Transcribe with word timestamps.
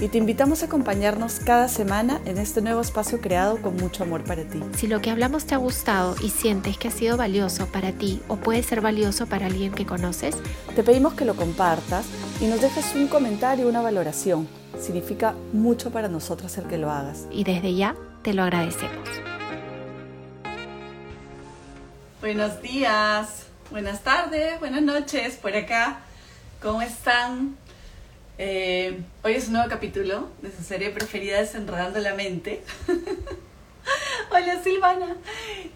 Y 0.00 0.08
te 0.08 0.18
invitamos 0.18 0.62
a 0.62 0.66
acompañarnos 0.66 1.40
cada 1.40 1.68
semana 1.68 2.20
en 2.26 2.38
este 2.38 2.60
nuevo 2.60 2.80
espacio 2.80 3.20
creado 3.20 3.60
con 3.62 3.76
mucho 3.76 4.02
amor 4.02 4.24
para 4.24 4.44
ti. 4.44 4.62
Si 4.76 4.86
lo 4.86 5.00
que 5.00 5.10
hablamos 5.10 5.46
te 5.46 5.54
ha 5.54 5.58
gustado 5.58 6.14
y 6.22 6.30
sientes 6.30 6.76
que 6.76 6.88
ha 6.88 6.90
sido 6.90 7.16
valioso 7.16 7.66
para 7.66 7.92
ti 7.92 8.20
o 8.28 8.36
puede 8.36 8.62
ser 8.62 8.80
valioso 8.80 9.26
para 9.26 9.46
alguien 9.46 9.72
que 9.72 9.86
conoces, 9.86 10.36
te 10.74 10.82
pedimos 10.82 11.14
que 11.14 11.24
lo 11.24 11.34
compartas 11.34 12.06
y 12.40 12.46
nos 12.46 12.60
dejes 12.60 12.94
un 12.94 13.08
comentario, 13.08 13.68
una 13.68 13.80
valoración 13.80 14.46
Significa 14.80 15.34
mucho 15.52 15.90
para 15.90 16.08
nosotros 16.08 16.56
el 16.58 16.66
que 16.66 16.78
lo 16.78 16.90
hagas. 16.90 17.26
Y 17.30 17.44
desde 17.44 17.74
ya 17.74 17.96
te 18.22 18.34
lo 18.34 18.42
agradecemos. 18.42 19.08
Buenos 22.20 22.60
días, 22.60 23.46
buenas 23.70 24.02
tardes, 24.02 24.58
buenas 24.58 24.82
noches 24.82 25.36
por 25.36 25.54
acá. 25.54 26.00
¿Cómo 26.60 26.82
están? 26.82 27.56
Eh, 28.38 29.00
hoy 29.22 29.32
es 29.32 29.46
un 29.46 29.54
nuevo 29.54 29.68
capítulo 29.70 30.28
de 30.42 30.54
su 30.54 30.62
serie 30.62 30.90
preferida 30.90 31.38
Desenredando 31.38 31.98
la 32.00 32.14
Mente. 32.14 32.62
Hola 34.30 34.62
Silvana. 34.62 35.16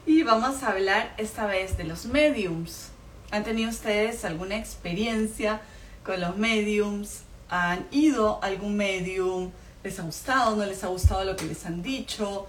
Y 0.05 0.23
vamos 0.25 0.63
a 0.63 0.73
hablar 0.73 1.15
esta 1.17 1.47
vez 1.47 1.79
de 1.79 1.85
los 1.85 2.05
mediums. 2.05 2.91
¿Han 3.31 3.45
tenido 3.45 3.71
ustedes 3.71 4.25
alguna 4.25 4.57
experiencia 4.57 5.63
con 6.05 6.21
los 6.21 6.37
mediums? 6.37 7.23
han 7.51 7.87
ido 7.91 8.39
a 8.43 8.47
algún 8.47 8.77
medium, 8.77 9.51
les 9.83 9.99
ha 9.99 10.03
gustado, 10.03 10.55
no 10.55 10.65
les 10.65 10.85
ha 10.85 10.87
gustado 10.87 11.25
lo 11.25 11.35
que 11.35 11.47
les 11.47 11.67
han 11.67 11.83
dicho, 11.83 12.47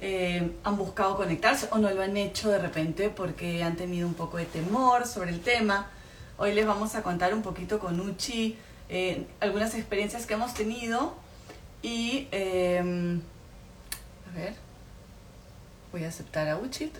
eh, 0.00 0.50
han 0.64 0.76
buscado 0.76 1.16
conectarse 1.16 1.68
o 1.70 1.78
no 1.78 1.88
lo 1.90 2.02
han 2.02 2.16
hecho 2.16 2.50
de 2.50 2.58
repente 2.58 3.08
porque 3.08 3.62
han 3.62 3.76
tenido 3.76 4.08
un 4.08 4.14
poco 4.14 4.38
de 4.38 4.46
temor 4.46 5.06
sobre 5.06 5.30
el 5.30 5.40
tema. 5.40 5.88
Hoy 6.38 6.54
les 6.54 6.66
vamos 6.66 6.96
a 6.96 7.02
contar 7.02 7.34
un 7.34 7.42
poquito 7.42 7.78
con 7.78 8.00
Uchi 8.00 8.56
eh, 8.94 9.26
algunas 9.40 9.74
experiencias 9.74 10.26
que 10.26 10.34
hemos 10.34 10.52
tenido 10.52 11.14
y 11.80 12.28
em, 12.30 13.22
a 14.30 14.36
ver, 14.36 14.54
voy 15.90 16.04
a 16.04 16.08
aceptar 16.08 16.46
a 16.48 16.58
Uchi. 16.58 16.92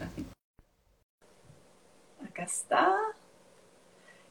Acá 2.26 2.44
está. 2.44 2.96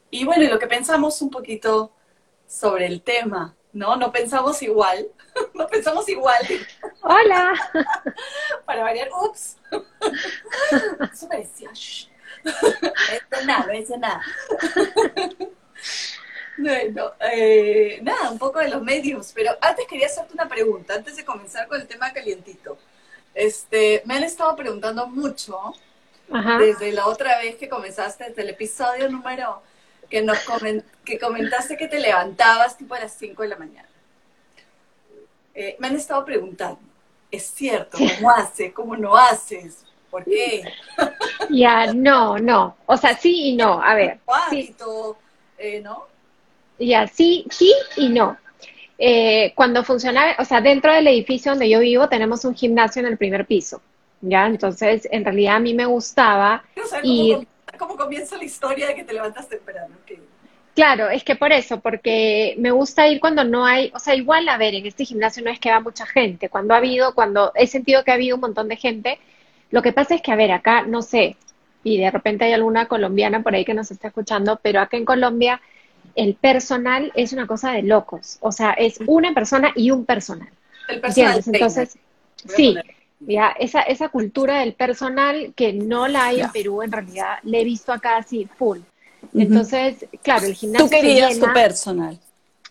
Y 0.09 0.25
bueno, 0.25 0.49
lo 0.49 0.57
que 0.57 0.65
pensamos 0.65 1.21
un 1.21 1.29
poquito 1.29 1.93
sobre 2.47 2.87
el 2.87 3.03
tema, 3.03 3.55
¿no? 3.73 3.95
No 3.95 4.11
pensamos 4.11 4.59
igual, 4.63 5.09
no 5.53 5.67
pensamos 5.67 6.09
igual. 6.09 6.41
Hola. 7.03 7.53
Para 8.65 8.81
variar, 8.81 9.09
ups. 9.21 9.57
Eso 11.13 11.29
parecía, 11.29 11.69
no 12.43 13.45
nada, 13.45 13.67
no 13.67 13.73
decía 13.73 13.97
nada. 13.97 14.21
Bueno, 16.61 17.13
eh, 17.19 17.99
nada, 18.03 18.29
un 18.29 18.37
poco 18.37 18.59
de 18.59 18.69
los 18.69 18.83
medios, 18.83 19.31
pero 19.33 19.51
antes 19.59 19.87
quería 19.87 20.05
hacerte 20.05 20.33
una 20.33 20.47
pregunta, 20.47 20.93
antes 20.93 21.15
de 21.15 21.25
comenzar 21.25 21.67
con 21.67 21.81
el 21.81 21.87
tema 21.87 22.13
calientito. 22.13 22.77
Este, 23.33 24.03
me 24.05 24.15
han 24.15 24.23
estado 24.23 24.55
preguntando 24.55 25.07
mucho 25.07 25.73
desde 26.59 26.91
la 26.91 27.07
otra 27.07 27.39
vez 27.39 27.55
que 27.55 27.67
comenzaste, 27.67 28.25
desde 28.25 28.43
el 28.43 28.49
episodio 28.49 29.09
número 29.09 29.61
que 30.09 30.21
nos 30.21 30.37
que 31.03 31.17
comentaste 31.17 31.77
que 31.77 31.87
te 31.87 31.99
levantabas 31.99 32.77
tipo 32.77 32.93
a 32.93 32.99
las 32.99 33.13
5 33.17 33.41
de 33.41 33.47
la 33.47 33.57
mañana. 33.57 33.89
Eh, 35.53 35.75
me 35.79 35.87
han 35.87 35.95
estado 35.95 36.23
preguntando, 36.23 36.79
¿es 37.31 37.43
cierto? 37.43 37.97
¿Cómo 37.97 38.29
haces? 38.31 38.71
¿Cómo 38.73 38.95
no 38.95 39.17
haces? 39.17 39.83
¿Por 40.09 40.25
qué? 40.25 40.63
Ya, 41.49 41.91
no, 41.93 42.37
no. 42.37 42.77
O 42.85 42.95
sea, 42.97 43.17
sí 43.17 43.49
y 43.49 43.55
no. 43.55 43.81
A 43.81 43.95
ver. 43.95 44.19
Sí. 44.49 44.75
Eh, 45.57 45.81
¿no? 45.81 46.10
Ya, 46.85 47.07
sí, 47.07 47.45
sí 47.49 47.73
y 47.97 48.09
no. 48.09 48.37
Eh, 48.97 49.53
cuando 49.55 49.83
funcionaba, 49.83 50.35
o 50.39 50.45
sea, 50.45 50.61
dentro 50.61 50.93
del 50.93 51.07
edificio 51.07 51.51
donde 51.51 51.69
yo 51.69 51.79
vivo 51.79 52.07
tenemos 52.09 52.45
un 52.45 52.55
gimnasio 52.55 52.99
en 53.01 53.07
el 53.07 53.17
primer 53.17 53.45
piso. 53.45 53.81
¿ya? 54.21 54.45
Entonces, 54.45 55.07
en 55.11 55.23
realidad 55.23 55.55
a 55.55 55.59
mí 55.59 55.73
me 55.73 55.85
gustaba 55.85 56.63
ir 57.03 57.47
cómo 57.77 57.97
comienza 57.97 58.37
la 58.37 58.43
historia 58.43 58.87
de 58.87 58.95
que 58.95 59.03
te 59.03 59.13
levantas 59.13 59.49
temprano. 59.49 59.95
Claro, 60.75 61.09
es 61.09 61.23
que 61.23 61.35
por 61.35 61.51
eso, 61.51 61.79
porque 61.79 62.55
me 62.59 62.71
gusta 62.71 63.07
ir 63.07 63.19
cuando 63.19 63.43
no 63.43 63.65
hay, 63.65 63.91
o 63.93 63.99
sea, 63.99 64.15
igual 64.15 64.47
a 64.47 64.57
ver, 64.57 64.75
en 64.75 64.85
este 64.85 65.03
gimnasio 65.03 65.43
no 65.43 65.49
es 65.49 65.59
que 65.59 65.71
va 65.71 65.79
mucha 65.79 66.05
gente, 66.05 66.47
cuando 66.47 66.73
ha 66.73 66.77
habido, 66.77 67.13
cuando 67.13 67.51
he 67.55 67.67
sentido 67.67 68.03
que 68.03 68.11
ha 68.11 68.13
habido 68.13 68.35
un 68.35 68.41
montón 68.41 68.67
de 68.67 68.77
gente, 68.77 69.19
lo 69.71 69.81
que 69.81 69.91
pasa 69.91 70.15
es 70.15 70.21
que, 70.21 70.31
a 70.31 70.35
ver, 70.35 70.51
acá, 70.51 70.83
no 70.83 71.01
sé, 71.01 71.35
y 71.83 71.97
de 71.97 72.11
repente 72.11 72.45
hay 72.45 72.53
alguna 72.53 72.87
colombiana 72.87 73.41
por 73.41 73.55
ahí 73.55 73.65
que 73.65 73.73
nos 73.73 73.91
está 73.91 74.09
escuchando, 74.09 74.59
pero 74.61 74.79
acá 74.79 74.95
en 74.95 75.05
Colombia 75.05 75.59
el 76.15 76.35
personal 76.35 77.11
es 77.15 77.33
una 77.33 77.47
cosa 77.47 77.71
de 77.71 77.83
locos, 77.83 78.37
o 78.41 78.51
sea, 78.51 78.71
es 78.71 78.99
una 79.07 79.33
persona 79.33 79.71
y 79.75 79.91
un 79.91 80.05
personal. 80.05 80.49
El 80.87 81.01
personal. 81.01 81.41
Entonces, 81.45 81.97
sí, 82.35 82.75
ya, 83.19 83.49
esa, 83.59 83.81
esa 83.81 84.09
cultura 84.09 84.59
del 84.59 84.73
personal 84.73 85.53
que 85.55 85.73
no 85.73 86.07
la 86.07 86.25
hay 86.25 86.41
en 86.41 86.51
Perú, 86.51 86.81
en 86.81 86.91
realidad, 86.91 87.37
la 87.43 87.57
he 87.57 87.63
visto 87.63 87.91
acá 87.91 88.17
así 88.17 88.47
full. 88.57 88.79
Entonces, 89.33 90.05
claro, 90.23 90.47
el 90.47 90.55
gimnasio. 90.55 90.87
¿Tú 90.87 90.89
querías 90.89 91.39
tu 91.39 91.51
personal? 91.53 92.19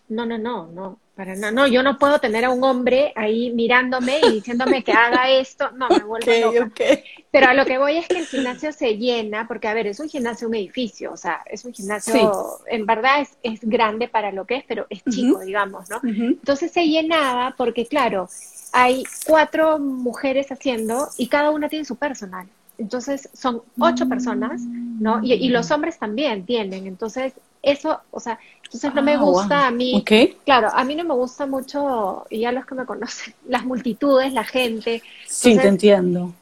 No, 0.09 0.25
no, 0.25 0.37
no, 0.37 0.67
no, 0.67 0.99
para 1.21 1.35
nada. 1.35 1.51
No, 1.51 1.67
yo 1.67 1.83
no 1.83 1.99
puedo 1.99 2.17
tener 2.17 2.45
a 2.45 2.49
un 2.49 2.63
hombre 2.63 3.13
ahí 3.15 3.51
mirándome 3.51 4.19
y 4.23 4.31
diciéndome 4.31 4.83
que 4.83 4.91
haga 4.91 5.29
esto. 5.29 5.69
No, 5.73 5.87
me 5.87 5.99
vuelvo 5.99 6.31
loca. 6.51 6.83
Pero 7.29 7.47
a 7.47 7.53
lo 7.53 7.63
que 7.63 7.77
voy 7.77 7.97
es 7.97 8.07
que 8.07 8.17
el 8.17 8.25
gimnasio 8.25 8.73
se 8.73 8.97
llena, 8.97 9.47
porque 9.47 9.67
a 9.67 9.75
ver, 9.75 9.85
es 9.85 9.99
un 9.99 10.09
gimnasio, 10.09 10.47
un 10.47 10.55
edificio, 10.55 11.13
o 11.13 11.17
sea, 11.17 11.43
es 11.45 11.63
un 11.63 11.73
gimnasio, 11.73 12.59
en 12.65 12.87
verdad 12.87 13.21
es, 13.21 13.37
es, 13.43 13.59
grande 13.61 14.07
para 14.07 14.31
lo 14.31 14.45
que 14.45 14.55
es, 14.55 14.63
pero 14.67 14.87
es 14.89 15.03
chico, 15.11 15.41
digamos, 15.41 15.91
¿no? 15.91 16.01
Entonces 16.03 16.71
se 16.71 16.87
llenaba 16.87 17.53
porque, 17.55 17.85
claro, 17.85 18.27
hay 18.73 19.03
cuatro 19.27 19.77
mujeres 19.77 20.51
haciendo 20.51 21.07
y 21.17 21.27
cada 21.27 21.51
una 21.51 21.69
tiene 21.69 21.85
su 21.85 21.97
personal. 21.97 22.47
Entonces 22.79 23.29
son 23.33 23.61
ocho 23.77 24.09
personas, 24.09 24.59
¿no? 24.61 25.19
Y, 25.23 25.49
los 25.49 25.69
hombres 25.69 25.99
también 25.99 26.47
tienen. 26.47 26.87
Entonces, 26.87 27.33
eso, 27.61 28.01
o 28.11 28.19
sea, 28.19 28.39
entonces 28.63 28.93
no 28.93 29.01
me 29.01 29.13
ah, 29.13 29.17
gusta 29.17 29.67
a 29.67 29.71
mí. 29.71 30.03
Claro, 30.45 30.69
a 30.73 30.83
mí 30.83 30.95
no 30.95 31.03
me 31.03 31.13
gusta 31.13 31.45
mucho, 31.45 32.25
y 32.29 32.39
ya 32.39 32.51
los 32.51 32.65
que 32.65 32.75
me 32.75 32.85
conocen, 32.85 33.33
las 33.47 33.65
multitudes, 33.65 34.33
la 34.33 34.43
gente. 34.43 35.01
sí, 35.27 35.57
te 35.57 35.67
entiendo. 35.67 36.33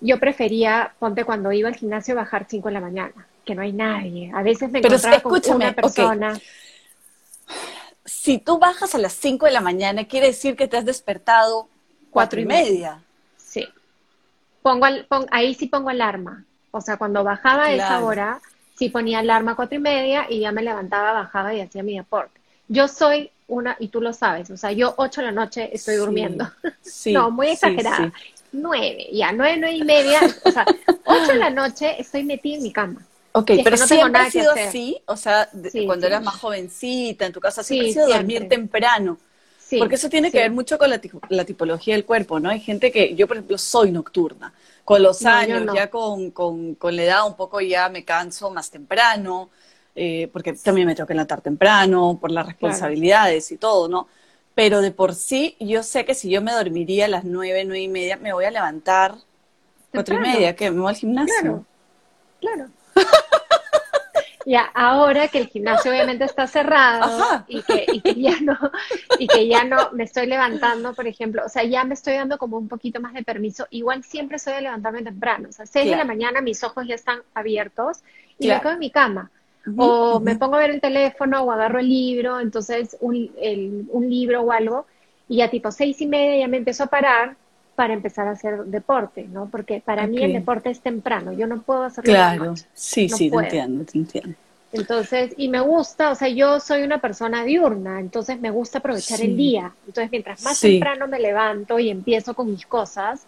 Yo 0.00 0.18
prefería, 0.18 0.92
ponte 0.98 1.24
cuando 1.24 1.50
iba 1.52 1.68
al 1.68 1.76
gimnasio, 1.76 2.14
bajar 2.14 2.46
cinco 2.48 2.68
de 2.68 2.74
la 2.74 2.80
mañana, 2.80 3.26
que 3.44 3.54
no 3.54 3.62
hay 3.62 3.72
nadie. 3.72 4.30
A 4.34 4.42
veces 4.42 4.70
me 4.70 4.80
encontraba 4.80 5.20
con 5.20 5.40
una 5.54 5.72
persona. 5.72 6.38
Si 8.04 8.36
tú 8.38 8.58
bajas 8.58 8.94
a 8.94 8.98
las 8.98 9.14
cinco 9.14 9.46
de 9.46 9.52
la 9.52 9.62
mañana, 9.62 10.04
quiere 10.04 10.26
decir 10.26 10.56
que 10.56 10.68
te 10.68 10.76
has 10.76 10.84
despertado 10.84 11.68
Cuatro 12.14 12.40
y 12.40 12.46
media. 12.46 13.00
Sí. 13.36 13.66
Pongo, 14.62 14.86
ahí 15.32 15.52
sí 15.54 15.66
pongo 15.66 15.90
alarma. 15.90 16.44
O 16.70 16.80
sea, 16.80 16.96
cuando 16.96 17.24
bajaba 17.24 17.64
a 17.64 17.72
esa 17.72 18.04
hora, 18.04 18.40
sí 18.76 18.88
ponía 18.88 19.20
alarma 19.20 19.52
a 19.52 19.56
cuatro 19.56 19.76
y 19.76 19.80
media 19.80 20.26
y 20.28 20.40
ya 20.40 20.52
me 20.52 20.62
levantaba, 20.62 21.12
bajaba 21.12 21.54
y 21.54 21.60
hacía 21.60 21.82
mi 21.82 21.96
deporte. 21.96 22.40
Yo 22.68 22.88
soy 22.88 23.30
una, 23.46 23.76
y 23.78 23.88
tú 23.88 24.00
lo 24.00 24.12
sabes, 24.12 24.50
o 24.50 24.56
sea, 24.56 24.72
yo 24.72 24.94
ocho 24.96 25.20
de 25.20 25.26
la 25.26 25.32
noche 25.32 25.70
estoy 25.72 25.96
durmiendo. 25.96 26.50
Sí, 26.80 27.12
no, 27.14 27.30
muy 27.30 27.48
exagerada. 27.48 28.12
nueve, 28.52 29.08
ya, 29.12 29.32
nueve, 29.32 29.56
nueve 29.58 29.76
y 29.76 29.84
media, 29.84 30.20
o 30.44 30.50
sea, 30.50 30.64
ocho 31.04 31.32
de 31.32 31.38
la 31.38 31.50
noche 31.50 32.00
estoy 32.00 32.24
metida 32.24 32.56
en 32.56 32.62
mi 32.62 32.72
cama. 32.72 33.00
Ok, 33.32 33.50
pero 33.64 33.76
no 33.76 33.86
siempre 33.86 34.20
ha 34.20 34.30
sido 34.30 34.52
así, 34.52 34.96
o 35.06 35.16
sea, 35.16 35.50
cuando 35.86 36.06
eras 36.06 36.22
más 36.22 36.36
jovencita, 36.36 37.26
en 37.26 37.32
tu 37.32 37.40
casa, 37.40 37.62
siempre 37.64 37.90
ha 37.90 37.92
sido 37.92 38.08
dormir 38.08 38.48
temprano. 38.48 39.18
Porque 39.78 39.96
eso 39.96 40.08
tiene 40.08 40.30
que 40.30 40.38
ver 40.38 40.50
mucho 40.50 40.78
con 40.78 40.90
la, 40.90 41.44
tipología 41.44 41.94
del 41.94 42.04
cuerpo, 42.04 42.38
¿no? 42.38 42.48
Hay 42.48 42.60
gente 42.60 42.92
que, 42.92 43.14
yo 43.14 43.26
por 43.26 43.36
ejemplo, 43.36 43.58
soy 43.58 43.90
nocturna. 43.90 44.52
Con 44.84 45.02
los 45.02 45.24
años, 45.24 45.64
ya 45.74 45.88
con, 45.88 46.30
con, 46.30 46.74
con, 46.74 46.94
la 46.94 47.04
edad 47.04 47.26
un 47.26 47.36
poco 47.36 47.60
ya 47.60 47.88
me 47.88 48.04
canso 48.04 48.50
más 48.50 48.70
temprano, 48.70 49.48
eh, 49.94 50.28
porque 50.32 50.52
también 50.52 50.86
me 50.86 50.94
tengo 50.94 51.06
que 51.06 51.14
levantar 51.14 51.40
temprano, 51.40 52.18
por 52.20 52.30
las 52.30 52.46
responsabilidades 52.46 53.50
y 53.50 53.56
todo, 53.56 53.88
¿no? 53.88 54.08
Pero 54.54 54.82
de 54.82 54.90
por 54.90 55.14
sí, 55.14 55.56
yo 55.58 55.82
sé 55.82 56.04
que 56.04 56.14
si 56.14 56.28
yo 56.28 56.42
me 56.42 56.52
dormiría 56.52 57.06
a 57.06 57.08
las 57.08 57.24
nueve, 57.24 57.64
nueve 57.64 57.82
y 57.82 57.88
media, 57.88 58.16
me 58.16 58.32
voy 58.32 58.44
a 58.44 58.50
levantar 58.50 59.14
cuatro 59.90 60.16
y 60.16 60.18
media, 60.18 60.54
que 60.54 60.70
me 60.70 60.80
voy 60.80 60.90
al 60.90 60.96
gimnasio. 60.96 61.34
Claro, 61.40 61.64
claro. 62.40 62.70
Ya, 64.46 64.70
ahora 64.74 65.28
que 65.28 65.38
el 65.38 65.48
gimnasio 65.48 65.90
obviamente 65.90 66.24
está 66.24 66.46
cerrado 66.46 67.44
y 67.48 67.62
que, 67.62 67.86
y 67.92 68.00
que, 68.00 68.14
ya 68.14 68.38
no, 68.40 68.58
y 69.18 69.26
que 69.26 69.48
ya 69.48 69.64
no 69.64 69.90
me 69.92 70.04
estoy 70.04 70.26
levantando, 70.26 70.92
por 70.94 71.06
ejemplo, 71.06 71.42
o 71.46 71.48
sea, 71.48 71.64
ya 71.64 71.84
me 71.84 71.94
estoy 71.94 72.14
dando 72.14 72.36
como 72.36 72.58
un 72.58 72.68
poquito 72.68 73.00
más 73.00 73.14
de 73.14 73.22
permiso, 73.22 73.66
igual 73.70 74.04
siempre 74.04 74.38
soy 74.38 74.54
de 74.54 74.62
levantarme 74.62 75.02
temprano, 75.02 75.48
o 75.48 75.52
sea, 75.52 75.66
seis 75.66 75.88
de 75.90 75.96
la 75.96 76.04
mañana 76.04 76.40
mis 76.40 76.62
ojos 76.62 76.86
ya 76.86 76.94
están 76.94 77.20
abiertos 77.32 78.02
y 78.38 78.48
me 78.48 78.60
quedo 78.60 78.72
en 78.72 78.78
mi 78.78 78.90
cama. 78.90 79.30
o 79.78 80.20
me 80.20 80.36
pongo 80.36 80.56
a 80.56 80.58
ver 80.58 80.70
el 80.70 80.80
teléfono 80.80 81.42
o 81.42 81.50
agarro 81.50 81.78
el 81.78 81.88
libro, 81.88 82.38
entonces 82.40 82.96
un, 83.00 83.30
el, 83.40 83.86
un 83.88 84.10
libro 84.10 84.42
o 84.42 84.52
algo, 84.52 84.86
Y 85.26 85.40
a 85.40 85.48
tipo 85.48 85.70
seis 85.70 86.00
y 86.02 86.06
media 86.06 86.40
ya 86.40 86.48
me 86.48 86.58
empiezo 86.58 86.84
a 86.84 86.88
parar 86.88 87.36
para 87.74 87.94
empezar 87.94 88.28
a 88.28 88.32
hacer 88.32 88.64
deporte, 88.66 89.26
¿no? 89.30 89.48
Porque 89.50 89.82
para 89.84 90.06
mí 90.06 90.22
el 90.22 90.32
deporte 90.32 90.70
es 90.70 90.80
temprano, 90.80 91.32
yo 91.32 91.46
no 91.46 91.62
puedo 91.62 91.82
hacerlo 91.82 92.12
Claro, 92.12 92.54
sí, 92.72 93.08
sí, 93.08 93.30
te 93.30 93.36
entiendo, 93.36 93.84
te 93.84 93.98
entiendo. 93.98 94.34
Entonces, 94.72 95.32
y 95.36 95.48
me 95.48 95.60
gusta, 95.60 96.10
o 96.10 96.14
sea, 96.16 96.28
yo 96.28 96.58
soy 96.58 96.82
una 96.82 97.00
persona 97.00 97.44
diurna, 97.44 98.00
entonces 98.00 98.40
me 98.40 98.50
gusta 98.50 98.78
aprovechar 98.78 99.20
el 99.20 99.36
día. 99.36 99.72
Entonces, 99.86 100.10
mientras 100.10 100.42
más 100.42 100.60
temprano 100.60 101.06
me 101.06 101.20
levanto 101.20 101.78
y 101.78 101.90
empiezo 101.90 102.34
con 102.34 102.50
mis 102.50 102.66
cosas, 102.66 103.22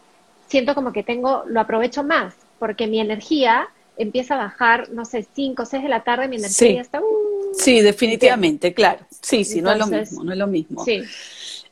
siento 0.49 0.75
como 0.75 0.93
que 0.93 1.05
tengo, 1.05 1.45
lo 1.47 1.61
aprovecho 1.61 2.03
más, 2.03 2.35
porque 2.59 2.89
mi 2.89 2.99
energía 2.99 3.69
empieza 3.97 4.35
a 4.35 4.39
bajar, 4.39 4.91
no 4.91 5.05
sé, 5.05 5.25
5 5.35 5.63
o 5.63 5.67
6 5.67 5.85
de 5.85 5.89
la 5.89 6.03
tarde, 6.03 6.27
mi 6.27 6.37
energía 6.37 6.73
ya 6.73 6.81
está... 6.81 7.01
Uh, 7.01 7.55
sí, 7.55 7.81
definitivamente, 7.81 8.75
claro. 8.75 9.07
Sí, 9.23 9.45
sí, 9.45 9.63
no 9.63 9.71
es 9.71 9.79
lo 9.79 9.87
mismo, 9.87 10.25
no 10.25 10.33
es 10.33 10.39
lo 10.39 10.47
mismo. 10.49 10.85
Sí. 10.85 11.03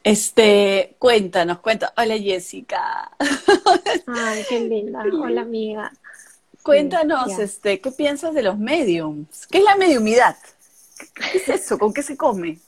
Este, 0.05 0.97
cuéntanos, 0.99 1.61
cuéntanos. 1.61 1.95
Hola 1.97 2.19
Jessica. 2.19 3.11
Ay, 4.06 4.45
qué 4.47 4.61
linda. 4.61 5.03
Hola 5.21 5.41
amiga. 5.41 5.93
Cuéntanos, 6.62 7.39
este, 7.39 7.81
¿qué 7.81 7.91
piensas 7.91 8.35
de 8.35 8.43
los 8.43 8.59
mediums? 8.59 9.47
¿Qué 9.47 9.59
es 9.59 9.65
la 9.65 9.77
mediumidad? 9.77 10.37
¿Qué 11.15 11.39
es 11.39 11.49
eso? 11.49 11.79
¿Con 11.79 11.93
qué 11.95 12.03
se 12.03 12.19
come? 12.19 12.59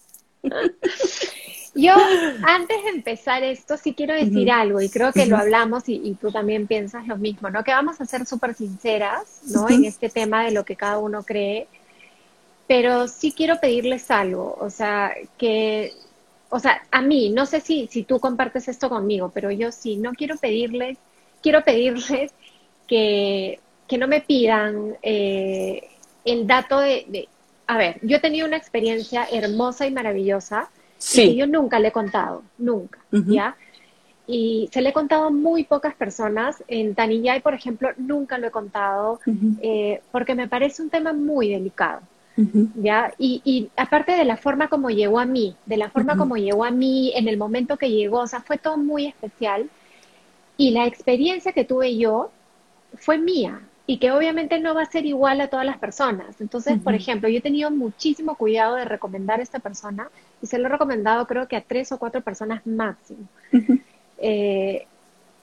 Yo, 1.75 1.93
antes 2.43 2.85
de 2.85 2.91
empezar 2.91 3.43
esto, 3.43 3.77
sí 3.77 3.95
quiero 3.95 4.15
decir 4.15 4.51
algo, 4.51 4.81
y 4.81 4.89
creo 4.89 5.13
que 5.13 5.27
lo 5.27 5.37
hablamos 5.37 5.85
y, 5.89 6.15
tú 6.21 6.33
también 6.33 6.67
piensas 6.67 7.07
lo 7.07 7.19
mismo, 7.19 7.51
¿no? 7.51 7.65
Que 7.65 7.73
vamos 7.73 8.01
a 8.01 8.07
ser 8.07 8.27
súper 8.27 8.55
sinceras, 8.55 9.41
¿no? 9.45 9.69
En 9.69 9.85
este 9.85 10.09
tema 10.09 10.45
de 10.45 10.53
lo 10.53 10.65
que 10.65 10.77
cada 10.77 10.99
uno 10.99 11.23
cree, 11.23 11.69
pero 12.67 13.09
sí 13.09 13.33
quiero 13.33 13.61
pedirles 13.61 14.11
algo, 14.11 14.57
o 14.61 14.71
sea, 14.71 15.15
que 15.39 15.93
o 16.49 16.59
sea, 16.59 16.83
a 16.91 17.03
mí, 17.03 17.31
no 17.31 17.47
sé 17.47 17.61
si, 17.61 17.89
si 17.89 18.05
tú 18.05 18.21
compartes 18.21 18.69
esto 18.69 18.89
conmigo, 18.89 19.31
pero 19.35 19.51
yo 19.51 19.73
sí, 19.73 19.97
no 19.97 20.13
quiero 20.13 20.37
pedirles, 20.37 20.99
quiero 21.43 21.65
pedirles 21.65 22.33
que, 22.87 23.61
que 23.89 23.99
no 23.99 24.09
me 24.09 24.21
pidan 24.21 24.97
eh, 25.03 25.89
el 26.25 26.47
dato 26.47 26.79
de, 26.79 27.29
a 27.67 27.77
ver, 27.77 27.99
yo 28.03 28.17
he 28.17 28.21
tenido 28.21 28.47
una 28.47 28.57
experiencia 28.57 29.27
hermosa 29.31 29.87
y 29.87 29.91
maravillosa 29.91 30.71
que 31.15 31.35
yo 31.35 31.47
nunca 31.47 31.79
le 31.79 31.89
he 31.89 31.93
contado, 31.93 32.43
nunca, 32.59 32.99
¿ya? 33.11 33.57
Y 34.27 34.69
se 34.73 34.81
le 34.83 34.89
he 34.89 34.93
contado 34.93 35.27
a 35.27 35.31
muy 35.31 35.65
pocas 35.65 35.95
personas. 35.95 36.65
En 36.67 36.95
Tanillay, 36.95 37.41
por 37.41 37.55
ejemplo, 37.55 37.91
nunca 37.97 38.39
lo 38.39 38.49
he 38.49 38.51
contado 38.51 39.21
eh, 39.61 40.01
porque 40.11 40.35
me 40.35 40.49
parece 40.49 40.83
un 40.83 40.91
tema 40.91 41.13
muy 41.13 41.51
delicado. 41.51 42.01
¿Ya? 42.75 43.13
Y, 43.19 43.41
y, 43.45 43.71
aparte 43.77 44.13
de 44.13 44.25
la 44.25 44.37
forma 44.37 44.69
como 44.69 44.91
llegó 44.91 45.19
a 45.19 45.27
mí, 45.27 45.57
de 45.67 45.77
la 45.77 45.91
forma 45.91 46.17
como 46.17 46.37
llegó 46.37 46.65
a 46.65 46.71
mí 46.71 47.13
en 47.15 47.29
el 47.29 47.37
momento 47.37 47.77
que 47.77 47.91
llegó, 47.91 48.21
o 48.21 48.27
sea, 48.27 48.41
fue 48.41 48.59
todo 48.59 48.77
muy 48.77 49.07
especial. 49.07 49.69
Y 50.57 50.71
la 50.71 50.87
experiencia 50.87 51.53
que 51.53 51.65
tuve 51.65 51.97
yo 51.97 52.31
fue 52.97 53.19
mía 53.19 53.61
y 53.87 53.99
que 53.99 54.11
obviamente 54.11 54.59
no 54.59 54.75
va 54.75 54.83
a 54.83 54.91
ser 54.91 55.07
igual 55.07 55.41
a 55.41 55.49
todas 55.49 55.65
las 55.65 55.79
personas. 55.79 56.41
Entonces, 56.41 56.79
por 56.83 56.95
ejemplo, 56.95 57.29
yo 57.29 57.39
he 57.39 57.43
tenido 57.43 57.71
muchísimo 57.71 58.35
cuidado 58.35 58.75
de 58.75 58.85
recomendar 58.85 59.39
a 59.39 59.43
esta 59.43 59.61
persona 59.61 60.11
y 60.43 60.47
se 60.47 60.59
lo 60.59 60.67
he 60.67 60.71
recomendado 60.71 61.27
creo 61.27 61.47
que 61.47 61.57
a 61.57 61.61
tres 61.61 61.93
o 61.93 61.99
cuatro 61.99 62.21
personas 62.21 62.67
máximo. 62.67 63.29
Eh, 64.19 64.87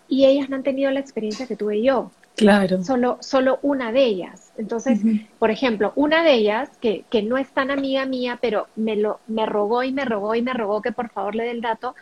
y 0.07 0.25
ellas 0.25 0.50
no 0.50 0.56
han 0.56 0.63
tenido 0.63 0.92
la 0.92 1.00
experiencia 1.00 1.48
que 1.48 1.56
tuve 1.56 1.81
yo. 1.81 2.12
Claro. 2.35 2.83
Solo, 2.83 3.18
solo 3.21 3.59
una 3.62 3.91
de 3.91 4.03
ellas. 4.03 4.51
Entonces, 4.57 5.00
por 5.39 5.51
ejemplo, 5.51 5.94
una 5.95 6.24
de 6.24 6.33
ellas, 6.33 6.69
que, 6.81 7.06
que 7.09 7.21
no 7.21 7.38
es 7.38 7.50
tan 7.50 7.69
amiga 7.71 8.06
mía, 8.06 8.39
pero 8.41 8.68
me, 8.75 8.95
lo, 8.95 9.19
me 9.27 9.45
rogó 9.45 9.83
y 9.83 9.91
me 9.91 10.06
rogó 10.06 10.35
y 10.35 10.41
me 10.41 10.53
rogó 10.53 10.81
que 10.81 10.91
por 10.91 11.09
favor 11.09 11.35
le 11.35 11.44
dé 11.44 11.51
el 11.51 11.62
dato, 11.62 11.95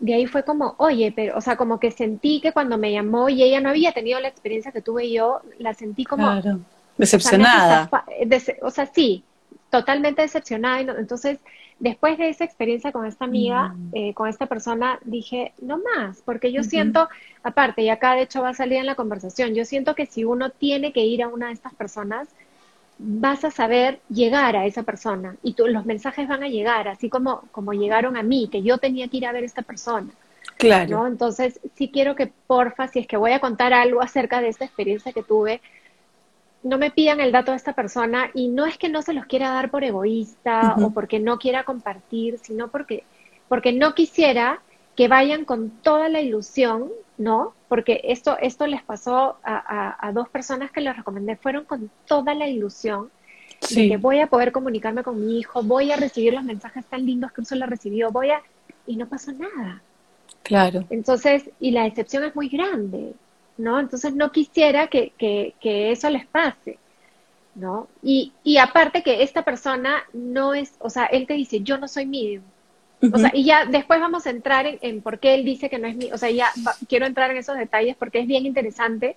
de 0.00 0.14
ahí 0.14 0.26
fue 0.26 0.44
como, 0.44 0.74
oye, 0.78 1.12
pero, 1.14 1.36
o 1.36 1.40
sea, 1.40 1.56
como 1.56 1.80
que 1.80 1.90
sentí 1.90 2.40
que 2.40 2.52
cuando 2.52 2.78
me 2.78 2.92
llamó 2.92 3.28
y 3.28 3.42
ella 3.42 3.60
no 3.60 3.68
había 3.68 3.92
tenido 3.92 4.20
la 4.20 4.28
experiencia 4.28 4.72
que 4.72 4.82
tuve 4.82 5.10
yo, 5.10 5.40
la 5.58 5.74
sentí 5.74 6.04
como... 6.04 6.24
Claro. 6.24 6.60
Decepcionada. 6.96 7.88
O 8.62 8.70
sea, 8.70 8.86
sí, 8.86 9.22
totalmente 9.70 10.22
decepcionada. 10.22 10.96
Entonces, 10.98 11.38
después 11.78 12.18
de 12.18 12.28
esa 12.28 12.44
experiencia 12.44 12.92
con 12.92 13.06
esta 13.06 13.24
amiga, 13.24 13.68
mm. 13.68 13.90
eh, 13.92 14.14
con 14.14 14.28
esta 14.28 14.46
persona, 14.46 14.98
dije, 15.04 15.52
no 15.60 15.78
más, 15.78 16.22
porque 16.24 16.52
yo 16.52 16.62
siento, 16.62 17.08
aparte, 17.42 17.82
y 17.82 17.88
acá 17.88 18.14
de 18.14 18.22
hecho 18.22 18.42
va 18.42 18.50
a 18.50 18.54
salir 18.54 18.78
en 18.78 18.86
la 18.86 18.94
conversación, 18.94 19.54
yo 19.54 19.64
siento 19.64 19.94
que 19.94 20.06
si 20.06 20.24
uno 20.24 20.50
tiene 20.50 20.92
que 20.92 21.04
ir 21.04 21.22
a 21.22 21.28
una 21.28 21.48
de 21.48 21.52
estas 21.52 21.74
personas, 21.74 22.28
vas 22.98 23.44
a 23.44 23.50
saber 23.50 24.00
llegar 24.08 24.56
a 24.56 24.66
esa 24.66 24.82
persona 24.82 25.36
y 25.42 25.54
tú, 25.54 25.68
los 25.68 25.86
mensajes 25.86 26.26
van 26.26 26.42
a 26.42 26.48
llegar, 26.48 26.88
así 26.88 27.08
como, 27.08 27.42
como 27.52 27.72
llegaron 27.72 28.16
a 28.16 28.22
mí, 28.22 28.48
que 28.50 28.62
yo 28.62 28.78
tenía 28.78 29.08
que 29.08 29.18
ir 29.18 29.26
a 29.26 29.32
ver 29.32 29.44
a 29.44 29.46
esta 29.46 29.62
persona. 29.62 30.08
Claro. 30.56 31.06
Entonces, 31.06 31.60
sí 31.76 31.88
quiero 31.92 32.16
que, 32.16 32.26
porfa, 32.26 32.88
si 32.88 32.98
es 32.98 33.06
que 33.06 33.16
voy 33.16 33.30
a 33.30 33.38
contar 33.38 33.72
algo 33.72 34.02
acerca 34.02 34.40
de 34.40 34.48
esta 34.48 34.64
experiencia 34.64 35.12
que 35.12 35.22
tuve, 35.22 35.60
no 36.62 36.78
me 36.78 36.90
pidan 36.90 37.20
el 37.20 37.32
dato 37.32 37.52
de 37.52 37.56
esta 37.56 37.72
persona 37.72 38.30
y 38.34 38.48
no 38.48 38.66
es 38.66 38.78
que 38.78 38.88
no 38.88 39.02
se 39.02 39.12
los 39.12 39.26
quiera 39.26 39.50
dar 39.50 39.70
por 39.70 39.84
egoísta 39.84 40.76
o 40.82 40.90
porque 40.90 41.20
no 41.20 41.38
quiera 41.38 41.64
compartir, 41.64 42.38
sino 42.42 42.68
porque, 42.68 43.04
porque 43.48 43.72
no 43.72 43.94
quisiera 43.94 44.60
que 44.96 45.06
vayan 45.06 45.44
con 45.44 45.70
toda 45.70 46.08
la 46.08 46.20
ilusión, 46.20 46.90
¿no? 47.16 47.54
Porque 47.68 48.00
esto, 48.04 48.36
esto 48.40 48.66
les 48.66 48.82
pasó 48.82 49.36
a, 49.44 50.10
dos 50.12 50.28
personas 50.28 50.72
que 50.72 50.80
les 50.80 50.96
recomendé, 50.96 51.36
fueron 51.36 51.64
con 51.64 51.90
toda 52.06 52.34
la 52.34 52.48
ilusión 52.48 53.10
de 53.70 53.88
que 53.88 53.96
voy 53.96 54.20
a 54.20 54.26
poder 54.26 54.50
comunicarme 54.50 55.02
con 55.02 55.24
mi 55.24 55.38
hijo, 55.38 55.62
voy 55.62 55.92
a 55.92 55.96
recibir 55.96 56.34
los 56.34 56.42
mensajes 56.42 56.84
tan 56.86 57.06
lindos 57.06 57.30
que 57.32 57.42
lo 57.54 57.66
recibió, 57.66 58.10
voy 58.10 58.30
a... 58.30 58.42
y 58.86 58.96
no 58.96 59.06
pasó 59.06 59.32
nada. 59.32 59.82
Claro. 60.42 60.84
Entonces, 60.90 61.50
y 61.60 61.70
la 61.70 61.84
decepción 61.84 62.24
es 62.24 62.34
muy 62.34 62.48
grande. 62.48 63.14
¿No? 63.58 63.78
Entonces 63.78 64.14
no 64.14 64.32
quisiera 64.32 64.86
que, 64.86 65.12
que, 65.18 65.54
que 65.60 65.90
eso 65.90 66.08
les 66.08 66.26
pase, 66.26 66.78
¿no? 67.54 67.88
Y, 68.02 68.32
y, 68.44 68.58
aparte 68.58 69.02
que 69.02 69.22
esta 69.22 69.42
persona 69.42 70.04
no 70.12 70.54
es, 70.54 70.72
o 70.78 70.88
sea, 70.88 71.06
él 71.06 71.26
te 71.26 71.34
dice, 71.34 71.60
yo 71.60 71.76
no 71.76 71.88
soy 71.88 72.06
medium. 72.06 72.44
O 73.12 73.18
sea, 73.18 73.30
y 73.32 73.44
ya 73.44 73.64
después 73.64 74.00
vamos 74.00 74.26
a 74.26 74.30
entrar 74.30 74.66
en, 74.66 75.02
por 75.02 75.20
qué 75.20 75.34
él 75.34 75.44
dice 75.44 75.70
que 75.70 75.78
no 75.78 75.86
es 75.86 75.96
mi, 75.96 76.10
o 76.10 76.18
sea, 76.18 76.30
ya 76.30 76.48
quiero 76.88 77.06
entrar 77.06 77.30
en 77.30 77.36
esos 77.36 77.56
detalles 77.56 77.94
porque 77.96 78.18
es 78.18 78.26
bien 78.26 78.44
interesante, 78.44 79.16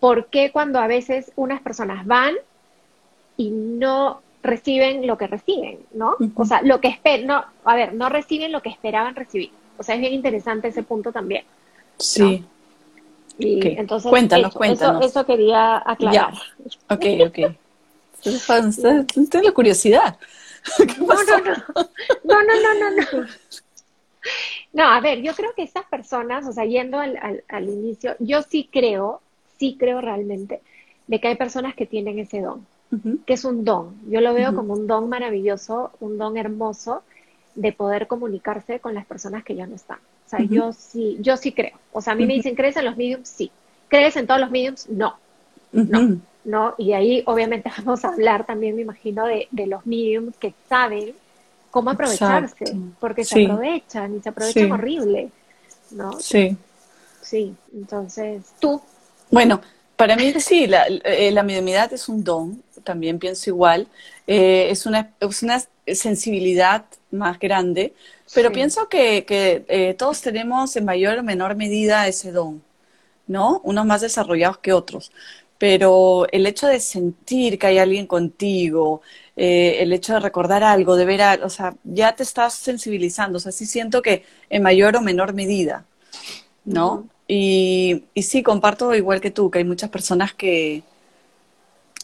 por 0.00 0.26
qué 0.26 0.50
cuando 0.50 0.78
a 0.80 0.86
veces 0.86 1.32
unas 1.36 1.62
personas 1.62 2.04
van 2.06 2.34
y 3.38 3.50
no 3.50 4.20
reciben 4.42 5.06
lo 5.06 5.16
que 5.16 5.26
reciben, 5.26 5.78
¿no? 5.92 6.16
O 6.34 6.44
sea, 6.44 6.60
lo 6.62 6.80
que 6.80 6.88
esperan, 6.88 7.26
no, 7.26 7.44
a 7.64 7.74
ver, 7.74 7.94
no 7.94 8.10
reciben 8.10 8.52
lo 8.52 8.60
que 8.60 8.68
esperaban 8.68 9.14
recibir. 9.14 9.50
O 9.78 9.82
sea, 9.82 9.94
es 9.94 10.00
bien 10.02 10.12
interesante 10.12 10.68
ese 10.68 10.82
punto 10.82 11.10
también. 11.10 11.44
Sí. 11.98 12.44
Y 13.40 13.78
entonces, 13.78 14.08
cuéntanos, 14.10 14.50
eso, 14.50 14.58
cuéntanos. 14.58 15.04
Eso, 15.04 15.26
quería 15.26 15.82
aclarar. 15.84 16.34
Ok, 16.88 17.04
ok. 17.26 17.56
Tengo 18.22 19.44
la 19.44 19.52
curiosidad. 19.52 20.18
No, 20.98 21.14
no, 21.14 21.38
no. 21.38 21.54
No, 22.24 22.42
no, 22.42 22.54
no, 22.62 22.90
no, 22.90 23.26
no. 24.74 24.84
a 24.84 25.00
ver, 25.00 25.22
yo 25.22 25.32
creo 25.34 25.54
que 25.54 25.62
estas 25.62 25.86
personas, 25.86 26.46
o 26.46 26.52
sea, 26.52 26.66
yendo 26.66 26.98
al, 26.98 27.42
al, 27.48 27.68
inicio, 27.68 28.14
yo 28.18 28.42
sí 28.42 28.68
creo, 28.70 29.22
sí 29.58 29.76
creo 29.80 30.02
realmente, 30.02 30.60
de 31.06 31.18
que 31.18 31.28
hay 31.28 31.36
personas 31.36 31.74
que 31.74 31.86
tienen 31.86 32.18
ese 32.18 32.42
don, 32.42 32.66
que 33.24 33.32
es 33.32 33.44
un 33.46 33.64
don. 33.64 33.96
Yo 34.10 34.20
lo 34.20 34.34
veo 34.34 34.54
como 34.54 34.74
un 34.74 34.86
don 34.86 35.08
maravilloso, 35.08 35.92
un 35.98 36.18
don 36.18 36.36
hermoso 36.36 37.04
de 37.54 37.72
poder 37.72 38.06
comunicarse 38.06 38.80
con 38.80 38.94
las 38.94 39.06
personas 39.06 39.44
que 39.44 39.54
ya 39.54 39.66
no 39.66 39.76
están. 39.76 39.98
O 40.32 40.36
sea, 40.36 40.46
yo 40.46 40.72
sí, 40.72 41.16
yo 41.20 41.36
sí 41.36 41.50
creo. 41.50 41.76
O 41.92 42.00
sea, 42.00 42.12
a 42.12 42.16
mí 42.16 42.24
me 42.24 42.34
dicen, 42.34 42.54
¿crees 42.54 42.76
en 42.76 42.84
los 42.84 42.96
mediums? 42.96 43.28
Sí. 43.28 43.50
¿Crees 43.88 44.16
en 44.16 44.28
todos 44.28 44.40
los 44.40 44.50
mediums? 44.50 44.88
No. 44.88 45.16
No. 45.72 46.18
No. 46.44 46.74
Y 46.78 46.92
ahí 46.92 47.24
obviamente 47.26 47.70
vamos 47.78 48.04
a 48.04 48.08
hablar 48.08 48.46
también, 48.46 48.76
me 48.76 48.82
imagino, 48.82 49.26
de, 49.26 49.48
de 49.50 49.66
los 49.66 49.84
mediums 49.86 50.36
que 50.36 50.54
saben 50.68 51.14
cómo 51.72 51.90
aprovecharse, 51.90 52.76
porque 53.00 53.24
se 53.24 53.44
aprovechan 53.44 54.16
y 54.16 54.20
se 54.20 54.28
aprovechan 54.28 54.70
horrible. 54.70 55.30
¿No? 55.90 56.12
Sí. 56.20 56.56
Sí. 57.22 57.52
Entonces, 57.74 58.44
tú. 58.60 58.80
Bueno, 59.32 59.60
para 59.96 60.14
mí 60.14 60.32
sí, 60.40 60.68
la, 60.68 60.86
eh, 60.86 61.32
la 61.32 61.42
mediumidad 61.42 61.92
es 61.92 62.08
un 62.08 62.22
don, 62.22 62.62
también 62.84 63.18
pienso 63.18 63.50
igual. 63.50 63.88
Eh, 64.28 64.68
es, 64.70 64.86
una, 64.86 65.10
es 65.18 65.42
una 65.42 65.60
sensibilidad 65.86 66.84
más 67.10 67.38
grande, 67.38 67.94
pero 68.34 68.52
pienso 68.52 68.88
que, 68.88 69.24
que 69.24 69.64
eh, 69.68 69.94
todos 69.94 70.20
tenemos 70.22 70.76
en 70.76 70.84
mayor 70.84 71.18
o 71.18 71.22
menor 71.22 71.56
medida 71.56 72.06
ese 72.08 72.32
don, 72.32 72.62
¿no? 73.26 73.60
Unos 73.64 73.86
más 73.86 74.00
desarrollados 74.02 74.58
que 74.58 74.72
otros. 74.72 75.12
Pero 75.58 76.26
el 76.32 76.46
hecho 76.46 76.66
de 76.66 76.80
sentir 76.80 77.58
que 77.58 77.66
hay 77.68 77.78
alguien 77.78 78.06
contigo, 78.06 79.02
eh, 79.36 79.78
el 79.80 79.92
hecho 79.92 80.14
de 80.14 80.20
recordar 80.20 80.64
algo, 80.64 80.96
de 80.96 81.04
ver, 81.04 81.22
algo, 81.22 81.46
o 81.46 81.50
sea, 81.50 81.74
ya 81.84 82.14
te 82.14 82.22
estás 82.22 82.54
sensibilizando, 82.54 83.38
o 83.38 83.40
sea, 83.40 83.52
sí 83.52 83.66
siento 83.66 84.02
que 84.02 84.24
en 84.50 84.62
mayor 84.62 84.96
o 84.96 85.02
menor 85.02 85.34
medida, 85.34 85.84
¿no? 86.64 87.08
y, 87.28 88.04
y 88.14 88.22
sí, 88.24 88.42
comparto 88.42 88.94
igual 88.94 89.20
que 89.20 89.30
tú, 89.30 89.50
que 89.50 89.58
hay 89.60 89.64
muchas 89.64 89.90
personas 89.90 90.34
que, 90.34 90.82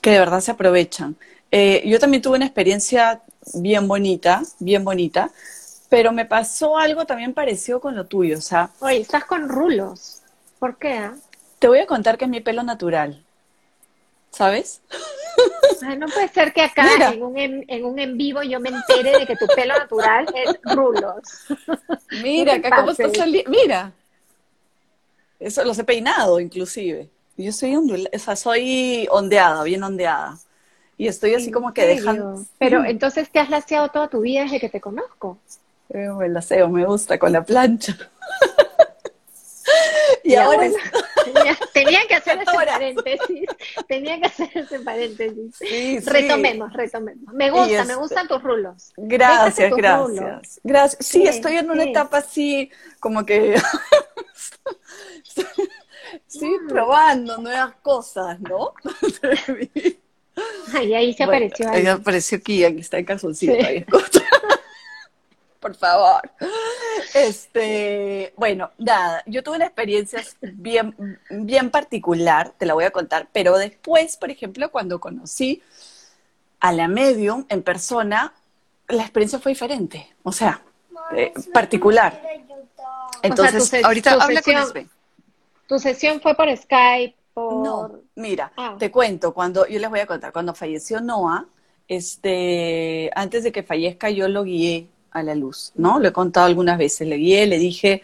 que 0.00 0.10
de 0.10 0.18
verdad 0.18 0.40
se 0.40 0.52
aprovechan. 0.52 1.16
Eh, 1.50 1.82
yo 1.86 1.98
también 1.98 2.22
tuve 2.22 2.36
una 2.36 2.46
experiencia 2.46 3.22
bien 3.54 3.88
bonita, 3.88 4.42
bien 4.58 4.84
bonita, 4.84 5.30
pero 5.88 6.12
me 6.12 6.24
pasó 6.24 6.78
algo 6.78 7.04
también 7.04 7.32
parecido 7.32 7.80
con 7.80 7.94
lo 7.94 8.06
tuyo, 8.06 8.38
o 8.38 8.42
sea... 8.42 8.70
Oye, 8.80 8.98
estás 8.98 9.24
con 9.24 9.48
rulos. 9.48 10.22
¿Por 10.58 10.76
qué? 10.78 10.94
Ah? 10.94 11.14
Te 11.58 11.68
voy 11.68 11.78
a 11.78 11.86
contar 11.86 12.18
que 12.18 12.24
es 12.24 12.30
mi 12.30 12.40
pelo 12.40 12.62
natural, 12.62 13.24
¿sabes? 14.30 14.80
no 15.98 16.06
puede 16.06 16.28
ser 16.28 16.52
que 16.52 16.62
acá 16.62 17.12
en 17.12 17.22
un, 17.22 17.36
en, 17.38 17.84
un, 17.84 17.98
en 17.98 18.16
vivo 18.16 18.42
yo 18.42 18.60
me 18.60 18.70
entere 18.70 19.18
de 19.18 19.26
que 19.26 19.36
tu 19.36 19.46
pelo 19.46 19.74
natural 19.76 20.26
es 20.34 20.58
rulos. 20.62 21.22
Mira, 22.22 22.54
acá 22.54 22.76
cómo 22.76 22.90
está 22.90 23.08
saliendo. 23.12 23.50
Mira. 23.50 23.92
Eso 25.38 25.64
los 25.64 25.78
he 25.78 25.84
peinado, 25.84 26.40
inclusive. 26.40 27.10
Yo 27.36 27.52
soy 27.52 27.76
o 27.76 28.18
sea, 28.18 28.36
soy 28.36 29.06
ondeada, 29.10 29.62
bien 29.64 29.82
ondeada. 29.82 30.38
Y 30.98 31.08
estoy 31.08 31.34
así 31.34 31.50
como 31.50 31.74
que 31.74 31.86
dejando. 31.86 32.44
Pero 32.58 32.84
entonces 32.84 33.30
te 33.30 33.38
has 33.38 33.50
laseado 33.50 33.90
toda 33.90 34.08
tu 34.08 34.20
vida 34.20 34.42
desde 34.42 34.60
que 34.60 34.68
te 34.68 34.80
conozco. 34.80 35.38
el 35.90 36.32
laseo 36.32 36.68
me 36.68 36.86
gusta 36.86 37.18
con 37.18 37.32
la 37.32 37.44
plancha. 37.44 37.96
y, 40.24 40.36
ahora, 40.36 40.60
tenía, 41.74 42.06
que 42.08 42.14
hacer 42.14 42.38
ese 42.38 42.52
paréntesis. 42.52 43.46
Tenía 43.86 44.20
que 44.20 44.26
hacer 44.26 44.48
ese 44.54 44.80
paréntesis. 44.80 46.06
retomemos, 46.06 46.72
retomemos. 46.72 47.34
Me 47.34 47.50
gusta, 47.50 47.84
me 47.84 47.96
gustan 47.96 48.26
tus 48.26 48.42
rulos. 48.42 48.92
Gracias, 48.96 49.70
gracias. 49.76 50.60
Gracias. 50.62 51.06
Sí, 51.06 51.26
estoy 51.26 51.56
en 51.56 51.70
una 51.70 51.84
etapa 51.84 52.18
así 52.18 52.70
como 53.00 53.26
que 53.26 53.56
sí, 56.26 56.48
mm. 56.48 56.68
probando 56.68 57.38
nuevas 57.38 57.74
cosas, 57.82 58.40
¿no? 58.40 58.72
Y 60.82 60.94
ahí 60.94 61.12
se 61.12 61.24
apareció. 61.24 61.70
Ahí 61.70 61.86
apareció 61.86 62.38
aquí, 62.38 62.64
aquí 62.64 62.80
está 62.80 62.98
el 62.98 63.04
calzoncito. 63.04 63.52
Ahí. 63.52 63.84
Por 65.60 65.74
favor. 65.74 66.30
Este, 67.14 68.32
bueno, 68.36 68.70
nada, 68.78 69.22
yo 69.26 69.42
tuve 69.42 69.56
una 69.56 69.66
experiencia 69.66 70.22
bien, 70.40 71.18
bien 71.30 71.70
particular, 71.70 72.52
te 72.56 72.66
la 72.66 72.74
voy 72.74 72.84
a 72.84 72.90
contar, 72.90 73.28
pero 73.32 73.56
después, 73.58 74.16
por 74.16 74.30
ejemplo, 74.30 74.70
cuando 74.70 75.00
conocí 75.00 75.62
a 76.60 76.72
la 76.72 76.88
medium 76.88 77.46
en 77.48 77.62
persona, 77.62 78.32
la 78.88 79.02
experiencia 79.02 79.38
fue 79.38 79.52
diferente, 79.52 80.14
o 80.22 80.30
sea, 80.30 80.62
eh, 81.16 81.32
particular. 81.52 82.22
Entonces, 83.22 83.82
ahorita 83.82 84.12
habla 84.12 84.42
con 84.42 84.88
¿Tu 85.66 85.78
sesión 85.80 86.20
fue 86.20 86.34
por 86.36 86.54
Skype? 86.56 87.16
No, 87.36 88.00
mira, 88.14 88.50
ah. 88.56 88.76
te 88.78 88.90
cuento, 88.90 89.34
cuando, 89.34 89.66
yo 89.66 89.78
les 89.78 89.90
voy 89.90 90.00
a 90.00 90.06
contar, 90.06 90.32
cuando 90.32 90.54
falleció 90.54 91.02
Noah, 91.02 91.46
este, 91.86 93.10
antes 93.14 93.44
de 93.44 93.52
que 93.52 93.62
fallezca 93.62 94.08
yo 94.08 94.26
lo 94.28 94.44
guié 94.44 94.88
a 95.10 95.22
la 95.22 95.34
luz, 95.34 95.72
¿no? 95.74 95.98
Lo 95.98 96.08
he 96.08 96.12
contado 96.12 96.46
algunas 96.46 96.78
veces, 96.78 97.06
le 97.06 97.16
guié, 97.16 97.46
le 97.46 97.58
dije, 97.58 98.02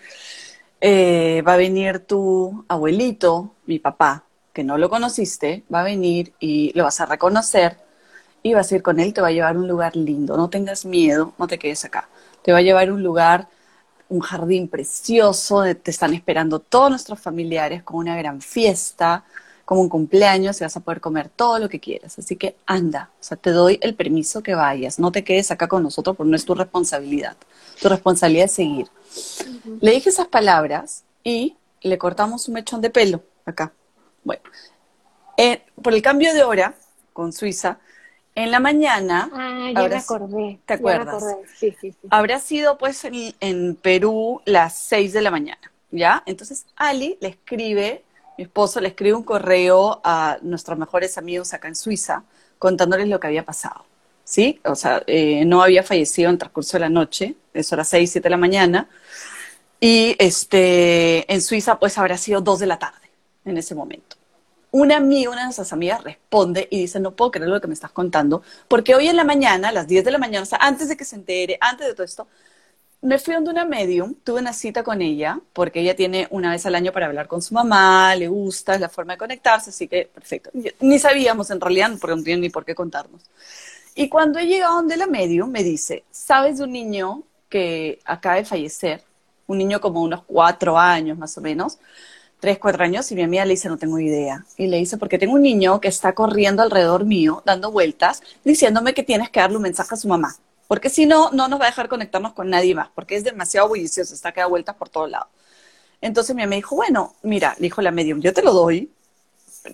eh, 0.83 1.43
va 1.49 1.55
a 1.55 1.57
venir 1.57 2.01
tu 2.01 2.65
abuelito, 2.69 3.55
mi 3.65 3.79
papá, 3.79 4.25
que 4.53 4.65
no 4.65 4.77
lo 4.77 4.91
conociste, 4.91 5.65
va 5.73 5.81
a 5.81 5.85
venir 5.85 6.35
y 6.39 6.73
lo 6.75 6.85
vas 6.85 7.01
a 7.01 7.07
reconocer 7.07 7.79
y 8.43 8.53
vas 8.53 8.71
a 8.71 8.77
ir 8.77 8.83
con 8.83 9.01
él, 9.01 9.15
te 9.15 9.23
va 9.23 9.29
a 9.29 9.33
llevar 9.33 9.57
a 9.57 9.59
un 9.59 9.69
lugar 9.69 9.97
lindo, 9.97 10.37
no 10.37 10.51
tengas 10.51 10.85
miedo, 10.85 11.33
no 11.39 11.47
te 11.47 11.59
quedes 11.59 11.87
acá, 11.87 12.09
te 12.43 12.53
va 12.53 12.59
a 12.59 12.62
llevar 12.62 12.89
a 12.89 12.93
un 12.93 13.03
lugar 13.03 13.49
un 14.12 14.21
jardín 14.21 14.69
precioso, 14.69 15.62
te 15.75 15.90
están 15.90 16.12
esperando 16.12 16.59
todos 16.59 16.90
nuestros 16.90 17.19
familiares 17.19 17.83
con 17.83 17.97
una 17.97 18.14
gran 18.14 18.42
fiesta, 18.42 19.25
como 19.64 19.81
un 19.81 19.88
cumpleaños 19.88 20.61
y 20.61 20.64
vas 20.64 20.76
a 20.76 20.81
poder 20.81 21.00
comer 21.00 21.31
todo 21.31 21.59
lo 21.59 21.69
que 21.71 21.81
quieras. 21.81 22.19
Así 22.19 22.37
que 22.37 22.57
anda, 22.66 23.11
o 23.19 23.23
sea, 23.23 23.38
te 23.38 23.50
doy 23.50 23.78
el 23.81 23.95
permiso 23.95 24.42
que 24.42 24.54
vayas, 24.54 24.99
no 24.99 25.11
te 25.12 25.25
quedes 25.25 25.50
acá 25.50 25.66
con 25.66 25.83
nosotros 25.83 26.14
porque 26.14 26.28
no 26.28 26.37
es 26.37 26.45
tu 26.45 26.54
responsabilidad. 26.54 27.37
Tu 27.81 27.88
responsabilidad 27.88 28.45
es 28.45 28.52
seguir. 28.52 28.87
Le 29.81 29.92
dije 29.92 30.11
esas 30.11 30.28
palabras 30.28 31.04
y 31.25 31.57
le 31.81 31.97
cortamos 31.97 32.49
un 32.49 32.54
mechón 32.54 32.83
de 32.83 32.90
pelo 32.90 33.23
acá. 33.47 33.73
Bueno, 34.25 34.42
eh, 35.38 35.62
por 35.83 35.95
el 35.95 36.02
cambio 36.02 36.35
de 36.35 36.42
hora 36.42 36.75
con 37.14 37.33
Suiza, 37.33 37.78
en 38.35 38.51
la 38.51 38.61
mañana. 38.61 39.31
Ah, 39.33 39.71
ya 39.75 39.89
me 39.89 39.97
acordé. 39.97 40.59
¿Te 40.65 40.75
acuerdas? 40.75 41.23
Sí, 41.57 41.75
sí, 41.81 41.93
sí. 41.93 42.09
Habrá 42.11 42.39
sido 42.39 42.79
pues 42.79 43.03
en, 43.05 43.77
Perú 43.77 44.41
las 44.45 44.77
6 44.79 45.12
de 45.12 45.23
la 45.23 45.31
mañana, 45.31 45.73
¿ya? 45.91 46.23
Entonces 46.27 46.67
Ali 46.77 47.19
le 47.21 47.29
escribe, 47.29 48.05
mi 48.39 48.45
esposo 48.45 48.81
le 48.81 48.89
escribe 48.89 49.15
un 49.15 49.25
correo 49.25 50.01
a 50.05 50.39
nuestros 50.43 50.79
mejores 50.79 51.19
amigos 51.19 51.53
acá 51.53 51.69
en 51.69 51.77
Suiza 51.77 52.25
contándoles 52.59 53.09
lo 53.09 53.19
que 53.19 53.27
había 53.27 53.45
pasado, 53.45 53.85
¿sí? 54.25 54.61
O 54.65 54.77
sea, 54.77 55.03
eh, 55.07 55.45
no 55.45 55.62
había 55.62 55.83
fallecido 55.83 56.29
en 56.29 56.35
el 56.35 56.39
transcurso 56.39 56.77
de 56.77 56.81
la 56.81 56.89
noche, 56.89 57.35
eso 57.53 57.75
era 57.75 57.85
6, 57.85 58.11
7 58.12 58.23
de 58.25 58.31
la 58.31 58.37
mañana, 58.37 58.89
y 59.81 60.15
este, 60.21 61.31
en 61.33 61.43
Suiza 61.43 61.79
pues 61.81 61.99
habrá 61.99 62.17
sido 62.17 62.41
2 62.41 62.61
de 62.61 62.67
la 62.67 62.79
tarde 62.79 63.11
en 63.45 63.57
ese 63.57 63.75
momento 63.75 64.22
una 64.73 64.97
amiga, 64.97 65.31
una 65.31 65.41
de 65.41 65.47
nuestras 65.47 65.73
amigas 65.73 66.02
responde 66.02 66.67
y 66.71 66.81
dice, 66.81 66.99
no 66.99 67.14
puedo 67.14 67.31
creer 67.31 67.49
lo 67.49 67.61
que 67.61 67.69
me 67.69 67.75
estás 67.75 67.93
contando, 67.93 68.43
porque 68.69 68.95
hoy 68.95 69.07
en 69.07 69.17
la 69.17 69.25
mañana, 69.25 69.69
a 69.69 69.73
las 69.73 69.87
10 69.87 70.05
de 70.05 70.11
la 70.11 70.19
mañana, 70.19 70.47
antes 70.59 70.88
de 70.88 70.97
que 70.97 71.05
se 71.05 71.14
entere, 71.14 71.59
antes 71.61 71.87
de 71.87 71.93
todo 71.93 72.05
esto, 72.05 72.26
me 73.02 73.19
fui 73.19 73.35
donde 73.35 73.50
una 73.50 73.64
medium, 73.64 74.14
tuve 74.25 74.41
una 74.41 74.52
cita 74.52 74.83
con 74.83 75.02
ella, 75.02 75.41
porque 75.52 75.81
ella 75.81 75.95
tiene 75.95 76.26
una 76.31 76.50
vez 76.50 76.64
al 76.67 76.75
año 76.75 76.93
para 76.93 77.07
hablar 77.07 77.29
con 77.29 77.43
su 77.43 77.52
mamá, 77.52 78.14
le 78.14 78.29
gusta, 78.29 78.75
es 78.75 78.81
la 78.81 78.88
forma 78.88 79.14
de 79.14 79.19
conectarse, 79.19 79.71
así 79.71 79.88
que 79.88 80.09
perfecto. 80.12 80.50
Ni 80.81 80.99
sabíamos 80.99 81.50
en 81.50 81.61
realidad, 81.61 81.91
porque 82.00 82.17
no 82.17 82.23
tiene 82.23 82.43
ni 82.43 82.49
por 82.49 82.64
qué 82.64 82.75
contarnos. 82.75 83.23
Y 83.95 84.09
cuando 84.09 84.38
he 84.38 84.47
llegado 84.47 84.76
donde 84.76 84.97
la 84.97 85.07
medium, 85.07 85.50
me 85.50 85.62
dice, 85.64 86.05
¿sabes 86.11 86.59
de 86.59 86.64
un 86.64 86.73
niño 86.73 87.25
que 87.49 87.99
acaba 88.05 88.37
de 88.37 88.45
fallecer? 88.45 89.02
Un 89.49 89.59
niño 89.59 89.81
como 89.81 90.00
unos 90.00 90.23
cuatro 90.23 90.79
años 90.79 91.19
más 91.19 91.37
o 91.37 91.41
menos, 91.41 91.79
tres, 92.43 92.59
cuatro 92.59 92.83
años 92.83 93.11
y 93.13 93.15
mi 93.15 93.23
amiga 93.23 93.45
le 93.45 93.53
dice, 93.53 93.69
no 93.69 93.77
tengo 93.77 94.01
idea. 94.01 94.45
Y 94.57 94.67
le 94.67 94.79
dice, 94.79 94.97
porque 94.97 95.17
tengo 95.17 95.35
un 95.35 95.43
niño 95.43 95.81
que 95.81 95.87
está 95.87 96.13
corriendo 96.13 96.61
alrededor 96.61 97.05
mío, 97.05 97.41
dando 97.47 97.71
vueltas, 97.71 98.21
diciéndome 98.43 98.95
que 98.95 99.05
tienes 99.05 99.31
que 99.31 99.39
darle 99.39 99.59
un 99.59 99.63
mensaje 99.63 99.95
a 99.95 99.97
su 99.97 100.09
mamá. 100.09 100.35
Porque 100.67 100.91
si 100.91 101.07
no, 101.07 101.31
no 101.31 101.47
nos 101.47 101.61
va 101.61 101.67
a 101.67 101.69
dejar 101.69 101.89
conectarnos 101.89 102.33
con 102.33 102.51
nadie 102.51 102.75
más, 102.75 102.89
porque 102.97 103.15
es 103.15 103.23
demasiado 103.23 103.69
bullicioso, 103.69 104.13
está 104.13 104.33
que 104.33 104.41
da 104.41 104.47
vueltas 104.47 104.75
por 104.75 104.89
todos 104.89 105.09
lados. 105.09 105.29
Entonces 106.01 106.35
mi 106.35 106.43
amiga 106.43 106.57
dijo, 106.57 106.75
bueno, 106.75 107.15
mira, 107.23 107.55
le 107.59 107.67
dijo 107.67 107.81
la 107.81 107.93
medium, 107.93 108.21
yo 108.21 108.33
te 108.35 108.43
lo 108.43 108.53
doy, 108.53 108.91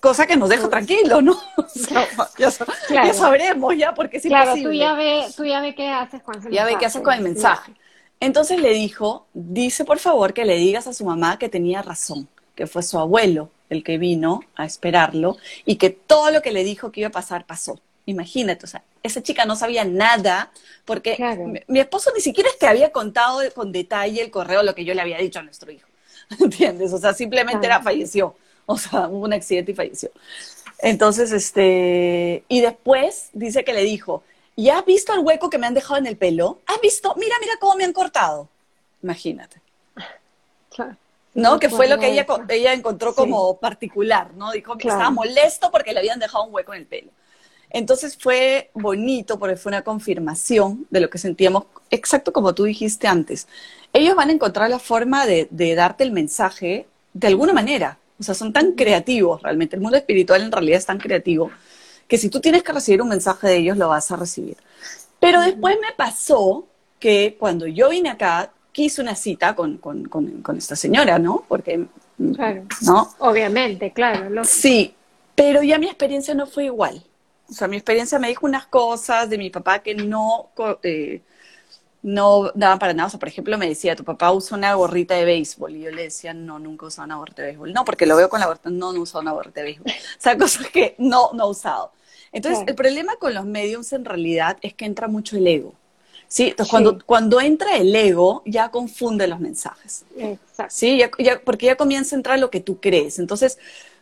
cosa 0.02 0.26
que 0.26 0.36
nos 0.36 0.50
deja 0.50 0.68
tranquilo, 0.68 1.22
¿no? 1.22 1.40
ya, 2.38 3.14
sabremos 3.14 3.78
ya, 3.78 3.94
porque 3.94 4.18
es 4.18 4.24
claro, 4.24 4.52
Tú 4.62 4.72
ya 4.72 4.92
ves 4.92 5.34
tú 5.34 5.46
ya 5.46 5.62
ve 5.62 5.74
qué 5.74 5.88
haces 5.88 6.22
con 6.22 6.34
el 6.34 6.52
Ya 6.52 6.66
ve 6.66 6.76
qué 6.78 6.84
haces 6.84 7.00
con 7.00 7.14
el 7.14 7.22
mensaje. 7.22 7.72
Entonces 8.20 8.60
le 8.60 8.74
dijo, 8.74 9.26
dice 9.32 9.86
por 9.86 9.98
favor 9.98 10.34
que 10.34 10.44
le 10.44 10.56
digas 10.56 10.86
a 10.86 10.92
su 10.92 11.06
mamá 11.06 11.38
que 11.38 11.48
tenía 11.48 11.80
razón 11.80 12.28
que 12.58 12.66
fue 12.66 12.82
su 12.82 12.98
abuelo 12.98 13.50
el 13.70 13.84
que 13.84 13.98
vino 13.98 14.40
a 14.56 14.64
esperarlo 14.64 15.36
y 15.64 15.76
que 15.76 15.90
todo 15.90 16.32
lo 16.32 16.42
que 16.42 16.50
le 16.50 16.64
dijo 16.64 16.90
que 16.90 17.02
iba 17.02 17.08
a 17.08 17.12
pasar 17.12 17.46
pasó. 17.46 17.78
Imagínate, 18.04 18.64
o 18.64 18.68
sea, 18.68 18.82
esa 19.04 19.22
chica 19.22 19.44
no 19.44 19.54
sabía 19.54 19.84
nada 19.84 20.50
porque 20.84 21.16
mi, 21.68 21.78
esposo 21.78 22.10
ni 22.16 22.20
siquiera 22.20 22.50
es 22.50 22.56
que 22.56 22.66
había 22.66 22.90
contado 22.90 23.42
con 23.54 23.70
detalle 23.70 24.20
el 24.22 24.32
correo 24.32 24.64
lo 24.64 24.74
que 24.74 24.84
yo 24.84 24.92
le 24.92 25.00
había 25.00 25.18
dicho 25.18 25.38
a 25.38 25.42
nuestro 25.42 25.70
hijo. 25.70 25.86
¿Entiendes? 26.40 26.92
O 26.92 26.98
sea, 26.98 27.14
simplemente 27.14 27.64
era 27.64 27.80
falleció. 27.80 28.34
O 28.66 28.76
sea, 28.76 29.06
hubo 29.06 29.24
un 29.24 29.32
accidente 29.32 29.70
y 29.70 29.76
falleció. 29.76 30.10
Entonces, 30.80 31.30
este, 31.30 32.42
y 32.48 32.60
después 32.60 33.28
dice 33.34 33.62
que 33.62 33.72
le 33.72 33.84
dijo, 33.84 34.24
¿ya 34.56 34.78
has 34.78 34.84
visto 34.84 35.14
el 35.14 35.20
hueco 35.20 35.48
que 35.48 35.58
me 35.58 35.68
han 35.68 35.74
dejado 35.74 35.98
en 35.98 36.06
el 36.06 36.16
pelo? 36.16 36.58
¿Has 36.66 36.80
visto? 36.80 37.14
Mira, 37.16 37.36
mira 37.40 37.52
cómo 37.60 37.76
me 37.76 37.84
han 37.84 37.92
cortado. 37.92 38.48
Imagínate. 39.00 39.60
Claro. 40.70 40.96
¿No? 41.38 41.58
Que 41.60 41.68
fue 41.68 41.88
lo 41.88 41.98
que 41.98 42.10
ella, 42.10 42.26
ella 42.48 42.72
encontró 42.72 43.14
como 43.14 43.58
particular, 43.58 44.34
¿no? 44.34 44.50
Dijo 44.52 44.76
que 44.76 44.88
estaba 44.88 45.10
molesto 45.10 45.70
porque 45.70 45.92
le 45.92 46.00
habían 46.00 46.18
dejado 46.18 46.44
un 46.44 46.54
hueco 46.54 46.74
en 46.74 46.80
el 46.80 46.86
pelo. 46.86 47.10
Entonces 47.70 48.16
fue 48.16 48.70
bonito 48.74 49.38
porque 49.38 49.56
fue 49.56 49.70
una 49.70 49.82
confirmación 49.82 50.86
de 50.90 51.00
lo 51.00 51.10
que 51.10 51.18
sentíamos, 51.18 51.64
exacto 51.90 52.32
como 52.32 52.54
tú 52.54 52.64
dijiste 52.64 53.06
antes. 53.06 53.46
Ellos 53.92 54.16
van 54.16 54.30
a 54.30 54.32
encontrar 54.32 54.68
la 54.68 54.78
forma 54.78 55.26
de, 55.26 55.48
de 55.50 55.74
darte 55.74 56.02
el 56.02 56.12
mensaje 56.12 56.86
de 57.12 57.26
alguna 57.26 57.52
manera. 57.52 57.98
O 58.18 58.22
sea, 58.22 58.34
son 58.34 58.52
tan 58.52 58.72
creativos 58.72 59.42
realmente. 59.42 59.76
El 59.76 59.82
mundo 59.82 59.96
espiritual 59.96 60.42
en 60.42 60.50
realidad 60.50 60.78
es 60.78 60.86
tan 60.86 60.98
creativo 60.98 61.50
que 62.08 62.18
si 62.18 62.30
tú 62.30 62.40
tienes 62.40 62.62
que 62.62 62.72
recibir 62.72 63.00
un 63.00 63.08
mensaje 63.08 63.46
de 63.46 63.56
ellos, 63.58 63.76
lo 63.76 63.88
vas 63.88 64.10
a 64.10 64.16
recibir. 64.16 64.56
Pero 65.20 65.40
después 65.42 65.76
me 65.80 65.92
pasó 65.96 66.66
que 66.98 67.36
cuando 67.38 67.66
yo 67.66 67.90
vine 67.90 68.08
acá, 68.08 68.50
quise 68.78 69.02
una 69.02 69.16
cita 69.16 69.56
con, 69.56 69.80
esta 70.56 70.76
señora, 70.76 71.18
¿no? 71.18 71.44
Porque, 71.48 71.84
claro. 72.36 72.62
¿no? 72.82 73.12
Obviamente, 73.18 73.92
claro. 73.92 74.44
Sí, 74.44 74.94
pero 75.34 75.64
ya 75.64 75.80
mi 75.80 75.86
experiencia 75.86 76.32
no 76.32 76.46
fue 76.46 76.66
igual. 76.66 77.02
O 77.50 77.52
sea, 77.52 77.66
mi 77.66 77.76
experiencia 77.76 78.20
me 78.20 78.28
dijo 78.28 78.46
unas 78.46 78.68
cosas 78.68 79.28
de 79.28 79.36
mi 79.36 79.50
papá 79.50 79.80
que 79.80 79.96
no, 79.96 80.50
eh, 80.84 81.22
no 82.04 82.52
daban 82.54 82.78
para 82.78 82.92
nada. 82.94 83.08
O 83.08 83.10
sea, 83.10 83.18
por 83.18 83.28
ejemplo, 83.28 83.58
me 83.58 83.68
decía, 83.68 83.96
tu 83.96 84.04
papá 84.04 84.30
usa 84.30 84.56
una 84.56 84.72
gorrita 84.74 85.16
de 85.16 85.24
béisbol. 85.24 85.74
Y 85.74 85.80
yo 85.80 85.90
le 85.90 86.04
decía, 86.04 86.32
no, 86.32 86.60
nunca 86.60 86.86
usa 86.86 87.02
una 87.02 87.16
gorrita 87.16 87.42
de 87.42 87.48
béisbol. 87.48 87.72
No, 87.72 87.84
porque 87.84 88.06
lo 88.06 88.14
veo 88.14 88.28
con 88.28 88.38
la 88.38 88.46
gorrita, 88.46 88.70
no, 88.70 88.92
no 88.92 89.00
usa 89.00 89.18
una 89.18 89.32
gorrita 89.32 89.60
de 89.60 89.64
béisbol. 89.64 89.90
O 89.90 90.20
sea, 90.20 90.38
cosas 90.38 90.68
que 90.68 90.94
no, 90.98 91.30
no 91.32 91.46
he 91.46 91.50
usado. 91.50 91.90
Entonces, 92.30 92.62
el 92.68 92.76
problema 92.76 93.16
con 93.16 93.34
los 93.34 93.44
mediums 93.44 93.92
en 93.92 94.04
realidad 94.04 94.56
es 94.60 94.72
que 94.72 94.84
entra 94.84 95.08
mucho 95.08 95.36
el 95.36 95.48
ego 95.48 95.74
¿sí? 96.28 96.48
Entonces, 96.48 96.70
Cuando, 96.70 96.98
cuando 97.04 97.40
entra 97.40 97.76
el 97.76 97.94
ego, 97.94 98.42
ya 98.46 98.70
confunde 98.70 99.26
los 99.26 99.40
mensajes. 99.40 100.04
Exacto. 100.16 100.74
¿Sí? 100.74 101.00
porque 101.44 101.66
ya 101.66 101.76
comienza 101.76 102.14
a 102.14 102.18
entrar 102.18 102.38
lo 102.38 102.50
que 102.50 102.60
tú 102.60 102.80
crees. 102.80 103.18
Entonces, 103.18 103.58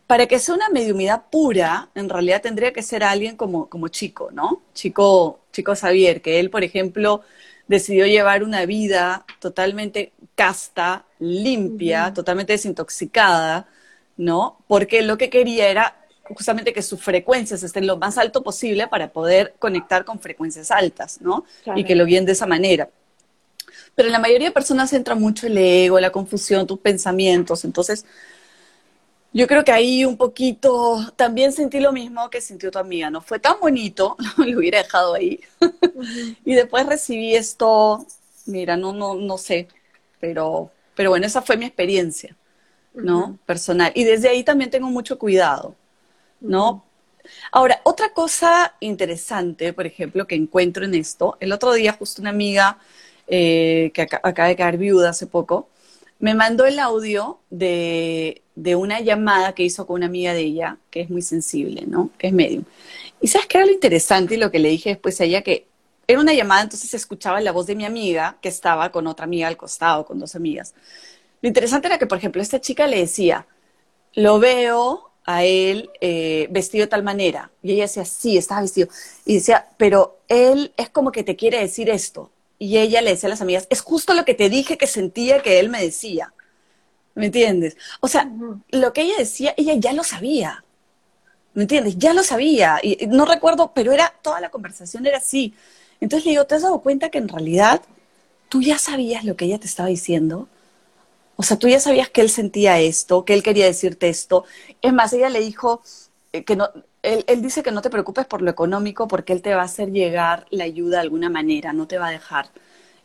para 0.06 0.26
que 0.26 0.38
sea 0.38 0.54
una 0.54 0.68
mediumidad 0.68 1.24
pura, 1.30 1.88
en 1.94 2.08
realidad 2.08 2.42
tendría 2.42 2.72
que 2.72 2.82
ser 2.82 3.02
alguien 3.02 3.36
como, 3.36 3.68
como 3.68 3.88
Chico, 3.88 4.30
¿no? 4.32 4.62
Chico, 4.74 5.40
Chico 5.52 5.74
Xavier, 5.74 6.22
que 6.22 6.38
él, 6.38 6.50
por 6.50 6.62
ejemplo, 6.62 7.22
decidió 7.66 8.06
llevar 8.06 8.44
una 8.44 8.66
vida 8.66 9.24
totalmente 9.40 10.12
casta, 10.34 11.04
limpia, 11.18 12.12
totalmente 12.14 12.52
desintoxicada, 12.52 13.68
¿no? 14.16 14.58
Porque 14.68 15.02
lo 15.02 15.18
que 15.18 15.30
quería 15.30 15.68
era 15.68 15.96
justamente 16.34 16.72
que 16.72 16.82
sus 16.82 17.00
frecuencias 17.00 17.62
estén 17.62 17.86
lo 17.86 17.96
más 17.96 18.18
alto 18.18 18.42
posible 18.42 18.88
para 18.88 19.12
poder 19.12 19.54
conectar 19.58 20.04
con 20.04 20.18
frecuencias 20.20 20.70
altas, 20.70 21.20
¿no? 21.20 21.44
Y 21.74 21.84
que 21.84 21.94
lo 21.94 22.04
guíen 22.04 22.24
de 22.24 22.32
esa 22.32 22.46
manera. 22.46 22.88
Pero 23.94 24.08
en 24.08 24.12
la 24.12 24.18
mayoría 24.18 24.48
de 24.48 24.52
personas 24.52 24.92
entra 24.92 25.14
mucho 25.14 25.46
el 25.46 25.56
ego, 25.56 25.98
la 26.00 26.10
confusión, 26.10 26.66
tus 26.66 26.78
pensamientos. 26.78 27.64
Entonces, 27.64 28.04
yo 29.32 29.46
creo 29.46 29.64
que 29.64 29.72
ahí 29.72 30.04
un 30.04 30.16
poquito 30.16 31.12
también 31.16 31.52
sentí 31.52 31.80
lo 31.80 31.92
mismo 31.92 32.28
que 32.30 32.40
sintió 32.40 32.70
tu 32.70 32.78
amiga. 32.78 33.10
No 33.10 33.20
fue 33.20 33.38
tan 33.38 33.58
bonito, 33.60 34.16
lo 34.36 34.58
hubiera 34.58 34.82
dejado 34.82 35.14
ahí. 35.14 35.40
y 36.44 36.54
después 36.54 36.86
recibí 36.86 37.34
esto, 37.34 38.06
mira, 38.46 38.76
no, 38.76 38.92
no, 38.92 39.14
no 39.14 39.38
sé, 39.38 39.68
pero, 40.20 40.70
pero 40.94 41.10
bueno, 41.10 41.26
esa 41.26 41.42
fue 41.42 41.56
mi 41.56 41.66
experiencia, 41.66 42.36
¿no? 42.94 43.38
Personal. 43.46 43.92
Y 43.94 44.04
desde 44.04 44.28
ahí 44.28 44.42
también 44.44 44.70
tengo 44.70 44.88
mucho 44.88 45.18
cuidado 45.18 45.74
¿no? 46.40 46.84
Ahora, 47.52 47.80
otra 47.84 48.10
cosa 48.12 48.74
interesante, 48.80 49.72
por 49.72 49.86
ejemplo, 49.86 50.26
que 50.26 50.34
encuentro 50.34 50.84
en 50.84 50.94
esto, 50.94 51.36
el 51.40 51.52
otro 51.52 51.72
día 51.72 51.92
justo 51.92 52.22
una 52.22 52.30
amiga 52.30 52.78
eh, 53.26 53.90
que 53.94 54.02
acaba 54.02 54.48
de 54.48 54.56
caer 54.56 54.78
viuda 54.78 55.10
hace 55.10 55.26
poco, 55.26 55.68
me 56.18 56.34
mandó 56.34 56.64
el 56.64 56.78
audio 56.78 57.40
de, 57.50 58.42
una 58.76 59.00
llamada 59.00 59.54
que 59.54 59.64
hizo 59.64 59.86
con 59.86 59.96
una 59.96 60.06
amiga 60.06 60.32
de 60.32 60.40
ella, 60.40 60.78
que 60.90 61.02
es 61.02 61.10
muy 61.10 61.22
sensible, 61.22 61.84
¿no? 61.86 62.10
Que 62.18 62.28
es 62.28 62.32
medium. 62.32 62.64
Y 63.20 63.28
sabes 63.28 63.46
qué 63.48 63.58
era 63.58 63.66
lo 63.66 63.72
interesante 63.72 64.34
y 64.34 64.38
lo 64.38 64.50
que 64.50 64.58
le 64.58 64.68
dije 64.70 64.90
después 64.90 65.20
a 65.20 65.24
ella, 65.24 65.42
que 65.42 65.66
era 66.06 66.20
una 66.20 66.32
llamada, 66.32 66.62
entonces 66.62 66.90
se 66.90 66.96
escuchaba 66.96 67.40
la 67.40 67.52
voz 67.52 67.66
de 67.66 67.74
mi 67.74 67.84
amiga, 67.84 68.38
que 68.40 68.48
estaba 68.48 68.90
con 68.92 69.06
otra 69.06 69.24
amiga 69.24 69.48
al 69.48 69.56
costado, 69.56 70.06
con 70.06 70.18
dos 70.18 70.34
amigas. 70.36 70.74
Lo 71.42 71.48
interesante 71.48 71.88
era 71.88 71.98
que, 71.98 72.06
por 72.06 72.18
ejemplo, 72.18 72.40
esta 72.40 72.60
chica 72.60 72.86
le 72.86 72.98
decía, 72.98 73.46
lo 74.14 74.38
veo 74.38 75.10
a 75.26 75.44
él 75.44 75.90
eh, 76.00 76.46
vestido 76.50 76.84
de 76.84 76.90
tal 76.90 77.02
manera. 77.02 77.50
Y 77.62 77.72
ella 77.72 77.82
decía, 77.82 78.04
sí, 78.04 78.38
estaba 78.38 78.62
vestido. 78.62 78.88
Y 79.24 79.34
decía, 79.34 79.68
pero 79.76 80.20
él 80.28 80.72
es 80.76 80.88
como 80.88 81.10
que 81.12 81.24
te 81.24 81.36
quiere 81.36 81.58
decir 81.58 81.90
esto. 81.90 82.30
Y 82.58 82.78
ella 82.78 83.02
le 83.02 83.10
decía 83.10 83.26
a 83.26 83.30
las 83.30 83.42
amigas, 83.42 83.66
es 83.68 83.80
justo 83.82 84.14
lo 84.14 84.24
que 84.24 84.34
te 84.34 84.48
dije 84.48 84.78
que 84.78 84.86
sentía 84.86 85.42
que 85.42 85.58
él 85.58 85.68
me 85.68 85.82
decía. 85.82 86.32
¿Me 87.14 87.26
entiendes? 87.26 87.76
O 88.00 88.08
sea, 88.08 88.30
lo 88.70 88.92
que 88.92 89.02
ella 89.02 89.14
decía, 89.18 89.52
ella 89.56 89.74
ya 89.74 89.92
lo 89.92 90.04
sabía. 90.04 90.64
¿Me 91.54 91.62
entiendes? 91.62 91.98
Ya 91.98 92.12
lo 92.14 92.22
sabía. 92.22 92.78
Y 92.82 93.06
no 93.08 93.24
recuerdo, 93.24 93.72
pero 93.74 93.92
era, 93.92 94.14
toda 94.22 94.40
la 94.40 94.50
conversación 94.50 95.06
era 95.06 95.18
así. 95.18 95.54
Entonces 96.00 96.24
le 96.24 96.32
digo, 96.32 96.44
¿te 96.46 96.54
has 96.54 96.62
dado 96.62 96.80
cuenta 96.80 97.10
que 97.10 97.18
en 97.18 97.28
realidad 97.28 97.82
tú 98.48 98.62
ya 98.62 98.78
sabías 98.78 99.24
lo 99.24 99.36
que 99.36 99.46
ella 99.46 99.58
te 99.58 99.66
estaba 99.66 99.88
diciendo? 99.88 100.48
O 101.36 101.42
sea, 101.42 101.58
tú 101.58 101.68
ya 101.68 101.80
sabías 101.80 102.08
que 102.08 102.22
él 102.22 102.30
sentía 102.30 102.80
esto, 102.80 103.24
que 103.24 103.34
él 103.34 103.42
quería 103.42 103.66
decirte 103.66 104.08
esto. 104.08 104.44
Es 104.82 104.92
más, 104.92 105.12
ella 105.12 105.28
le 105.28 105.40
dijo 105.40 105.82
eh, 106.32 106.44
que 106.44 106.56
no, 106.56 106.70
él, 107.02 107.42
dice 107.42 107.62
que 107.62 107.70
no 107.70 107.82
te 107.82 107.90
preocupes 107.90 108.26
por 108.26 108.42
lo 108.42 108.50
económico 108.50 109.06
porque 109.06 109.32
él 109.32 109.42
te 109.42 109.54
va 109.54 109.62
a 109.62 109.66
hacer 109.66 109.90
llegar 109.92 110.46
la 110.50 110.64
ayuda 110.64 110.96
de 110.96 111.02
alguna 111.02 111.30
manera, 111.30 111.72
no 111.72 111.86
te 111.86 111.98
va 111.98 112.08
a 112.08 112.10
dejar. 112.10 112.50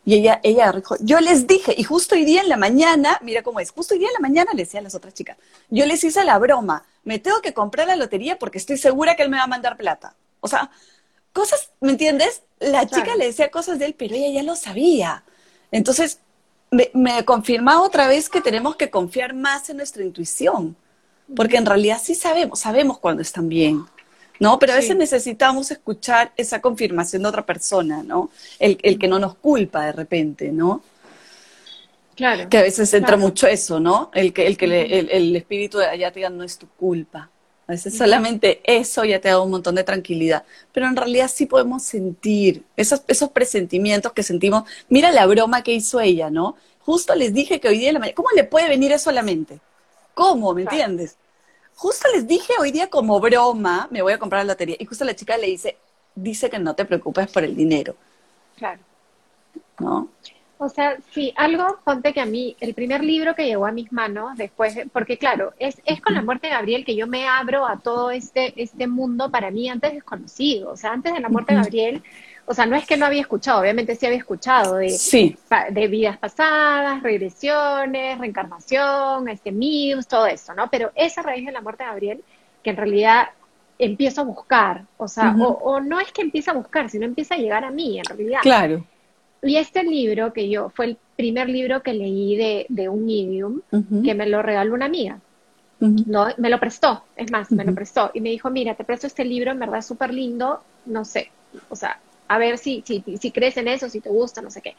Y 0.04 0.14
ella, 0.14 0.40
ella 0.42 0.72
dijo, 0.72 0.96
yo 1.00 1.20
les 1.20 1.46
dije, 1.46 1.74
y 1.76 1.84
justo 1.84 2.16
hoy 2.16 2.24
día 2.24 2.40
en 2.40 2.48
la 2.48 2.56
mañana, 2.56 3.18
mira 3.22 3.42
cómo 3.42 3.60
es, 3.60 3.70
justo 3.70 3.94
hoy 3.94 4.00
día 4.00 4.08
en 4.08 4.14
la 4.14 4.28
mañana 4.28 4.52
le 4.52 4.64
decía 4.64 4.80
a 4.80 4.82
las 4.82 4.96
otras 4.96 5.14
chicas, 5.14 5.36
yo 5.70 5.86
les 5.86 6.02
hice 6.02 6.24
la 6.24 6.38
broma, 6.38 6.84
me 7.04 7.20
tengo 7.20 7.40
que 7.40 7.54
comprar 7.54 7.86
la 7.86 7.94
lotería 7.94 8.38
porque 8.38 8.58
estoy 8.58 8.78
segura 8.78 9.14
que 9.14 9.22
él 9.22 9.30
me 9.30 9.36
va 9.36 9.44
a 9.44 9.48
mandar 9.48 9.76
plata. 9.76 10.16
O 10.40 10.48
sea, 10.48 10.70
cosas, 11.32 11.70
¿me 11.80 11.90
entiendes? 11.90 12.42
La 12.58 12.86
chica 12.86 13.14
le 13.16 13.26
decía 13.26 13.50
cosas 13.50 13.78
de 13.78 13.86
él, 13.86 13.94
pero 13.96 14.16
ella 14.16 14.30
ya 14.30 14.42
lo 14.42 14.56
sabía. 14.56 15.22
Entonces, 15.70 16.18
me, 16.72 16.90
me 16.94 17.24
confirma 17.24 17.80
otra 17.82 18.08
vez 18.08 18.28
que 18.28 18.40
tenemos 18.40 18.74
que 18.76 18.90
confiar 18.90 19.34
más 19.34 19.68
en 19.70 19.76
nuestra 19.76 20.02
intuición, 20.02 20.74
porque 21.36 21.58
en 21.58 21.66
realidad 21.66 22.00
sí 22.02 22.14
sabemos, 22.14 22.60
sabemos 22.60 22.98
cuando 22.98 23.22
están 23.22 23.48
bien, 23.48 23.84
¿no? 24.40 24.58
Pero 24.58 24.72
a 24.72 24.76
veces 24.76 24.96
necesitamos 24.96 25.70
escuchar 25.70 26.32
esa 26.36 26.60
confirmación 26.60 27.22
de 27.22 27.28
otra 27.28 27.44
persona, 27.44 28.02
¿no? 28.02 28.30
El, 28.58 28.98
que 28.98 29.06
no 29.06 29.18
nos 29.18 29.36
culpa 29.36 29.84
de 29.84 29.92
repente, 29.92 30.50
¿no? 30.50 30.82
Claro. 32.16 32.48
Que 32.48 32.58
a 32.58 32.62
veces 32.62 32.92
entra 32.94 33.16
mucho 33.18 33.46
eso, 33.46 33.78
¿no? 33.78 34.10
El 34.14 34.32
que, 34.32 34.46
el, 34.46 34.56
que 34.56 34.64
el, 34.64 35.36
espíritu 35.36 35.78
de 35.78 35.86
allá 35.86 36.10
te 36.10 36.20
diga 36.20 36.30
no 36.30 36.42
es 36.42 36.56
tu 36.56 36.66
culpa. 36.68 37.30
A 37.66 37.72
veces 37.72 37.96
solamente 37.96 38.60
eso 38.64 39.04
ya 39.04 39.20
te 39.20 39.28
da 39.28 39.40
un 39.40 39.50
montón 39.50 39.74
de 39.76 39.84
tranquilidad. 39.84 40.44
Pero 40.72 40.86
en 40.86 40.96
realidad 40.96 41.30
sí 41.32 41.46
podemos 41.46 41.82
sentir 41.82 42.64
esos, 42.76 43.02
esos 43.06 43.30
presentimientos 43.30 44.12
que 44.12 44.22
sentimos. 44.22 44.64
Mira 44.88 45.12
la 45.12 45.26
broma 45.26 45.62
que 45.62 45.72
hizo 45.72 46.00
ella, 46.00 46.28
¿no? 46.28 46.56
Justo 46.80 47.14
les 47.14 47.32
dije 47.32 47.60
que 47.60 47.68
hoy 47.68 47.78
día 47.78 47.88
en 47.88 47.94
la 47.94 48.00
mañana. 48.00 48.16
¿Cómo 48.16 48.28
le 48.34 48.44
puede 48.44 48.68
venir 48.68 48.90
eso 48.92 49.10
a 49.10 49.12
la 49.12 49.22
mente? 49.22 49.60
¿Cómo? 50.14 50.52
¿Me 50.54 50.62
entiendes? 50.62 51.16
Justo 51.76 52.08
les 52.12 52.26
dije 52.26 52.52
hoy 52.60 52.72
día 52.72 52.90
como 52.90 53.18
broma, 53.20 53.88
me 53.90 54.02
voy 54.02 54.12
a 54.12 54.18
comprar 54.18 54.44
la 54.44 54.52
lotería. 54.52 54.76
Y 54.78 54.84
justo 54.84 55.04
la 55.04 55.14
chica 55.14 55.36
le 55.36 55.46
dice, 55.46 55.76
dice 56.14 56.50
que 56.50 56.58
no 56.58 56.74
te 56.74 56.84
preocupes 56.84 57.30
por 57.30 57.44
el 57.44 57.56
dinero. 57.56 57.96
Claro. 58.56 58.80
¿No? 59.78 60.08
O 60.62 60.68
sea, 60.68 60.96
sí, 61.10 61.34
algo, 61.36 61.80
ponte 61.84 62.12
que 62.12 62.20
a 62.20 62.24
mí, 62.24 62.56
el 62.60 62.72
primer 62.72 63.02
libro 63.02 63.34
que 63.34 63.46
llegó 63.46 63.66
a 63.66 63.72
mis 63.72 63.90
manos 63.90 64.36
después, 64.36 64.78
porque 64.92 65.18
claro, 65.18 65.54
es, 65.58 65.82
es 65.84 66.00
con 66.00 66.14
la 66.14 66.22
muerte 66.22 66.46
de 66.46 66.52
Gabriel 66.52 66.84
que 66.84 66.94
yo 66.94 67.08
me 67.08 67.26
abro 67.26 67.66
a 67.66 67.80
todo 67.80 68.12
este, 68.12 68.54
este 68.62 68.86
mundo 68.86 69.28
para 69.28 69.50
mí 69.50 69.68
antes 69.68 69.92
desconocido. 69.92 70.70
O 70.70 70.76
sea, 70.76 70.92
antes 70.92 71.14
de 71.14 71.18
la 71.18 71.28
muerte 71.28 71.52
de 71.52 71.62
Gabriel, 71.62 72.02
o 72.46 72.54
sea, 72.54 72.64
no 72.66 72.76
es 72.76 72.86
que 72.86 72.96
no 72.96 73.06
había 73.06 73.22
escuchado, 73.22 73.60
obviamente 73.60 73.96
sí 73.96 74.06
había 74.06 74.18
escuchado 74.18 74.76
de, 74.76 74.96
de 75.70 75.88
vidas 75.88 76.16
pasadas, 76.18 77.02
regresiones, 77.02 78.20
reencarnación, 78.20 79.28
este, 79.28 79.50
MIUS, 79.50 80.06
todo 80.06 80.26
eso, 80.26 80.54
¿no? 80.54 80.70
Pero 80.70 80.92
esa 80.94 81.22
raíz 81.22 81.44
de 81.44 81.50
la 81.50 81.60
muerte 81.60 81.82
de 81.82 81.90
Gabriel, 81.90 82.24
que 82.62 82.70
en 82.70 82.76
realidad 82.76 83.30
empiezo 83.80 84.20
a 84.20 84.24
buscar, 84.24 84.84
o 84.96 85.08
sea, 85.08 85.34
o, 85.36 85.48
o, 85.48 85.80
no 85.80 85.98
es 85.98 86.12
que 86.12 86.22
empiece 86.22 86.52
a 86.52 86.54
buscar, 86.54 86.88
sino 86.88 87.04
empieza 87.04 87.34
a 87.34 87.38
llegar 87.38 87.64
a 87.64 87.70
mí, 87.72 87.98
en 87.98 88.04
realidad. 88.04 88.38
Claro. 88.42 88.84
Y 89.42 89.56
este 89.56 89.82
libro 89.82 90.32
que 90.32 90.48
yo, 90.48 90.70
fue 90.70 90.86
el 90.86 90.96
primer 91.16 91.48
libro 91.48 91.82
que 91.82 91.92
leí 91.92 92.36
de, 92.36 92.66
de 92.68 92.88
un 92.88 93.04
medium, 93.04 93.60
que 94.04 94.14
me 94.14 94.26
lo 94.26 94.42
regaló 94.42 94.74
una 94.74 94.86
amiga. 94.86 95.18
No, 95.80 96.28
me 96.38 96.48
lo 96.48 96.60
prestó, 96.60 97.02
es 97.16 97.30
más, 97.32 97.50
me 97.50 97.64
lo 97.64 97.74
prestó. 97.74 98.12
Y 98.14 98.20
me 98.20 98.30
dijo, 98.30 98.50
mira, 98.50 98.76
te 98.76 98.84
presto 98.84 99.08
este 99.08 99.24
libro, 99.24 99.50
en 99.50 99.58
verdad 99.58 99.80
es 99.80 99.86
súper 99.86 100.14
lindo, 100.14 100.62
no 100.86 101.04
sé, 101.04 101.30
o 101.68 101.76
sea, 101.76 101.98
a 102.28 102.38
ver 102.38 102.56
si, 102.56 102.82
si, 102.86 103.02
si 103.20 103.30
crees 103.32 103.56
en 103.56 103.66
eso, 103.68 103.88
si 103.88 104.00
te 104.00 104.08
gusta, 104.08 104.40
no 104.40 104.50
sé 104.50 104.62
qué. 104.62 104.76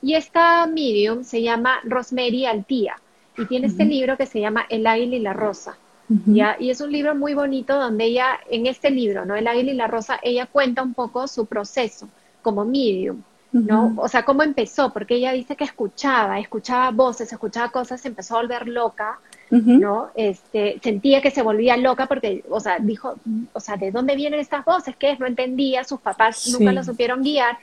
Y 0.00 0.14
esta 0.14 0.66
medium 0.66 1.22
se 1.22 1.42
llama 1.42 1.80
Rosemary 1.84 2.46
Altía 2.46 2.96
y 3.36 3.44
tiene 3.46 3.66
este 3.66 3.84
libro 3.84 4.16
que 4.16 4.26
se 4.26 4.40
llama 4.40 4.66
El 4.68 4.86
águila 4.86 5.16
y 5.16 5.20
la 5.20 5.32
rosa. 5.32 5.76
¿ya? 6.08 6.56
Y 6.58 6.70
es 6.70 6.80
un 6.80 6.90
libro 6.90 7.14
muy 7.14 7.34
bonito 7.34 7.78
donde 7.78 8.06
ella, 8.06 8.40
en 8.50 8.66
este 8.66 8.90
libro, 8.90 9.26
¿no? 9.26 9.36
El 9.36 9.46
águila 9.46 9.72
y 9.72 9.74
la 9.74 9.86
rosa, 9.86 10.18
ella 10.22 10.46
cuenta 10.46 10.82
un 10.82 10.94
poco 10.94 11.28
su 11.28 11.46
proceso 11.46 12.08
como 12.42 12.64
medium. 12.64 13.22
¿No? 13.52 13.94
O 13.96 14.08
sea, 14.08 14.24
cómo 14.24 14.42
empezó, 14.42 14.92
porque 14.92 15.14
ella 15.14 15.32
dice 15.32 15.56
que 15.56 15.64
escuchaba, 15.64 16.38
escuchaba 16.38 16.90
voces, 16.90 17.32
escuchaba 17.32 17.70
cosas, 17.70 18.00
se 18.00 18.08
empezó 18.08 18.36
a 18.36 18.42
volver 18.42 18.68
loca, 18.68 19.18
¿no? 19.50 20.10
Este, 20.14 20.78
sentía 20.82 21.22
que 21.22 21.30
se 21.30 21.42
volvía 21.42 21.76
loca 21.76 22.06
porque, 22.06 22.44
o 22.50 22.60
sea, 22.60 22.78
dijo, 22.78 23.14
o 23.52 23.60
sea, 23.60 23.76
¿de 23.76 23.90
dónde 23.90 24.16
vienen 24.16 24.40
estas 24.40 24.64
voces? 24.64 24.96
¿Qué 24.96 25.12
es? 25.12 25.20
No 25.20 25.26
entendía, 25.26 25.84
sus 25.84 26.00
papás 26.00 26.48
nunca 26.48 26.72
lo 26.72 26.84
supieron 26.84 27.22
guiar. 27.22 27.58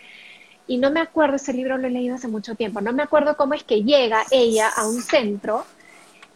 Y 0.68 0.78
no 0.78 0.90
me 0.90 1.00
acuerdo, 1.00 1.36
ese 1.36 1.54
libro 1.54 1.78
lo 1.78 1.88
he 1.88 1.92
leído 1.92 2.16
hace 2.16 2.28
mucho 2.28 2.56
tiempo, 2.56 2.82
no 2.82 2.92
me 2.92 3.04
acuerdo 3.04 3.38
cómo 3.38 3.54
es 3.54 3.64
que 3.64 3.84
llega 3.84 4.24
ella 4.32 4.70
a 4.76 4.88
un 4.88 5.02
centro 5.02 5.66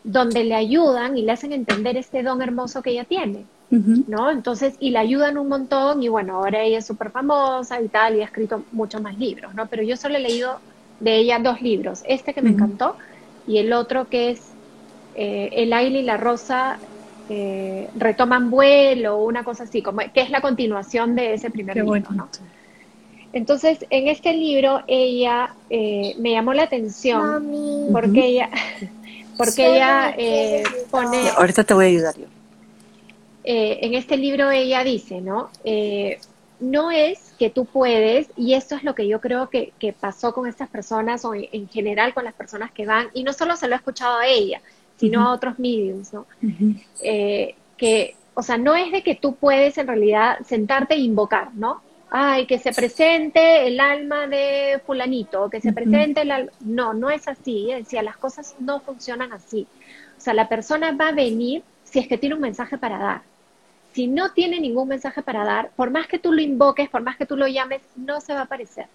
donde 0.03 0.43
le 0.43 0.55
ayudan 0.55 1.17
y 1.17 1.23
le 1.23 1.31
hacen 1.31 1.51
entender 1.51 1.97
este 1.97 2.21
don 2.21 2.41
hermoso 2.41 2.83
que 2.83 2.91
ella 2.91 3.05
tiene. 3.05 3.45
¿No? 3.71 4.32
Entonces, 4.32 4.73
y 4.79 4.89
la 4.89 5.01
ayudan 5.01 5.38
un 5.38 5.47
montón 5.47 6.01
y 6.01 6.08
bueno, 6.08 6.38
ahora 6.38 6.63
ella 6.63 6.79
es 6.79 6.86
súper 6.86 7.12
famosa 7.12 7.79
y 7.82 7.88
tal 7.88 8.15
y 8.15 8.21
ha 8.21 8.25
escrito 8.25 8.63
muchos 8.71 9.01
más 9.01 9.17
libros, 9.17 9.53
¿no? 9.53 9.67
Pero 9.67 9.84
yo 9.84 9.95
solo 9.95 10.15
he 10.15 10.19
leído 10.19 10.60
de 10.99 11.17
ella 11.17 11.39
dos 11.39 11.62
libros, 11.62 12.01
este 12.08 12.34
que 12.34 12.41
me 12.41 12.49
encantó 12.49 12.95
y 13.47 13.58
el 13.58 13.71
otro 13.73 14.10
que 14.10 14.32
es 14.32 14.41
eh, 15.15 15.49
El 15.53 15.73
aire 15.73 15.99
y 15.99 16.03
la 16.03 16.17
rosa 16.17 16.77
eh, 17.29 17.89
retoman 17.95 18.49
vuelo, 18.49 19.17
una 19.17 19.43
cosa 19.43 19.63
así, 19.63 19.82
como 19.82 20.01
que 20.13 20.21
es 20.21 20.29
la 20.29 20.41
continuación 20.41 21.15
de 21.15 21.34
ese 21.36 21.51
primer 21.51 21.75
libro, 21.75 22.12
¿no? 22.12 22.27
Entonces, 23.32 23.86
en 23.91 24.08
este 24.08 24.34
libro 24.34 24.82
ella 24.88 25.53
eh, 25.69 26.15
me 26.17 26.32
llamó 26.32 26.53
la 26.55 26.63
atención 26.63 27.89
porque 27.91 28.25
ella, 28.25 28.49
porque 29.38 29.75
ella 29.75 30.15
pone... 30.89 31.29
Ahorita 31.38 31.63
te 31.63 31.75
voy 31.75 31.86
a 31.86 31.88
ayudar 31.89 32.17
yo. 32.17 32.38
Eh, 33.43 33.80
en 33.82 33.93
este 33.93 34.17
libro 34.17 34.52
ella 34.52 34.84
dice, 34.84 35.21
¿no? 35.21 35.49
Eh, 35.63 36.19
no 36.60 36.91
es 36.91 37.34
que 37.39 37.49
tú 37.49 37.65
puedes, 37.65 38.30
y 38.36 38.54
esto 38.54 38.75
es 38.75 38.84
lo 38.84 38.93
que 38.93 39.08
yo 39.08 39.21
creo 39.21 39.49
que, 39.49 39.71
pasó 39.99 40.34
con 40.34 40.47
estas 40.47 40.69
personas 40.69 41.23
o 41.23 41.34
en, 41.34 41.69
general 41.69 42.13
con 42.13 42.25
las 42.25 42.34
personas 42.34 42.71
que 42.71 42.86
van, 42.86 43.08
y 43.13 43.23
no 43.23 43.34
solo 43.34 43.56
se 43.56 43.67
lo 43.67 43.75
he 43.75 43.78
escuchado 43.78 44.17
a 44.17 44.28
ella, 44.28 44.62
sino 44.97 45.21
a 45.21 45.34
otros 45.34 45.58
mediums, 45.58 46.12
¿no? 46.12 46.25
Eh, 47.02 47.56
que, 47.78 48.15
o 48.34 48.43
sea, 48.43 48.58
no 48.58 48.75
es 48.75 48.91
de 48.91 49.04
que 49.04 49.15
tú 49.15 49.36
puedes 49.36 49.78
en 49.78 49.88
realidad 49.88 50.39
sentarte 50.45 50.95
e 50.95 50.99
invocar, 50.99 51.54
¿no? 51.56 51.82
Ay, 52.12 52.45
que 52.47 52.58
se 52.58 52.73
presente 52.73 53.67
el 53.67 53.80
alma 53.80 54.28
de 54.28 54.82
fulanito, 54.86 55.49
que 55.49 55.62
se 55.62 55.71
presente 55.71 56.21
el 56.21 56.32
alma... 56.32 56.52
No, 56.60 56.93
no 56.93 57.10
es 57.10 57.28
así, 57.28 57.69
decía, 57.71 58.02
las 58.02 58.17
cosas 58.17 58.56
no 58.60 58.80
funcionan 58.80 59.32
así. 59.32 59.67
O 60.17 60.21
sea, 60.21 60.34
la 60.34 60.49
persona 60.49 60.91
va 60.91 61.10
a 61.10 61.12
venir 61.12 61.63
si 61.84 61.99
es 61.99 62.08
que 62.08 62.17
tiene 62.17 62.36
un 62.36 62.41
mensaje 62.41 62.78
para 62.78 62.97
dar. 62.97 63.21
Si 63.93 64.08
no 64.08 64.32
tiene 64.34 64.60
ningún 64.60 64.88
mensaje 64.88 65.21
para 65.21 65.43
dar, 65.43 65.71
por 65.75 65.89
más 65.89 66.08
que 66.08 66.19
tú 66.19 66.32
lo 66.32 66.41
invoques, 66.41 66.89
por 66.89 67.02
más 67.02 67.17
que 67.17 67.25
tú 67.25 67.36
lo 67.36 67.47
llames, 67.47 67.82
no 67.95 68.21
se 68.21 68.34
va 68.34 68.41
a 68.41 68.43
aparecer. 68.43 68.88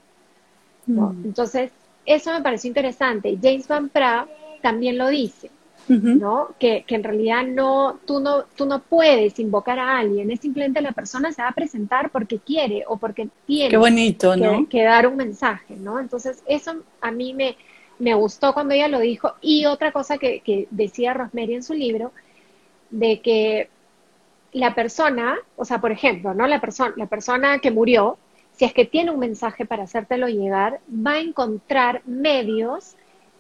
Mm. 0.87 1.25
Entonces, 1.25 1.73
eso 2.07 2.33
me 2.33 2.43
pareció 2.43 2.69
interesante. 2.69 3.39
James 3.41 3.67
Van 3.67 3.89
Praagh 3.89 4.29
también 4.63 4.99
lo 4.99 5.09
dice, 5.09 5.51
¿no? 5.89 6.55
Que, 6.59 6.85
en 6.89 7.05
realidad 7.05 7.45
no 7.45 7.99
tú, 8.07 8.21
no, 8.21 8.45
tú 8.57 8.67
no 8.67 8.81
puedes 8.81 9.39
invocar 9.39 9.79
a 9.79 9.99
alguien, 9.99 10.31
es 10.31 10.41
simplemente 10.41 10.81
la 10.81 10.93
persona 10.93 11.33
se 11.33 11.43
va 11.43 11.49
a 11.49 11.53
presentar 11.53 12.11
porque 12.11 12.39
quiere 12.39 12.85
o 12.87 12.97
porque 12.97 13.29
tiene 13.47 13.71
Qué 13.71 13.77
bonito, 13.77 14.37
¿no? 14.37 14.67
que, 14.69 14.83
dar 14.83 15.07
un 15.07 15.17
mensaje, 15.17 15.77
¿no? 15.77 16.01
Entonces, 16.01 16.43
eso 16.47 16.77
a 17.01 17.11
mí 17.11 17.35
me, 17.35 17.57
me 17.99 18.15
gustó 18.15 18.55
cuando 18.55 18.75
ella 18.75 18.89
lo 18.89 19.01
dijo. 19.01 19.35
Y 19.41 19.67
otra 19.67 19.93
cosa 19.93 20.19
que, 20.19 20.41
que 20.41 20.67
decía 20.71 21.15
Rosemary 21.15 21.55
en 21.55 21.63
su 21.63 21.75
libro, 21.75 22.13
de 22.91 23.21
que 23.21 23.69
la 24.55 24.75
persona, 24.75 25.37
o 25.57 25.65
sea, 25.65 25.81
por 25.81 25.93
ejemplo, 25.93 26.33
¿no? 26.33 26.47
La 26.47 26.61
persona, 26.61 26.95
la 26.97 27.07
persona 27.07 27.59
que 27.59 27.73
murió, 27.73 28.17
si 28.53 28.65
es 28.65 28.73
que 28.73 28.85
tiene 28.85 29.11
un 29.11 29.19
mensaje 29.19 29.67
para 29.67 29.83
hacértelo 29.83 30.29
llegar, 30.29 30.81
va 30.89 31.13
a 31.15 31.19
encontrar 31.19 32.03
medios 32.07 32.95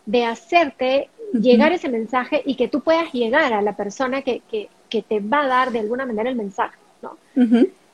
de 0.06 0.24
hacerte 0.24 1.08
llegar 1.32 1.72
ese 1.72 1.88
mensaje 1.88 2.42
y 2.44 2.56
que 2.56 2.68
tú 2.68 2.80
puedas 2.80 3.12
llegar 3.12 3.52
a 3.52 3.62
la 3.62 3.76
persona 3.76 4.22
que, 4.22 4.42
que, 4.50 4.68
que 4.90 5.02
te 5.02 5.20
va 5.20 5.42
a 5.42 5.46
dar 5.46 5.70
de 5.70 5.78
alguna 5.78 6.04
manera 6.04 6.28
el 6.28 6.36
mensaje, 6.36 6.76
¿no? 7.00 7.16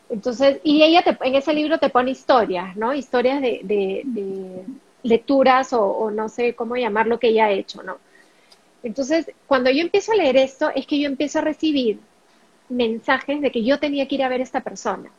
Entonces, 0.09 0.59
y 0.64 0.83
ella 0.83 1.02
te, 1.02 1.16
en 1.20 1.35
ese 1.35 1.52
libro 1.52 1.78
te 1.78 1.90
pone 1.90 2.11
historias, 2.11 2.74
¿no? 2.74 2.94
Historias 2.94 3.42
de, 3.42 3.61
de, 3.62 4.64
lecturas 5.02 5.72
o, 5.72 5.85
o, 5.85 6.11
no 6.11 6.28
sé 6.28 6.54
cómo 6.54 6.76
llamarlo 6.76 7.18
que 7.18 7.28
ella 7.28 7.46
ha 7.46 7.50
hecho, 7.52 7.83
¿no? 7.83 7.98
Entonces, 8.83 9.30
cuando 9.46 9.70
yo 9.70 9.83
empiezo 9.83 10.12
a 10.12 10.16
leer 10.16 10.38
esto, 10.38 10.70
es 10.74 10.87
que 10.87 10.98
yo 10.98 11.06
empiezo 11.06 11.38
a 11.38 11.42
recibir 11.42 12.00
mensajes 12.70 13.40
de 13.40 13.50
que 13.50 13.62
yo 13.62 13.78
tenía 13.78 14.09
que 14.09 14.14
ir 14.14 14.22
a 14.22 14.28
ver 14.28 14.40
a 14.40 14.44
esta 14.44 14.61
persona, 14.61 15.11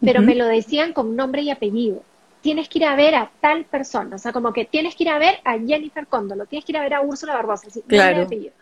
pero 0.00 0.22
me 0.22 0.34
lo 0.34 0.46
decían 0.46 0.92
con 0.92 1.16
nombre 1.16 1.42
y 1.42 1.50
apellido. 1.50 2.02
Tienes 2.40 2.68
que 2.68 2.78
ir 2.78 2.84
a 2.86 2.96
ver 2.96 3.14
a 3.14 3.30
tal 3.40 3.64
persona, 3.64 4.16
o 4.16 4.18
sea, 4.18 4.32
como 4.32 4.52
que 4.52 4.64
tienes 4.64 4.94
que 4.94 5.04
ir 5.04 5.10
a 5.10 5.18
ver 5.18 5.40
a 5.44 5.58
Jennifer 5.58 6.06
Cóndolo, 6.06 6.46
tienes 6.46 6.64
que 6.64 6.72
ir 6.72 6.78
a 6.78 6.82
ver 6.82 6.94
a 6.94 7.02
Úrsula 7.02 7.34
Barbosa, 7.34 7.66
así, 7.68 7.82
claro. 7.82 8.22
apellido. 8.22 8.52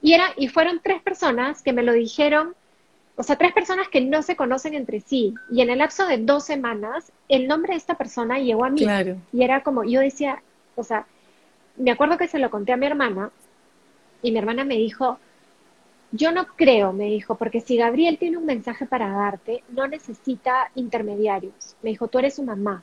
Y, 0.00 0.14
era, 0.14 0.30
y 0.36 0.48
fueron 0.48 0.80
tres 0.82 1.02
personas 1.02 1.62
que 1.62 1.74
me 1.74 1.82
lo 1.82 1.92
dijeron, 1.92 2.54
o 3.16 3.22
sea, 3.22 3.36
tres 3.36 3.52
personas 3.52 3.88
que 3.88 4.00
no 4.00 4.22
se 4.22 4.36
conocen 4.36 4.72
entre 4.72 5.00
sí. 5.00 5.34
Y 5.50 5.60
en 5.60 5.68
el 5.68 5.78
lapso 5.78 6.06
de 6.06 6.16
dos 6.16 6.44
semanas, 6.44 7.12
el 7.28 7.46
nombre 7.46 7.74
de 7.74 7.78
esta 7.78 7.98
persona 7.98 8.38
llegó 8.38 8.64
a 8.64 8.70
mí. 8.70 8.86
Y 9.32 9.42
era 9.42 9.62
como, 9.62 9.84
yo 9.84 10.00
decía, 10.00 10.42
o 10.74 10.84
sea, 10.84 11.04
me 11.76 11.90
acuerdo 11.90 12.16
que 12.16 12.28
se 12.28 12.38
lo 12.38 12.50
conté 12.50 12.72
a 12.72 12.78
mi 12.78 12.86
hermana, 12.86 13.30
y 14.22 14.32
mi 14.32 14.38
hermana 14.38 14.64
me 14.64 14.76
dijo, 14.76 15.18
yo 16.12 16.32
no 16.32 16.46
creo, 16.56 16.92
me 16.92 17.04
dijo, 17.04 17.36
porque 17.36 17.60
si 17.60 17.76
Gabriel 17.76 18.18
tiene 18.18 18.36
un 18.36 18.46
mensaje 18.46 18.86
para 18.86 19.08
darte, 19.08 19.62
no 19.70 19.86
necesita 19.86 20.70
intermediarios. 20.74 21.76
Me 21.82 21.90
dijo, 21.90 22.08
tú 22.08 22.18
eres 22.18 22.34
su 22.34 22.42
mamá. 22.42 22.82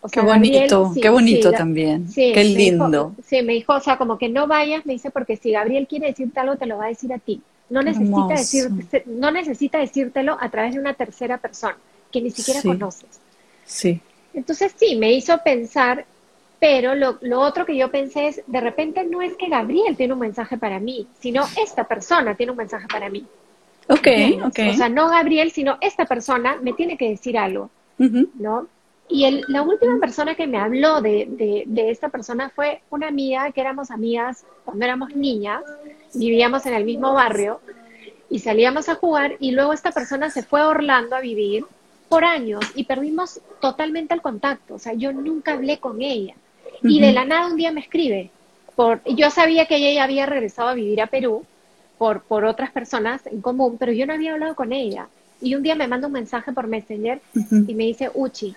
O 0.00 0.08
sea, 0.08 0.22
qué 0.22 0.28
bonito, 0.28 0.92
qué 1.00 1.08
bonito 1.08 1.50
también. 1.50 2.06
qué 2.14 2.44
lindo. 2.44 3.14
sí, 3.24 3.42
me 3.42 3.54
dijo, 3.54 3.74
o 3.74 3.80
sea, 3.80 3.98
como 3.98 4.16
que 4.16 4.28
no 4.28 4.46
vayas, 4.46 4.86
me 4.86 4.92
dice, 4.92 5.10
porque 5.10 5.36
si 5.36 5.50
Gabriel 5.50 5.88
quiere 5.88 6.06
decirte 6.06 6.38
algo, 6.38 6.56
te 6.56 6.66
lo 6.66 6.78
va 6.78 6.84
a 6.84 6.88
decir 6.88 7.12
a 7.12 7.18
ti. 7.18 7.42
No 7.68 7.82
necesita, 7.82 8.28
decir, 8.28 8.70
no 9.06 9.30
necesita 9.30 9.78
decírtelo 9.78 10.38
a 10.40 10.48
través 10.48 10.74
de 10.74 10.80
una 10.80 10.94
tercera 10.94 11.38
persona 11.38 11.76
que 12.10 12.22
ni 12.22 12.30
siquiera 12.30 12.62
conoces. 12.62 13.20
Sí. 13.64 14.00
Entonces 14.32 14.72
sí, 14.76 14.96
me 14.96 15.12
hizo 15.12 15.36
pensar 15.44 16.06
pero 16.60 16.94
lo, 16.94 17.18
lo, 17.20 17.40
otro 17.40 17.64
que 17.64 17.76
yo 17.76 17.90
pensé 17.90 18.28
es, 18.28 18.42
de 18.46 18.60
repente 18.60 19.04
no 19.04 19.22
es 19.22 19.36
que 19.36 19.48
Gabriel 19.48 19.96
tiene 19.96 20.14
un 20.14 20.18
mensaje 20.18 20.58
para 20.58 20.80
mí, 20.80 21.06
sino 21.20 21.44
esta 21.62 21.84
persona 21.84 22.34
tiene 22.34 22.52
un 22.52 22.58
mensaje 22.58 22.86
para 22.88 23.08
mí. 23.08 23.24
Ok, 23.88 24.08
ok. 24.44 24.58
O 24.70 24.76
sea, 24.76 24.88
no 24.88 25.08
Gabriel, 25.08 25.50
sino 25.50 25.78
esta 25.80 26.04
persona 26.04 26.58
me 26.60 26.72
tiene 26.72 26.98
que 26.98 27.08
decir 27.08 27.38
algo, 27.38 27.70
¿no? 27.98 28.66
Y 29.08 29.24
el, 29.24 29.44
la 29.48 29.62
última 29.62 29.98
persona 29.98 30.34
que 30.34 30.46
me 30.46 30.58
habló 30.58 31.00
de, 31.00 31.26
de, 31.30 31.64
de, 31.66 31.90
esta 31.90 32.10
persona 32.10 32.50
fue 32.50 32.82
una 32.90 33.08
amiga 33.08 33.50
que 33.52 33.60
éramos 33.62 33.90
amigas 33.90 34.44
cuando 34.66 34.84
éramos 34.84 35.16
niñas, 35.16 35.62
vivíamos 36.12 36.66
en 36.66 36.74
el 36.74 36.84
mismo 36.84 37.14
barrio 37.14 37.60
y 38.28 38.40
salíamos 38.40 38.90
a 38.90 38.96
jugar 38.96 39.36
y 39.38 39.52
luego 39.52 39.72
esta 39.72 39.92
persona 39.92 40.28
se 40.28 40.42
fue 40.42 40.60
a 40.60 40.68
Orlando 40.68 41.16
a 41.16 41.20
vivir 41.20 41.64
por 42.10 42.24
años 42.24 42.60
y 42.74 42.84
perdimos 42.84 43.40
totalmente 43.60 44.12
el 44.12 44.20
contacto. 44.20 44.74
O 44.74 44.78
sea, 44.78 44.92
yo 44.92 45.12
nunca 45.12 45.52
hablé 45.52 45.78
con 45.78 46.02
ella. 46.02 46.34
Y 46.82 47.00
de 47.00 47.12
la 47.12 47.24
nada 47.24 47.46
un 47.46 47.56
día 47.56 47.72
me 47.72 47.80
escribe. 47.80 48.30
Por, 48.76 49.02
yo 49.04 49.30
sabía 49.30 49.66
que 49.66 49.76
ella 49.76 49.92
ya 49.92 50.04
había 50.04 50.26
regresado 50.26 50.68
a 50.68 50.74
vivir 50.74 51.00
a 51.00 51.08
Perú 51.08 51.44
por, 51.98 52.22
por 52.22 52.44
otras 52.44 52.70
personas 52.70 53.26
en 53.26 53.40
común, 53.40 53.76
pero 53.78 53.92
yo 53.92 54.06
no 54.06 54.12
había 54.12 54.32
hablado 54.32 54.54
con 54.54 54.72
ella. 54.72 55.08
Y 55.40 55.54
un 55.54 55.62
día 55.62 55.74
me 55.74 55.88
manda 55.88 56.06
un 56.06 56.12
mensaje 56.12 56.52
por 56.52 56.66
Messenger 56.66 57.20
y 57.34 57.74
me 57.74 57.84
dice, 57.84 58.10
Uchi, 58.14 58.54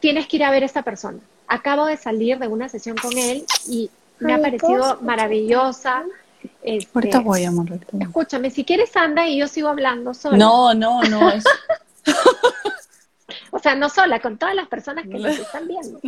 tienes 0.00 0.26
que 0.26 0.36
ir 0.36 0.44
a 0.44 0.50
ver 0.50 0.62
a 0.62 0.66
esta 0.66 0.82
persona. 0.82 1.18
Acabo 1.46 1.86
de 1.86 1.96
salir 1.96 2.38
de 2.38 2.48
una 2.48 2.68
sesión 2.68 2.96
con 2.96 3.16
él 3.16 3.44
y 3.68 3.90
me 4.18 4.34
ha 4.34 4.40
parecido 4.40 4.98
maravillosa. 5.02 6.04
Este, 6.62 6.90
Ahorita 6.92 7.20
voy, 7.20 7.44
amor. 7.44 7.66
Escúchame, 8.00 8.50
si 8.50 8.64
quieres 8.64 8.94
anda 8.96 9.26
y 9.28 9.38
yo 9.38 9.48
sigo 9.48 9.68
hablando 9.68 10.12
sola. 10.12 10.36
No, 10.36 10.74
no, 10.74 11.02
no. 11.04 11.30
Es... 11.30 11.44
O 13.54 13.58
sea, 13.58 13.74
no 13.74 13.90
sola, 13.90 14.18
con 14.18 14.38
todas 14.38 14.54
las 14.54 14.66
personas 14.66 15.04
que 15.04 15.18
nos 15.18 15.38
están 15.38 15.68
viendo. 15.68 16.00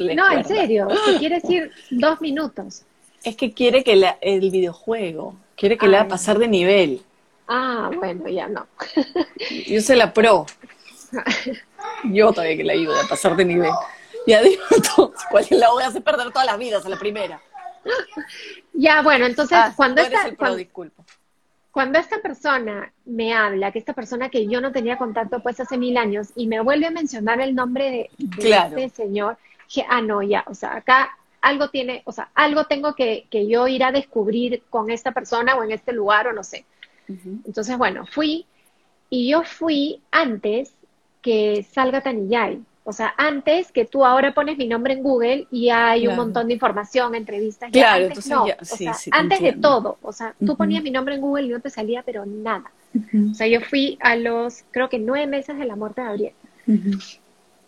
no, 0.16 0.32
en 0.32 0.44
serio, 0.44 0.88
si 1.06 1.18
quieres 1.18 1.48
ir 1.48 1.70
dos 1.90 2.20
minutos. 2.20 2.82
Es 3.22 3.36
que 3.36 3.52
quiere 3.52 3.84
que 3.84 3.92
el 4.20 4.50
videojuego, 4.50 5.36
quiere 5.56 5.78
que 5.78 5.86
le 5.86 5.98
haga 5.98 6.08
pasar 6.08 6.40
de 6.40 6.48
nivel. 6.48 7.00
Ah, 7.46 7.92
bueno, 7.96 8.28
ya 8.28 8.48
no. 8.48 8.66
Yo 9.68 9.80
sé 9.80 9.94
la 9.94 10.12
pro. 10.12 10.46
Yo 12.04 12.32
todavía 12.32 12.56
que 12.56 12.64
la 12.64 12.72
ayudo 12.72 13.00
a 13.00 13.06
pasar 13.06 13.36
de 13.36 13.44
nivel. 13.44 13.70
Ya 14.26 14.42
digo, 14.42 14.62
¿cuál 15.30 15.44
es 15.48 15.50
la 15.52 15.70
voy 15.70 15.84
a 15.84 15.86
hacer 15.86 16.02
perder 16.02 16.32
todas 16.32 16.46
las 16.46 16.58
vidas 16.58 16.84
a 16.84 16.88
la 16.88 16.98
primera? 16.98 17.40
Ya, 18.72 19.00
bueno, 19.02 19.26
entonces 19.26 19.58
ah, 19.60 19.72
cuando 19.76 20.02
esta, 20.02 20.26
el 20.26 20.36
pro, 20.36 20.56
disculpa 20.56 21.04
cuando 21.72 21.98
esta 21.98 22.20
persona 22.20 22.92
me 23.06 23.32
habla, 23.32 23.72
que 23.72 23.78
esta 23.78 23.94
persona 23.94 24.28
que 24.28 24.46
yo 24.46 24.60
no 24.60 24.72
tenía 24.72 24.98
contacto 24.98 25.40
pues 25.40 25.58
hace 25.58 25.78
mil 25.78 25.96
años, 25.96 26.28
y 26.36 26.46
me 26.46 26.60
vuelve 26.60 26.86
a 26.86 26.90
mencionar 26.90 27.40
el 27.40 27.54
nombre 27.54 27.90
de, 27.90 28.10
este 28.38 28.90
señor, 28.90 29.38
dije, 29.66 29.86
ah, 29.88 30.02
no, 30.02 30.22
ya, 30.22 30.44
o 30.46 30.54
sea, 30.54 30.76
acá 30.76 31.16
algo 31.40 31.70
tiene, 31.70 32.02
o 32.04 32.12
sea, 32.12 32.28
algo 32.34 32.66
tengo 32.66 32.94
que, 32.94 33.26
que 33.30 33.48
yo 33.48 33.66
ir 33.68 33.82
a 33.84 33.90
descubrir 33.90 34.62
con 34.68 34.90
esta 34.90 35.12
persona 35.12 35.56
o 35.56 35.64
en 35.64 35.72
este 35.72 35.92
lugar 35.92 36.28
o 36.28 36.32
no 36.32 36.44
sé. 36.44 36.66
Entonces, 37.08 37.76
bueno, 37.76 38.06
fui 38.06 38.46
y 39.10 39.30
yo 39.30 39.42
fui 39.42 40.00
antes 40.10 40.72
que 41.20 41.66
salga 41.70 42.02
Tanillay. 42.02 42.62
O 42.84 42.92
sea, 42.92 43.14
antes 43.16 43.70
que 43.70 43.84
tú 43.84 44.04
ahora 44.04 44.34
pones 44.34 44.58
mi 44.58 44.66
nombre 44.66 44.94
en 44.94 45.02
Google 45.02 45.46
y 45.52 45.68
hay 45.68 46.08
un 46.08 46.16
montón 46.16 46.48
de 46.48 46.54
información, 46.54 47.14
entrevistas. 47.14 47.70
Claro, 47.70 48.06
antes 48.06 48.26
no. 48.28 48.44
antes 49.12 49.40
de 49.40 49.52
todo. 49.52 49.98
O 50.02 50.12
sea, 50.12 50.34
tú 50.44 50.56
ponías 50.56 50.82
mi 50.82 50.90
nombre 50.90 51.14
en 51.14 51.20
Google 51.20 51.44
y 51.44 51.48
no 51.48 51.60
te 51.60 51.70
salía, 51.70 52.02
pero 52.02 52.26
nada. 52.26 52.70
O 53.30 53.34
sea, 53.34 53.46
yo 53.46 53.60
fui 53.60 53.98
a 54.00 54.16
los, 54.16 54.64
creo 54.72 54.88
que 54.88 54.98
nueve 54.98 55.26
meses 55.28 55.56
de 55.56 55.64
la 55.64 55.76
muerte 55.76 56.00
de 56.00 56.06
Gabriel. 56.08 56.32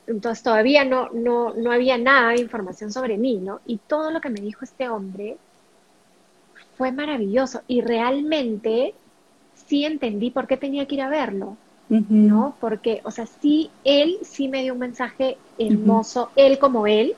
Entonces 0.06 0.42
todavía 0.42 0.84
no, 0.84 1.08
no, 1.10 1.54
no 1.54 1.70
había 1.70 1.96
nada 1.96 2.30
de 2.30 2.40
información 2.40 2.92
sobre 2.92 3.16
mí, 3.16 3.36
¿no? 3.36 3.60
Y 3.66 3.78
todo 3.78 4.10
lo 4.10 4.20
que 4.20 4.30
me 4.30 4.40
dijo 4.40 4.64
este 4.64 4.88
hombre 4.88 5.36
fue 6.76 6.90
maravilloso. 6.90 7.62
Y 7.68 7.82
realmente 7.82 8.94
sí 9.66 9.84
entendí 9.84 10.30
por 10.30 10.46
qué 10.46 10.56
tenía 10.56 10.86
que 10.86 10.96
ir 10.96 11.02
a 11.02 11.08
verlo. 11.08 11.56
¿No? 11.88 12.56
Porque, 12.60 13.00
o 13.04 13.10
sea, 13.10 13.26
sí, 13.26 13.70
él 13.84 14.18
sí 14.22 14.48
me 14.48 14.62
dio 14.62 14.72
un 14.72 14.80
mensaje 14.80 15.36
hermoso, 15.58 16.30
él 16.36 16.58
como 16.58 16.86
él, 16.86 17.14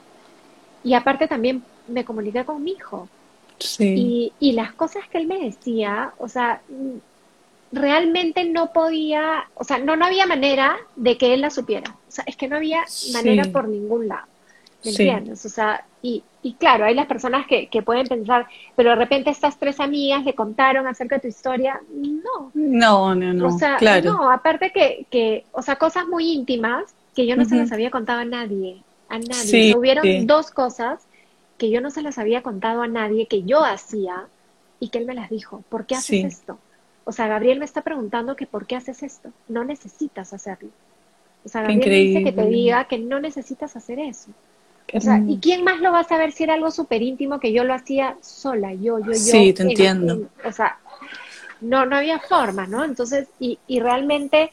y 0.84 0.94
aparte 0.94 1.28
también 1.28 1.62
me 1.88 2.04
comuniqué 2.04 2.44
con 2.44 2.62
mi 2.62 2.72
hijo. 2.72 3.08
Y, 3.78 4.32
y 4.38 4.52
las 4.52 4.72
cosas 4.72 5.08
que 5.08 5.18
él 5.18 5.26
me 5.26 5.38
decía, 5.38 6.12
o 6.18 6.28
sea, 6.28 6.60
realmente 7.72 8.44
no 8.44 8.72
podía, 8.72 9.48
o 9.54 9.64
sea, 9.64 9.78
no, 9.78 9.96
no 9.96 10.04
había 10.04 10.26
manera 10.26 10.76
de 10.94 11.16
que 11.16 11.34
él 11.34 11.40
la 11.40 11.50
supiera. 11.50 11.96
O 12.08 12.12
sea, 12.12 12.24
es 12.26 12.36
que 12.36 12.48
no 12.48 12.56
había 12.56 12.84
manera 13.12 13.44
por 13.50 13.68
ningún 13.68 14.08
lado. 14.08 14.26
¿Me 14.84 14.90
entiendes? 14.90 15.44
O 15.44 15.48
sea, 15.48 15.84
y, 16.02 16.22
y 16.46 16.52
claro, 16.52 16.84
hay 16.84 16.94
las 16.94 17.06
personas 17.06 17.44
que, 17.48 17.66
que, 17.66 17.82
pueden 17.82 18.06
pensar, 18.06 18.46
pero 18.76 18.90
de 18.90 18.96
repente 18.96 19.30
estas 19.30 19.58
tres 19.58 19.80
amigas 19.80 20.24
le 20.24 20.36
contaron 20.36 20.86
acerca 20.86 21.16
de 21.16 21.22
tu 21.22 21.26
historia. 21.26 21.80
No. 21.92 22.52
No, 22.54 23.16
no, 23.16 23.32
no. 23.32 23.48
O 23.48 23.58
sea, 23.58 23.78
claro. 23.78 24.12
no, 24.12 24.30
aparte 24.30 24.70
que, 24.70 25.06
que, 25.10 25.44
o 25.50 25.60
sea, 25.60 25.74
cosas 25.74 26.06
muy 26.06 26.30
íntimas 26.30 26.94
que 27.16 27.26
yo 27.26 27.34
no 27.34 27.44
se 27.46 27.56
las 27.56 27.72
había 27.72 27.90
contado 27.90 28.20
a 28.20 28.24
nadie. 28.24 28.80
A 29.08 29.18
nadie. 29.18 29.34
Sí, 29.34 29.74
hubieron 29.76 30.28
dos 30.28 30.52
cosas 30.52 31.08
que 31.58 31.68
yo 31.68 31.80
no 31.80 31.90
se 31.90 32.02
las 32.02 32.16
había 32.16 32.42
contado 32.42 32.80
a 32.82 32.86
nadie, 32.86 33.26
que 33.26 33.42
yo 33.42 33.64
hacía, 33.64 34.28
y 34.78 34.90
que 34.90 34.98
él 34.98 35.06
me 35.06 35.14
las 35.14 35.30
dijo. 35.30 35.64
¿Por 35.68 35.84
qué 35.84 35.96
haces 35.96 36.24
esto? 36.26 36.58
O 37.02 37.10
sea, 37.10 37.26
Gabriel 37.26 37.58
me 37.58 37.64
está 37.64 37.82
preguntando 37.82 38.36
que 38.36 38.46
por 38.46 38.66
qué 38.66 38.76
haces 38.76 39.02
esto. 39.02 39.30
No 39.48 39.64
necesitas 39.64 40.32
hacerlo. 40.32 40.68
O 41.44 41.48
sea, 41.48 41.62
Gabriel 41.62 41.90
dice 41.90 42.22
que 42.22 42.30
te 42.30 42.46
diga 42.46 42.84
que 42.84 42.98
no 42.98 43.18
necesitas 43.18 43.74
hacer 43.74 43.98
eso. 43.98 44.30
O 44.94 45.00
sea, 45.00 45.20
¿y 45.26 45.38
quién 45.38 45.64
más 45.64 45.80
lo 45.80 45.90
va 45.90 46.00
a 46.00 46.04
saber 46.04 46.32
si 46.32 46.44
era 46.44 46.54
algo 46.54 46.70
súper 46.70 47.02
íntimo 47.02 47.40
que 47.40 47.52
yo 47.52 47.64
lo 47.64 47.74
hacía 47.74 48.16
sola, 48.22 48.72
yo, 48.72 48.98
yo, 49.00 49.06
yo? 49.06 49.14
Sí, 49.14 49.52
te 49.52 49.64
entiendo. 49.64 50.28
o 50.44 50.52
sea, 50.52 50.78
no, 51.60 51.86
no 51.86 51.96
había 51.96 52.20
forma, 52.20 52.66
¿no? 52.66 52.84
Entonces, 52.84 53.26
y, 53.40 53.58
y 53.66 53.80
realmente 53.80 54.52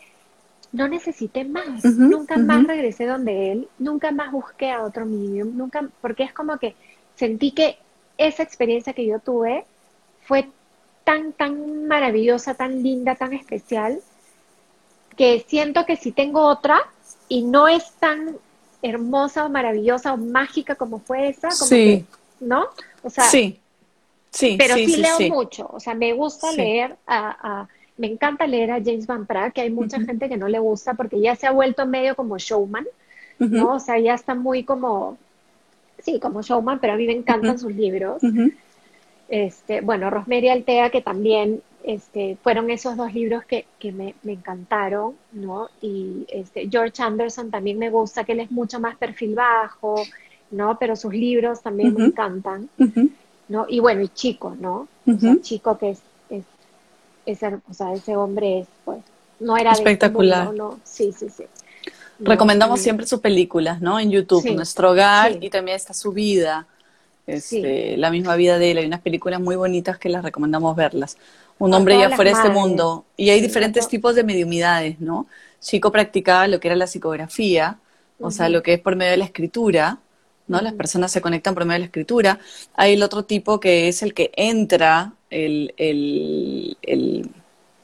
no 0.73 0.87
necesité 0.87 1.45
más. 1.45 1.85
nunca 1.85 2.37
más 2.37 2.65
regresé 2.65 3.05
donde 3.05 3.51
él, 3.51 3.67
nunca 3.77 4.11
más 4.11 4.31
busqué 4.31 4.71
a 4.71 4.83
otro 4.83 5.05
medium, 5.05 5.55
nunca, 5.55 5.87
porque 6.01 6.23
es 6.23 6.33
como 6.33 6.57
que 6.57 6.75
sentí 7.15 7.51
que 7.51 7.77
esa 8.17 8.43
experiencia 8.43 8.93
que 8.93 9.05
yo 9.05 9.19
tuve 9.19 9.65
fue 10.23 10.49
tan, 11.03 11.31
tan 11.33 11.87
maravillosa, 11.87 12.55
tan 12.55 12.81
linda, 12.81 13.15
tan 13.15 13.33
especial, 13.33 13.99
que 15.15 15.45
siento 15.47 15.85
que 15.85 15.95
si 15.95 16.11
tengo 16.11 16.41
otra 16.47 16.81
y 17.29 17.43
no 17.43 17.67
es 17.67 17.91
tan 17.99 18.37
hermosa 18.83 19.45
o 19.45 19.49
maravillosa 19.49 20.13
o 20.13 20.17
mágica 20.17 20.75
como 20.75 20.99
fue 20.99 21.29
esa, 21.29 21.49
como 21.49 21.69
que, 21.69 22.05
¿no? 22.39 22.65
O 23.01 23.09
sea, 23.09 23.23
sí, 23.23 23.59
sí, 24.29 24.55
pero 24.59 24.75
sí, 24.75 24.97
leo 24.97 25.19
mucho, 25.29 25.69
o 25.73 25.79
sea, 25.79 25.95
me 25.95 26.13
gusta 26.13 26.51
leer 26.51 26.97
a, 27.07 27.67
me 27.97 28.07
encanta 28.07 28.45
leer 28.45 28.71
a 28.71 28.83
James 28.83 29.07
Van 29.07 29.25
Pratt, 29.25 29.53
que 29.53 29.61
hay 29.61 29.71
mucha 29.71 29.99
gente 30.01 30.27
que 30.27 30.37
no 30.37 30.47
le 30.47 30.59
gusta 30.59 30.93
porque 30.93 31.19
ya 31.19 31.35
se 31.35 31.47
ha 31.47 31.51
vuelto 31.51 31.85
medio 31.85 32.15
como 32.15 32.37
showman, 32.37 32.85
¿no? 33.39 33.75
O 33.75 33.79
sea, 33.79 33.97
ya 33.99 34.13
está 34.13 34.35
muy 34.35 34.63
como, 34.63 35.17
sí, 35.99 36.19
como 36.19 36.41
showman, 36.41 36.79
pero 36.79 36.93
a 36.93 36.95
mí 36.95 37.05
me 37.05 37.13
encantan 37.13 37.57
sus 37.57 37.73
libros. 37.73 38.21
Este, 39.29 39.81
bueno, 39.81 40.09
Rosemary 40.09 40.49
Altea, 40.49 40.89
que 40.89 41.01
también 41.01 41.61
este, 41.83 42.37
fueron 42.41 42.69
esos 42.69 42.95
dos 42.95 43.13
libros 43.13 43.43
que, 43.45 43.65
que 43.77 43.91
me, 43.91 44.15
me, 44.23 44.33
encantaron, 44.33 45.15
¿no? 45.33 45.69
Y 45.81 46.25
este, 46.29 46.69
George 46.69 47.03
Anderson 47.03 47.51
también 47.51 47.77
me 47.77 47.89
gusta, 47.89 48.23
que 48.23 48.31
él 48.31 48.39
es 48.39 48.51
mucho 48.51 48.79
más 48.79 48.95
perfil 48.95 49.35
bajo, 49.35 50.01
¿no? 50.51 50.77
Pero 50.79 50.95
sus 50.95 51.13
libros 51.13 51.61
también 51.61 51.93
me 51.93 52.05
encantan, 52.05 52.69
¿no? 53.49 53.65
Y 53.67 53.79
bueno, 53.81 54.01
y 54.01 54.07
Chico, 54.07 54.55
¿no? 54.59 54.87
O 55.05 55.19
sea, 55.19 55.35
Chico 55.41 55.77
que 55.77 55.91
es, 55.91 55.99
es, 56.29 56.43
ese, 57.25 57.59
o 57.69 57.73
sea, 57.73 57.93
ese 57.93 58.15
hombre 58.15 58.59
es, 58.59 58.67
pues, 58.85 58.99
no 59.39 59.57
era 59.57 59.71
este 59.71 59.83
espectacular. 59.83 60.53
no, 60.53 60.79
sí, 60.83 61.11
sí, 61.11 61.29
sí. 61.29 61.43
Recomendamos 62.19 62.79
siempre 62.79 63.05
sus 63.05 63.19
películas, 63.19 63.81
¿no? 63.81 63.99
En 63.99 64.09
YouTube, 64.09 64.49
Nuestro 64.55 64.91
Hogar 64.91 65.43
y 65.43 65.49
también 65.49 65.75
está 65.75 65.93
su 65.93 66.13
vida. 66.13 66.65
Este, 67.25 67.97
La 67.97 68.11
misma 68.11 68.35
vida 68.35 68.57
de 68.57 68.71
él, 68.71 68.77
hay 68.77 68.85
unas 68.85 69.01
películas 69.01 69.41
muy 69.41 69.55
bonitas 69.55 69.97
que 69.97 70.09
las 70.09 70.23
recomendamos 70.23 70.75
verlas 70.75 71.17
un 71.59 71.73
hombre 71.73 71.97
ya 71.97 72.09
fuera 72.09 72.31
de 72.31 72.37
este 72.37 72.49
mundo. 72.49 73.05
Y 73.17 73.29
hay 73.29 73.41
diferentes 73.41 73.87
tipos 73.87 74.15
de 74.15 74.23
mediumidades, 74.23 74.99
¿no? 74.99 75.27
Chico 75.61 75.91
practicaba 75.91 76.47
lo 76.47 76.59
que 76.59 76.67
era 76.67 76.75
la 76.75 76.87
psicografía, 76.87 77.79
o 78.19 78.31
sea, 78.31 78.49
lo 78.49 78.63
que 78.63 78.73
es 78.73 78.79
por 78.79 78.95
medio 78.95 79.11
de 79.11 79.17
la 79.17 79.25
escritura, 79.25 79.99
¿no? 80.47 80.61
Las 80.61 80.73
personas 80.73 81.11
se 81.11 81.21
conectan 81.21 81.53
por 81.53 81.65
medio 81.65 81.75
de 81.75 81.79
la 81.79 81.85
escritura. 81.85 82.39
Hay 82.75 82.93
el 82.93 83.03
otro 83.03 83.23
tipo 83.23 83.59
que 83.59 83.87
es 83.87 84.03
el 84.03 84.13
que 84.13 84.31
entra, 84.35 85.13
el, 85.29 85.73
el, 85.77 86.77
el, 86.81 87.29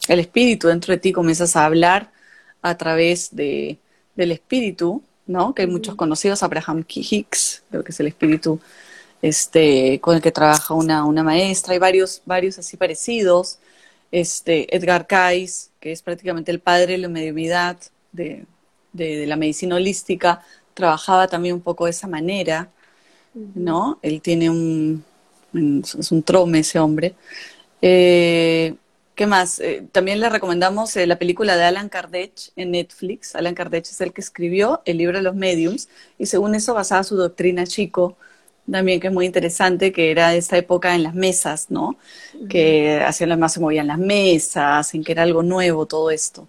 el 0.07 0.19
espíritu 0.19 0.67
dentro 0.67 0.93
de 0.93 0.99
ti, 0.99 1.11
comienzas 1.13 1.55
a 1.55 1.65
hablar 1.65 2.11
a 2.61 2.75
través 2.77 3.35
de, 3.35 3.79
del 4.15 4.31
espíritu, 4.31 5.01
¿no? 5.25 5.53
Que 5.55 5.63
hay 5.63 5.67
muchos 5.67 5.95
conocidos, 5.95 6.43
Abraham 6.43 6.83
Hicks, 6.87 7.63
creo 7.69 7.83
que 7.83 7.91
es 7.91 7.99
el 7.99 8.07
espíritu 8.07 8.59
este, 9.21 9.99
con 9.99 10.15
el 10.15 10.21
que 10.21 10.31
trabaja 10.31 10.73
una, 10.73 11.05
una 11.05 11.23
maestra, 11.23 11.73
hay 11.73 11.79
varios, 11.79 12.21
varios 12.25 12.57
así 12.59 12.77
parecidos. 12.77 13.59
Este, 14.11 14.75
Edgar 14.75 15.07
Cayce, 15.07 15.69
que 15.79 15.91
es 15.91 16.01
prácticamente 16.01 16.51
el 16.51 16.59
padre 16.59 16.93
de 16.93 16.97
la 16.99 17.09
mediumidad 17.09 17.77
de, 18.11 18.45
de, 18.93 19.27
la 19.27 19.35
medicina 19.35 19.75
holística, 19.75 20.43
trabajaba 20.73 21.27
también 21.27 21.55
un 21.55 21.61
poco 21.61 21.85
de 21.85 21.91
esa 21.91 22.07
manera, 22.07 22.69
¿no? 23.33 23.99
Él 24.01 24.21
tiene 24.21 24.49
un, 24.49 25.03
es 25.53 26.11
un 26.11 26.23
trome 26.23 26.59
ese 26.59 26.79
hombre. 26.79 27.15
Eh, 27.81 28.75
¿Qué 29.15 29.27
más? 29.27 29.59
Eh, 29.59 29.85
también 29.91 30.21
le 30.21 30.29
recomendamos 30.29 30.95
eh, 30.95 31.05
la 31.05 31.19
película 31.19 31.57
de 31.57 31.63
Alan 31.65 31.89
Kardec 31.89 32.31
en 32.55 32.71
Netflix. 32.71 33.35
Alan 33.35 33.53
Kardec 33.53 33.83
es 33.83 33.99
el 33.99 34.13
que 34.13 34.21
escribió 34.21 34.81
el 34.85 34.97
libro 34.97 35.17
de 35.17 35.23
los 35.23 35.35
mediums 35.35 35.89
y 36.17 36.25
según 36.27 36.55
eso 36.55 36.73
basaba 36.73 37.03
su 37.03 37.17
doctrina 37.17 37.67
chico 37.67 38.17
también 38.71 38.99
que 38.99 39.07
es 39.07 39.13
muy 39.13 39.25
interesante, 39.25 39.91
que 39.91 40.11
era 40.11 40.35
esa 40.35 40.57
época 40.57 40.95
en 40.95 41.03
las 41.03 41.15
mesas, 41.15 41.67
¿no? 41.69 41.97
Que 42.49 43.01
hacían 43.05 43.29
las 43.29 43.39
más 43.39 43.53
se 43.53 43.59
movían 43.59 43.87
las 43.87 43.97
mesas, 43.97 44.93
en 44.93 45.03
que 45.03 45.11
era 45.11 45.23
algo 45.23 45.43
nuevo 45.43 45.85
todo 45.85 46.11
esto. 46.11 46.47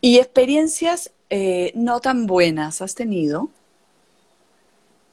¿Y 0.00 0.18
experiencias 0.18 1.10
eh, 1.30 1.72
no 1.74 2.00
tan 2.00 2.26
buenas 2.26 2.82
has 2.82 2.94
tenido? 2.94 3.50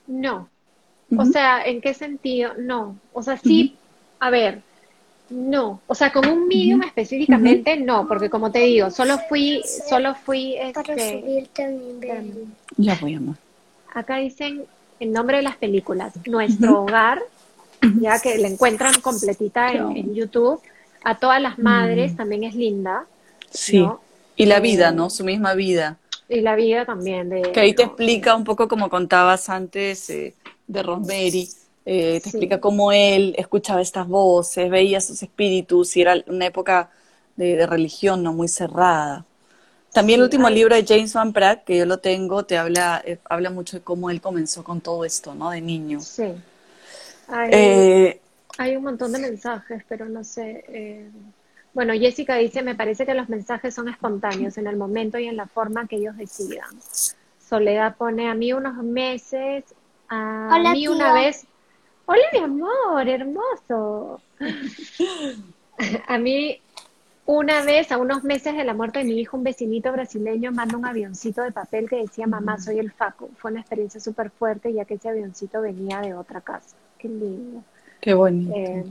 No. 0.08 0.50
O 1.18 1.26
sea, 1.26 1.64
¿en 1.64 1.82
qué 1.82 1.94
sentido? 1.94 2.54
No. 2.58 2.98
O 3.14 3.22
sea, 3.24 3.38
sí, 3.38 3.76
a 4.20 4.30
ver, 4.30 4.62
no. 5.30 5.80
O 5.88 5.96
sea, 5.96 6.12
con 6.12 6.28
un 6.28 6.48
medium 6.48 6.84
específicamente, 6.84 7.78
no, 7.78 8.08
porque 8.08 8.30
como 8.30 8.52
te 8.52 8.60
digo, 8.60 8.90
solo 8.90 9.18
fui, 9.30 9.62
solo 9.88 10.16
fui, 10.16 10.56
este, 10.56 11.48
Ya 12.78 12.98
voy, 13.00 13.16
amor. 13.16 13.36
Acá 13.94 14.18
dicen 14.18 14.66
en 15.00 15.12
nombre 15.12 15.38
de 15.38 15.44
las 15.44 15.58
películas. 15.58 16.14
Nuestro 16.26 16.84
hogar, 16.84 17.22
ya 18.00 18.20
que 18.20 18.38
la 18.38 18.48
encuentran 18.48 19.00
completita 19.02 19.72
en, 19.72 20.14
YouTube. 20.14 20.62
A 21.04 21.20
todas 21.20 21.42
las 21.42 21.60
madres 21.60 22.14
mm. 22.14 22.16
también 22.16 22.44
es 22.44 22.56
linda. 22.56 23.06
Sí. 23.50 23.86
Y 24.36 24.46
la 24.46 24.60
vida, 24.60 24.90
eh, 24.90 24.92
¿no? 24.92 25.10
Su 25.10 25.24
misma 25.24 25.54
vida. 25.54 25.98
Y 26.28 26.42
la 26.42 26.56
vida 26.56 26.86
también. 26.86 27.30
De, 27.30 27.42
que 27.52 27.60
ahí 27.60 27.74
te 27.74 27.84
explica 27.84 28.36
un 28.36 28.44
poco 28.44 28.68
como 28.68 28.90
contabas 28.90 29.50
antes 29.50 30.10
eh, 30.10 30.34
de 30.68 30.84
Rosemary. 30.84 31.48
Eh, 31.86 32.20
te 32.24 32.30
explica 32.30 32.60
cómo 32.60 32.92
él 32.92 33.36
escuchaba 33.38 33.80
estas 33.80 34.08
voces, 34.08 34.72
veía 34.72 35.00
sus 35.00 35.22
espíritus 35.22 35.96
y 35.96 36.02
era 36.02 36.16
una 36.26 36.48
época 36.48 36.90
de, 37.36 37.56
de 37.56 37.68
religión 37.68 38.24
no 38.24 38.34
muy 38.34 38.48
cerrada. 38.48 39.24
También 39.96 40.20
el 40.20 40.26
último 40.26 40.50
libro 40.50 40.76
de 40.76 40.86
James 40.86 41.14
Van 41.14 41.32
Pratt, 41.32 41.64
que 41.64 41.78
yo 41.78 41.86
lo 41.86 42.00
tengo, 42.00 42.44
te 42.44 42.58
habla, 42.58 43.02
eh, 43.06 43.18
habla 43.30 43.50
mucho 43.50 43.78
de 43.78 43.82
cómo 43.82 44.10
él 44.10 44.20
comenzó 44.20 44.62
con 44.62 44.82
todo 44.82 45.06
esto, 45.06 45.34
¿no? 45.34 45.52
De 45.52 45.62
niño. 45.62 46.02
Sí. 46.02 46.34
Hay, 47.30 47.50
eh, 47.54 48.22
un 48.76 48.84
montón 48.84 49.14
de 49.14 49.20
mensajes, 49.20 49.86
pero 49.88 50.10
no 50.10 50.26
sé. 50.26 50.66
Eh, 50.68 51.10
bueno, 51.74 51.94
Jessica 51.94 52.36
dice, 52.36 52.62
me 52.62 52.76
parece 52.76 53.06
que 53.06 53.14
los 53.14 53.30
mensajes 53.30 53.74
son 53.74 53.88
espontáneos 53.88 54.58
en 54.58 54.68
el 54.68 54.76
momento 54.76 55.18
y 55.18 55.30
en 55.30 55.38
la 55.38 55.48
forma 55.48 55.88
que 55.88 55.96
ellos 55.96 56.18
decidan. 56.18 56.78
Soledad 57.40 57.96
pone 57.96 58.28
a 58.30 58.36
mí 58.36 58.52
unos 58.52 58.76
meses, 58.84 59.64
a 60.10 60.74
mí 60.74 60.90
una 60.90 61.14
vez. 61.14 61.46
Hola, 62.06 62.24
mi 62.34 62.40
amor, 62.40 63.08
hermoso. 63.08 64.22
a 66.08 66.18
mí 66.18 66.60
una 67.26 67.64
vez, 67.64 67.92
a 67.92 67.98
unos 67.98 68.24
meses 68.24 68.56
de 68.56 68.64
la 68.64 68.76
muerte 68.76 69.00
de 69.00 69.06
mi 69.06 69.20
hijo, 69.20 69.38
un 69.38 69.44
vecinito 69.44 69.92
brasileño 69.92 70.52
manda 70.52 70.78
un 70.78 70.86
avioncito 70.86 71.42
de 71.42 71.52
papel 71.52 71.90
que 71.90 71.96
decía, 71.98 72.28
mamá, 72.28 72.60
soy 72.60 72.78
el 72.78 72.92
Faco. 72.92 73.30
Fue 73.38 73.52
una 73.52 73.62
experiencia 73.62 74.00
súper 74.00 74.30
fuerte, 74.30 74.72
ya 74.72 74.86
que 74.86 74.96
ese 74.96 75.10
avioncito 75.10 75.62
venía 75.62 76.02
de 76.02 76.14
otra 76.14 76.42
casa. 76.42 76.76
Qué 77.00 77.08
lindo. 77.08 77.64
Qué 78.00 78.14
bonito. 78.14 78.54
Eh, 78.56 78.86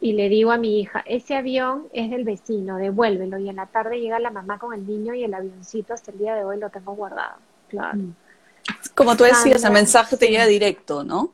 y 0.00 0.14
le 0.14 0.28
digo 0.28 0.50
a 0.50 0.58
mi 0.58 0.80
hija, 0.80 1.04
ese 1.06 1.36
avión 1.36 1.86
es 1.92 2.10
del 2.10 2.24
vecino, 2.24 2.76
devuélvelo. 2.76 3.38
Y 3.38 3.48
en 3.48 3.56
la 3.56 3.66
tarde 3.66 4.00
llega 4.00 4.18
la 4.18 4.30
mamá 4.30 4.58
con 4.58 4.74
el 4.74 4.84
niño 4.84 5.14
y 5.14 5.22
el 5.22 5.32
avioncito 5.32 5.94
hasta 5.94 6.10
el 6.10 6.18
día 6.18 6.34
de 6.34 6.44
hoy 6.44 6.58
lo 6.58 6.70
tengo 6.70 6.94
guardado. 6.94 7.36
Claro. 7.68 7.98
Mm. 7.98 8.14
Como 8.96 9.16
tú 9.16 9.22
decías, 9.22 9.62
el 9.62 9.72
mensaje 9.72 10.16
te 10.16 10.26
llega 10.26 10.46
directo, 10.46 11.04
¿no? 11.04 11.32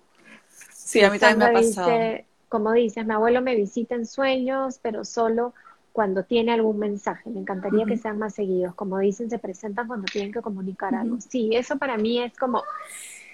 Sí, 0.71 1.03
a 1.03 1.11
mí 1.11 1.19
también 1.19 1.39
me 1.39 1.45
ha 1.47 1.63
pasado. 1.63 1.91
como 2.51 2.73
dices, 2.73 3.07
mi 3.07 3.15
abuelo 3.15 3.41
me 3.41 3.57
visita 3.57 3.95
en 3.95 4.05
sueños, 4.05 4.79
pero 4.83 5.07
solo 5.07 5.55
cuando 5.93 6.25
tiene 6.25 6.53
algún 6.53 6.79
mensaje. 6.79 7.31
Me 7.31 7.41
encantaría 7.41 7.85
que 7.85 7.97
sean 7.97 8.19
más 8.19 8.35
seguidos. 8.35 8.75
Como 8.75 8.99
dicen, 8.99 9.31
se 9.31 9.39
presentan 9.39 9.87
cuando 9.87 10.07
tienen 10.07 10.33
que 10.33 10.41
comunicar 10.41 10.95
algo. 10.95 11.21
Sí, 11.21 11.51
eso 11.53 11.77
para 11.77 11.97
mí 11.97 12.21
es 12.21 12.37
como, 12.37 12.63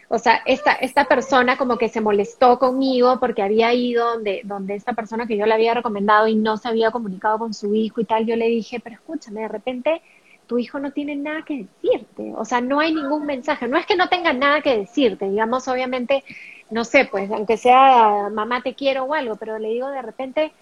o 0.08 0.18
sea, 0.18 0.42
esta, 0.46 0.72
esta 0.72 1.04
persona 1.04 1.56
como 1.56 1.78
que 1.78 1.88
se 1.88 2.00
molestó 2.00 2.58
conmigo 2.58 3.20
porque 3.20 3.42
había 3.42 3.72
ido 3.74 4.14
donde, 4.14 4.42
donde 4.44 4.74
esta 4.74 4.92
persona 4.94 5.26
que 5.26 5.36
yo 5.36 5.46
le 5.46 5.54
había 5.54 5.74
recomendado 5.74 6.26
y 6.26 6.34
no 6.34 6.56
se 6.56 6.68
había 6.68 6.90
comunicado 6.90 7.38
con 7.38 7.54
su 7.54 7.74
hijo 7.74 8.00
y 8.00 8.04
tal. 8.04 8.26
Yo 8.26 8.36
le 8.36 8.48
dije, 8.48 8.80
pero 8.80 8.96
escúchame, 8.96 9.42
de 9.42 9.48
repente 9.48 10.02
tu 10.48 10.58
hijo 10.58 10.80
no 10.80 10.90
tiene 10.92 11.14
nada 11.14 11.42
que 11.42 11.68
decirte, 11.82 12.32
o 12.34 12.44
sea, 12.44 12.60
no 12.60 12.80
hay 12.80 12.94
ningún 12.94 13.26
mensaje, 13.26 13.68
no 13.68 13.76
es 13.76 13.84
que 13.84 13.96
no 13.96 14.08
tenga 14.08 14.32
nada 14.32 14.62
que 14.62 14.78
decirte, 14.78 15.28
digamos, 15.28 15.68
obviamente, 15.68 16.24
no 16.70 16.84
sé, 16.84 17.04
pues, 17.04 17.30
aunque 17.30 17.58
sea 17.58 18.30
mamá 18.32 18.62
te 18.62 18.74
quiero 18.74 19.04
o 19.04 19.14
algo, 19.14 19.36
pero 19.36 19.58
le 19.58 19.68
digo 19.68 19.90
de 19.90 20.00
repente, 20.00 20.52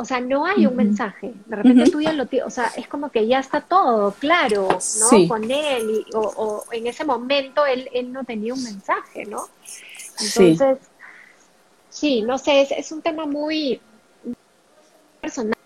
o 0.00 0.04
sea, 0.04 0.20
no 0.20 0.46
hay 0.46 0.64
un 0.64 0.76
mensaje, 0.76 1.34
de 1.46 1.56
repente 1.56 1.90
tú 1.90 2.00
ya 2.00 2.12
lo 2.12 2.26
tienes, 2.26 2.46
o 2.46 2.50
sea, 2.50 2.70
es 2.76 2.86
como 2.86 3.10
que 3.10 3.26
ya 3.26 3.40
está 3.40 3.60
todo 3.60 4.12
claro, 4.12 4.68
¿no? 4.68 5.28
Con 5.28 5.50
él, 5.50 6.06
o, 6.14 6.62
en 6.70 6.86
ese 6.86 7.04
momento 7.04 7.66
él, 7.66 7.90
él 7.92 8.12
no 8.12 8.22
tenía 8.22 8.54
un 8.54 8.62
mensaje, 8.62 9.26
¿no? 9.26 9.48
Entonces, 10.20 10.78
sí, 11.90 12.22
no 12.22 12.38
sé, 12.38 12.62
es, 12.62 12.70
es 12.70 12.92
un 12.92 13.02
tema 13.02 13.26
muy 13.26 13.80
personal, 15.20 15.58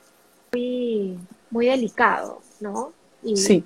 muy, 0.54 1.18
muy 1.50 1.66
delicado, 1.66 2.40
¿no? 2.60 2.94
Y, 3.22 3.36
sí. 3.36 3.64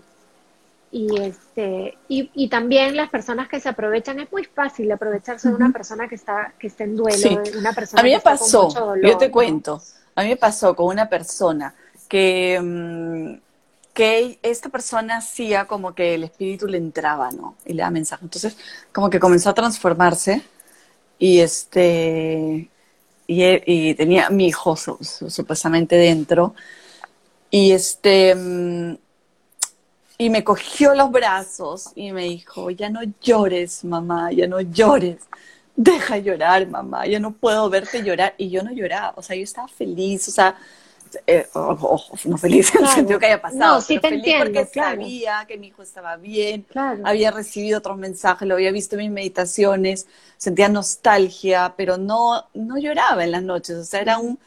Y, 0.90 1.20
este, 1.20 1.96
y, 2.08 2.28
y, 2.34 2.48
también 2.48 2.96
las 2.96 3.10
personas 3.10 3.48
que 3.48 3.60
se 3.60 3.68
aprovechan, 3.68 4.18
es 4.18 4.32
muy 4.32 4.42
fácil 4.44 4.90
aprovecharse 4.90 5.48
de 5.48 5.54
una 5.54 5.70
persona 5.70 6.08
que 6.08 6.16
está, 6.16 6.54
que 6.58 6.66
está 6.66 6.82
en 6.82 6.96
duelo, 6.96 7.42
de 7.42 7.56
una 7.56 7.72
persona 7.72 8.00
A 8.00 8.04
mí 8.04 8.10
me 8.10 8.20
pasó, 8.20 8.96
yo 9.00 9.16
te 9.16 9.30
cuento, 9.30 9.80
a 10.16 10.22
mí 10.22 10.30
me 10.30 10.36
pasó 10.36 10.74
con 10.74 10.86
una 10.86 11.08
persona 11.08 11.74
que, 12.08 12.60
mm, 12.60 13.40
que 13.94 14.38
esta 14.42 14.68
persona 14.68 15.18
hacía 15.18 15.66
como 15.66 15.94
que 15.94 16.14
el 16.14 16.24
espíritu 16.24 16.66
le 16.66 16.78
entraba, 16.78 17.30
¿no? 17.32 17.56
Y 17.64 17.74
le 17.74 17.82
da 17.82 17.90
mensaje. 17.90 18.24
Entonces, 18.24 18.56
como 18.92 19.10
que 19.10 19.20
comenzó 19.20 19.50
a 19.50 19.54
transformarse 19.54 20.42
y 21.18 21.40
este 21.40 22.70
y, 23.28 23.94
tenía 23.94 24.30
mi 24.30 24.48
hijo 24.48 24.76
supuestamente 24.76 25.96
dentro 25.96 26.54
y 27.50 27.72
este 27.72 28.34
mm, 28.34 28.96
y 30.18 30.30
me 30.30 30.44
cogió 30.44 30.94
los 30.94 31.10
brazos 31.10 31.90
y 31.94 32.12
me 32.12 32.24
dijo, 32.24 32.70
ya 32.70 32.88
no 32.88 33.00
llores, 33.20 33.84
mamá, 33.84 34.32
ya 34.32 34.46
no 34.46 34.60
llores. 34.60 35.18
Deja 35.76 36.16
llorar, 36.18 36.66
mamá, 36.66 37.06
ya 37.06 37.20
no 37.20 37.32
puedo 37.32 37.68
verte 37.68 38.02
llorar. 38.02 38.34
Y 38.38 38.50
yo 38.50 38.62
no 38.62 38.72
lloraba, 38.72 39.12
o 39.16 39.22
sea, 39.22 39.36
yo 39.36 39.42
estaba 39.42 39.68
feliz, 39.68 40.26
o 40.28 40.30
sea, 40.30 40.56
eh, 41.26 41.46
no 42.24 42.38
feliz 42.38 42.74
en 42.74 42.84
el 42.84 42.88
sentido 42.88 43.18
que 43.18 43.26
haya 43.26 43.40
pasado, 43.40 43.74
no, 43.74 43.80
sí 43.80 43.98
te 43.98 44.08
feliz 44.08 44.24
entiendo, 44.24 44.44
porque 44.44 44.66
sabía 44.66 45.44
que 45.46 45.56
mi 45.56 45.68
hijo 45.68 45.82
estaba 45.82 46.16
bien, 46.16 46.66
había 47.04 47.30
recibido 47.30 47.78
otros 47.78 47.96
mensajes, 47.96 48.46
lo 48.46 48.54
había 48.54 48.72
visto 48.72 48.96
en 48.96 49.02
mis 49.02 49.10
meditaciones, 49.10 50.06
sentía 50.36 50.68
nostalgia, 50.68 51.74
pero 51.76 51.96
no, 51.96 52.46
no 52.54 52.78
lloraba 52.78 53.24
en 53.24 53.32
las 53.32 53.42
noches, 53.42 53.76
o 53.76 53.84
sea, 53.84 54.00
era 54.00 54.18
un 54.18 54.38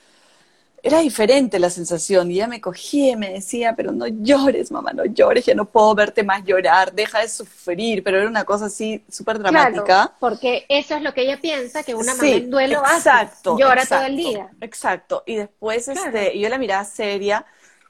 era 0.82 1.00
diferente 1.00 1.60
la 1.60 1.70
sensación 1.70 2.32
y 2.32 2.36
ella 2.36 2.48
me 2.48 2.62
cogía 2.62 3.12
y 3.14 3.16
me 3.16 3.32
decía, 3.32 3.76
pero 3.76 3.92
no 3.92 4.08
llores, 4.08 4.72
mamá, 4.72 4.94
no 4.94 5.06
llores, 5.06 5.46
ya 5.46 5.54
no 5.54 5.66
puedo 5.66 5.94
verte 5.96 6.24
más 6.24 6.44
llorar, 6.44 6.94
deja 6.94 7.20
de 7.20 7.28
sufrir, 7.28 8.04
pero 8.04 8.18
era 8.20 8.28
una 8.28 8.46
cosa 8.46 8.66
así 8.66 9.04
súper 9.10 9.40
dramática. 9.40 9.84
Claro, 9.84 10.14
porque 10.20 10.66
eso 10.70 10.96
es 10.96 11.02
lo 11.02 11.14
que 11.14 11.22
ella 11.22 11.40
piensa 11.42 11.84
que 11.84 11.96
una 11.96 12.14
mamá 12.16 12.30
en 12.30 12.50
duelo 12.50 12.80
exacto, 12.80 13.54
hace, 13.54 13.62
llora 13.62 13.86
todo 13.86 14.04
el 14.04 14.18
día. 14.18 14.50
Exacto, 14.62 15.24
y 15.26 15.36
después 15.36 15.88
este, 15.88 16.40
yo 16.40 16.48
la 16.50 16.58
miraba 16.58 16.86
seria 16.86 17.46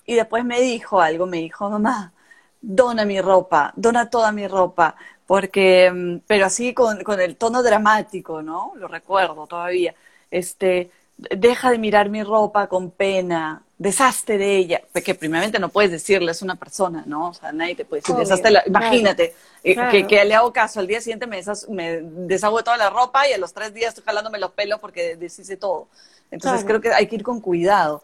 y 0.05 0.15
después 0.15 0.43
me 0.43 0.59
dijo 0.59 0.99
algo, 0.99 1.27
me 1.27 1.37
dijo, 1.37 1.69
mamá, 1.69 2.13
dona 2.61 3.05
mi 3.05 3.21
ropa, 3.21 3.71
dona 3.75 4.09
toda 4.09 4.31
mi 4.31 4.47
ropa, 4.47 4.95
porque, 5.27 5.91
mm, 5.93 6.21
pero 6.25 6.47
así 6.47 6.73
con, 6.73 7.03
con 7.03 7.19
el 7.21 7.35
tono 7.37 7.61
dramático, 7.61 8.41
¿no? 8.41 8.73
Lo 8.75 8.87
recuerdo 8.87 9.45
todavía. 9.45 9.93
Este, 10.31 10.91
deja 11.35 11.71
de 11.71 11.77
mirar 11.77 12.09
mi 12.09 12.23
ropa 12.23 12.67
con 12.67 12.91
pena, 12.91 13.63
deshazte 13.77 14.37
de 14.37 14.57
ella, 14.57 14.81
porque 14.93 15.15
primeramente 15.15 15.59
no 15.59 15.69
puedes 15.69 15.91
decirle, 15.91 16.31
es 16.31 16.41
una 16.41 16.55
persona, 16.55 17.03
¿no? 17.05 17.29
O 17.29 17.33
sea, 17.33 17.51
nadie 17.51 17.75
te 17.75 17.85
puede 17.85 18.01
decir, 18.01 18.15
deshazte 18.15 18.51
la... 18.51 18.63
imagínate, 18.65 19.35
eh, 19.63 20.05
que, 20.07 20.25
le 20.25 20.33
hago 20.33 20.53
caso, 20.53 20.79
al 20.79 20.87
día 20.87 21.01
siguiente 21.01 21.27
me, 21.27 21.41
me 21.69 22.01
deshago 22.01 22.57
de 22.57 22.63
toda 22.63 22.77
la 22.77 22.89
ropa 22.89 23.27
y 23.27 23.33
a 23.33 23.37
los 23.37 23.53
tres 23.53 23.73
días 23.73 23.89
estoy 23.89 24.03
jalándome 24.05 24.39
los 24.39 24.51
pelos 24.51 24.79
porque 24.79 25.15
deshice 25.15 25.57
todo. 25.57 25.87
Entonces 26.31 26.63
creo 26.65 26.79
que 26.79 26.93
hay 26.93 27.07
que 27.07 27.15
ir 27.15 27.23
con 27.23 27.41
cuidado. 27.41 28.03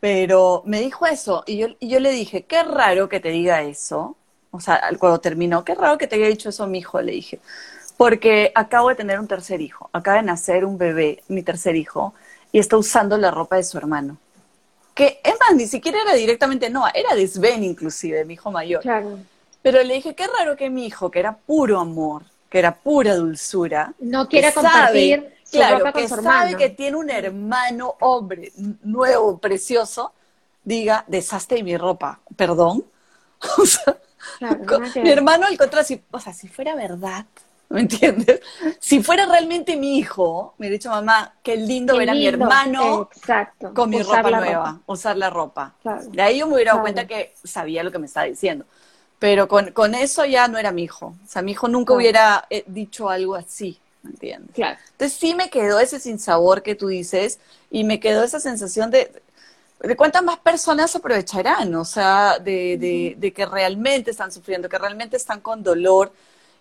Pero 0.00 0.62
me 0.66 0.80
dijo 0.80 1.06
eso 1.06 1.44
y 1.46 1.56
yo, 1.56 1.68
y 1.80 1.88
yo 1.88 1.98
le 1.98 2.10
dije, 2.10 2.42
qué 2.42 2.62
raro 2.62 3.08
que 3.08 3.20
te 3.20 3.30
diga 3.30 3.62
eso. 3.62 4.16
O 4.50 4.60
sea, 4.60 4.82
cuando 4.98 5.18
terminó, 5.18 5.64
qué 5.64 5.74
raro 5.74 5.96
que 5.96 6.06
te 6.06 6.16
haya 6.16 6.28
dicho 6.28 6.50
eso 6.50 6.66
mi 6.66 6.78
hijo, 6.78 7.00
le 7.00 7.12
dije. 7.12 7.40
Porque 7.96 8.52
acabo 8.54 8.90
de 8.90 8.96
tener 8.96 9.18
un 9.18 9.26
tercer 9.26 9.60
hijo, 9.62 9.88
acaba 9.92 10.18
de 10.18 10.24
nacer 10.24 10.64
un 10.64 10.76
bebé, 10.76 11.22
mi 11.28 11.42
tercer 11.42 11.74
hijo, 11.74 12.12
y 12.54 12.60
está 12.60 12.76
usando 12.76 13.18
la 13.18 13.32
ropa 13.32 13.56
de 13.56 13.64
su 13.64 13.76
hermano. 13.76 14.16
Que, 14.94 15.20
es 15.24 15.34
más, 15.40 15.56
ni 15.56 15.66
siquiera 15.66 16.00
era 16.02 16.14
directamente 16.14 16.70
Noah, 16.70 16.92
era 16.94 17.12
de 17.16 17.26
Sven 17.26 17.64
inclusive, 17.64 18.24
mi 18.24 18.34
hijo 18.34 18.52
mayor. 18.52 18.80
Claro. 18.80 19.18
Pero 19.60 19.82
le 19.82 19.94
dije, 19.94 20.14
qué 20.14 20.28
raro 20.28 20.56
que 20.56 20.70
mi 20.70 20.86
hijo, 20.86 21.10
que 21.10 21.18
era 21.18 21.36
puro 21.36 21.80
amor, 21.80 22.22
que 22.48 22.60
era 22.60 22.72
pura 22.72 23.16
dulzura, 23.16 23.92
no 23.98 24.28
quiere 24.28 24.52
compartir 24.52 25.34
su 25.42 25.56
claro, 25.56 25.78
ropa 25.78 25.92
con 25.94 26.02
que 26.02 26.08
su 26.08 26.22
sabe 26.22 26.56
que 26.56 26.70
tiene 26.70 26.96
un 26.96 27.10
hermano 27.10 27.96
hombre 27.98 28.52
nuevo, 28.84 29.36
precioso, 29.38 30.12
diga, 30.62 31.04
deshazte 31.08 31.56
de 31.56 31.64
mi 31.64 31.76
ropa, 31.76 32.20
perdón. 32.36 32.84
o 33.58 33.66
sea, 33.66 33.98
mi 35.02 35.10
hermano 35.10 35.46
al 35.46 35.58
contrario, 35.58 36.02
o 36.12 36.20
sea, 36.20 36.32
si 36.32 36.46
fuera 36.46 36.76
verdad, 36.76 37.26
¿me 37.68 37.80
entiendes? 37.80 38.40
Si 38.78 39.02
fuera 39.02 39.26
realmente 39.26 39.76
mi 39.76 39.98
hijo, 39.98 40.54
me 40.58 40.66
hubiera 40.66 40.78
dicho 40.78 40.90
mamá, 40.90 41.34
qué 41.42 41.56
lindo 41.56 41.96
ver 41.96 42.10
a 42.10 42.14
mi 42.14 42.26
hermano 42.26 43.08
con 43.74 43.90
mi 43.90 44.02
ropa 44.02 44.30
nueva, 44.30 44.80
usar 44.86 45.16
la 45.16 45.30
ropa. 45.30 45.74
De 46.10 46.22
ahí 46.22 46.38
yo 46.38 46.46
me 46.46 46.54
hubiera 46.54 46.72
dado 46.72 46.82
cuenta 46.82 47.06
que 47.06 47.34
sabía 47.42 47.82
lo 47.82 47.90
que 47.90 47.98
me 47.98 48.06
estaba 48.06 48.26
diciendo. 48.26 48.64
Pero 49.18 49.48
con, 49.48 49.70
con, 49.72 49.94
eso 49.94 50.24
ya 50.24 50.48
no 50.48 50.58
era 50.58 50.70
mi 50.70 50.82
hijo. 50.82 51.14
O 51.24 51.26
sea, 51.26 51.40
mi 51.40 51.52
hijo 51.52 51.68
nunca 51.68 51.94
hubiera 51.94 52.46
eh, 52.50 52.64
dicho 52.66 53.08
algo 53.08 53.34
así, 53.34 53.78
¿me 54.02 54.10
entiendes? 54.10 54.54
Entonces 54.58 55.18
sí 55.18 55.34
me 55.34 55.48
quedó 55.48 55.78
ese 55.80 55.98
sinsabor 55.98 56.62
que 56.62 56.74
tú 56.74 56.88
dices 56.88 57.38
y 57.70 57.84
me 57.84 58.00
quedó 58.00 58.22
esa 58.22 58.38
sensación 58.38 58.90
de, 58.90 59.10
de 59.80 59.96
cuántas 59.96 60.22
más 60.22 60.38
personas 60.38 60.94
aprovecharán, 60.94 61.74
o 61.74 61.84
sea, 61.84 62.38
de, 62.38 62.76
de, 62.76 63.14
de 63.16 63.32
que 63.32 63.46
realmente 63.46 64.10
están 64.10 64.30
sufriendo, 64.30 64.68
que 64.68 64.78
realmente 64.78 65.16
están 65.16 65.40
con 65.40 65.62
dolor 65.62 66.12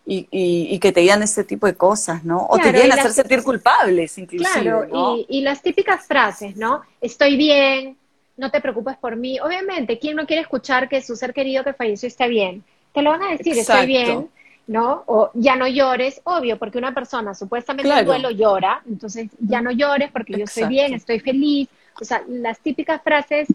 y, 0.05 0.27
y, 0.31 0.79
que 0.79 0.91
te 0.91 0.99
digan 0.99 1.23
este 1.23 1.45
tipo 1.45 1.65
de 1.65 1.75
cosas, 1.75 2.25
¿no? 2.25 2.45
O 2.49 2.57
te 2.57 2.71
quieren 2.71 2.91
hacer 2.91 3.11
sentir 3.11 3.41
culpables, 3.41 4.17
inclusive. 4.17 4.61
Claro, 4.61 5.15
y, 5.15 5.25
y, 5.29 5.41
las 5.41 5.61
típicas 5.61 6.05
frases, 6.05 6.57
¿no? 6.57 6.81
Estoy 6.99 7.37
bien, 7.37 7.97
no 8.35 8.51
te 8.51 8.59
preocupes 8.59 8.97
por 8.97 9.15
mí. 9.15 9.39
Obviamente, 9.39 9.99
¿quién 9.99 10.17
no 10.17 10.25
quiere 10.25 10.41
escuchar 10.41 10.89
que 10.89 11.01
su 11.01 11.15
ser 11.15 11.33
querido 11.33 11.63
que 11.63 11.73
falleció 11.73 12.07
está 12.07 12.27
bien? 12.27 12.63
Te 12.93 13.01
lo 13.01 13.11
van 13.11 13.23
a 13.23 13.31
decir, 13.31 13.57
estoy 13.57 13.85
bien, 13.85 14.29
¿no? 14.67 15.03
O 15.07 15.31
ya 15.35 15.55
no 15.55 15.67
llores, 15.67 16.19
obvio, 16.25 16.57
porque 16.57 16.77
una 16.77 16.93
persona 16.93 17.33
supuestamente 17.33 17.91
en 17.91 18.05
duelo 18.05 18.29
llora, 18.29 18.81
entonces 18.87 19.29
ya 19.39 19.61
no 19.61 19.71
llores 19.71 20.11
porque 20.11 20.33
yo 20.33 20.43
estoy 20.43 20.65
bien, 20.65 20.93
estoy 20.93 21.19
feliz. 21.19 21.69
O 22.01 22.03
sea, 22.03 22.23
las 22.27 22.59
típicas 22.59 23.01
frases 23.01 23.47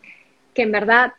que 0.55 0.63
en 0.63 0.73
verdad 0.73 1.13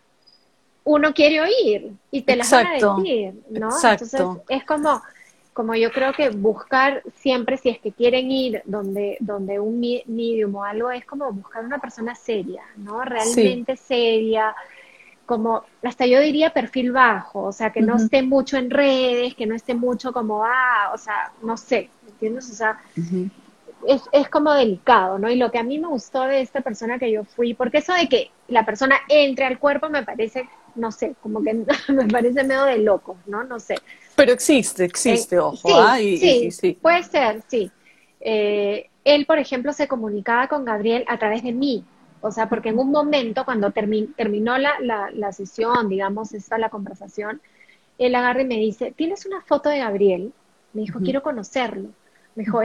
uno 0.86 1.14
quiere 1.14 1.42
oír 1.42 1.92
y 2.10 2.22
te 2.22 2.36
las 2.36 2.50
van 2.50 2.68
a 2.68 2.74
decir, 2.74 3.34
¿no? 3.50 3.70
Entonces 3.70 4.22
es 4.48 4.64
como 4.64 5.02
como 5.60 5.76
yo 5.76 5.92
creo 5.92 6.14
que 6.14 6.30
buscar 6.30 7.04
siempre, 7.16 7.58
si 7.58 7.68
es 7.68 7.80
que 7.80 7.92
quieren 7.92 8.32
ir 8.32 8.62
donde, 8.64 9.18
donde 9.20 9.60
un 9.60 9.78
medium 9.82 10.56
o 10.56 10.64
algo, 10.64 10.90
es 10.90 11.04
como 11.04 11.34
buscar 11.34 11.66
una 11.66 11.80
persona 11.80 12.16
seria, 12.16 12.64
¿no? 12.78 13.04
Realmente 13.04 13.76
seria, 13.76 14.56
como, 15.26 15.66
hasta 15.84 16.06
yo 16.06 16.22
diría 16.22 16.54
perfil 16.54 16.94
bajo, 16.94 17.42
o 17.42 17.52
sea, 17.52 17.74
que 17.74 17.82
no 17.82 17.98
esté 17.98 18.22
mucho 18.24 18.56
en 18.56 18.70
redes, 18.70 19.36
que 19.36 19.46
no 19.46 19.54
esté 19.54 19.74
mucho 19.74 20.14
como, 20.14 20.46
ah, 20.46 20.92
o 20.94 20.98
sea, 20.98 21.34
no 21.44 21.58
sé, 21.58 21.90
¿entiendes? 22.08 22.50
O 22.50 22.54
sea, 22.54 22.80
es, 23.86 24.02
es 24.14 24.30
como 24.30 24.54
delicado, 24.54 25.20
¿no? 25.20 25.30
Y 25.30 25.36
lo 25.36 25.52
que 25.52 25.60
a 25.60 25.64
mí 25.64 25.78
me 25.78 25.90
gustó 25.90 26.24
de 26.24 26.40
esta 26.40 26.62
persona 26.62 27.00
que 27.00 27.12
yo 27.12 27.26
fui, 27.26 27.54
porque 27.54 27.80
eso 27.80 27.92
de 27.92 28.08
que 28.08 28.32
la 28.48 28.66
persona 28.66 28.96
entre 29.10 29.44
al 29.44 29.60
cuerpo 29.60 29.90
me 29.90 30.04
parece, 30.04 30.48
no 30.76 30.90
sé, 30.94 31.16
como 31.22 31.44
que 31.44 31.54
me 31.90 32.08
parece 32.08 32.46
medio 32.46 32.64
de 32.64 32.78
loco, 32.78 33.18
¿no? 33.26 33.44
No 33.44 33.60
sé. 33.60 33.76
Pero 34.20 34.34
existe, 34.34 34.84
existe, 34.84 35.38
eh, 35.38 35.40
ojo. 35.40 35.80
¿ah? 35.80 35.96
Sí, 35.98 36.52
sí, 36.52 36.78
puede 36.82 37.04
ser, 37.04 37.42
sí. 37.48 37.72
Eh, 38.20 38.90
él, 39.06 39.26
por 39.26 39.40
ejemplo, 39.40 39.72
se 39.72 39.88
comunicaba 39.88 40.50
con 40.50 40.66
Gabriel 40.66 41.06
a 41.08 41.18
través 41.18 41.42
de 41.42 41.54
mí. 41.54 41.86
O 42.20 42.30
sea, 42.30 42.50
porque 42.50 42.68
en 42.68 42.80
un 42.80 42.92
momento, 42.92 43.46
cuando 43.46 43.72
terminó 43.72 44.58
la, 44.58 44.74
la, 44.82 45.32
sesión, 45.32 45.88
digamos, 45.88 46.34
esta 46.34 46.58
la 46.58 46.70
conversación, 46.70 47.42
él 47.98 48.14
agarra 48.14 48.42
y 48.42 48.46
me 48.46 48.58
dice, 48.58 48.92
¿tienes 48.92 49.26
una 49.26 49.42
foto 49.42 49.70
de 49.70 49.80
Gabriel? 49.80 50.34
Me 50.74 50.82
dijo, 50.82 51.00
quiero 51.00 51.24
conocerlo. 51.24 51.88
Me 52.36 52.44
dijo, 52.44 52.60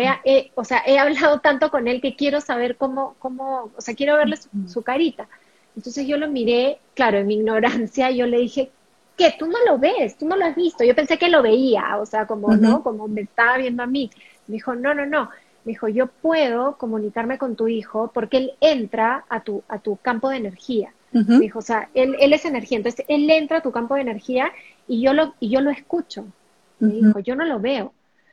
o 0.56 0.64
sea, 0.64 0.82
he 0.84 0.98
hablado 0.98 1.38
tanto 1.38 1.70
con 1.70 1.86
él 1.86 2.00
que 2.00 2.16
quiero 2.16 2.40
saber 2.40 2.76
cómo, 2.76 3.14
cómo, 3.20 3.70
o 3.76 3.80
sea, 3.80 3.94
quiero 3.94 4.16
verle 4.16 4.38
su 4.66 4.82
carita. 4.82 5.28
Entonces 5.76 6.04
yo 6.04 6.16
lo 6.16 6.28
miré, 6.28 6.80
claro, 6.94 7.18
en 7.18 7.28
mi 7.28 7.34
ignorancia, 7.34 8.10
yo 8.10 8.26
le 8.26 8.38
dije, 8.38 8.72
que 9.16 9.34
tú 9.38 9.46
no 9.46 9.58
lo 9.66 9.78
ves, 9.78 10.16
tú 10.16 10.26
no 10.26 10.36
lo 10.36 10.44
has 10.44 10.56
visto. 10.56 10.84
Yo 10.84 10.94
pensé 10.94 11.18
que 11.18 11.28
lo 11.28 11.42
veía, 11.42 11.98
o 11.98 12.06
sea, 12.06 12.26
como, 12.26 12.54
¿no? 12.56 12.82
Como 12.82 13.06
me 13.08 13.22
estaba 13.22 13.56
viendo 13.58 13.82
a 13.82 13.86
mí. 13.86 14.10
Me 14.46 14.54
dijo, 14.54 14.74
no, 14.74 14.94
no, 14.94 15.06
no. 15.06 15.30
Me 15.64 15.72
dijo, 15.72 15.88
yo 15.88 16.08
puedo 16.08 16.76
comunicarme 16.76 17.38
con 17.38 17.56
tu 17.56 17.68
hijo 17.68 18.10
porque 18.12 18.36
él 18.38 18.52
entra 18.60 19.24
a 19.28 19.40
tu, 19.40 19.62
a 19.68 19.78
tu 19.78 19.96
campo 19.96 20.28
de 20.28 20.36
energía. 20.36 20.92
Me 21.12 21.38
dijo, 21.38 21.60
o 21.60 21.62
sea, 21.62 21.88
él, 21.94 22.16
él 22.18 22.32
es 22.32 22.44
energía, 22.44 22.76
entonces 22.76 23.06
él 23.08 23.30
entra 23.30 23.58
a 23.58 23.62
tu 23.62 23.70
campo 23.70 23.94
de 23.94 24.00
energía 24.00 24.50
y 24.88 25.00
yo 25.00 25.12
lo, 25.12 25.34
y 25.38 25.48
yo 25.48 25.60
lo 25.60 25.70
escucho. 25.70 26.24
Me 26.80 26.92
dijo, 26.92 27.18
yo 27.20 27.36
no 27.36 27.44
lo 27.44 27.60
veo. 27.60 27.92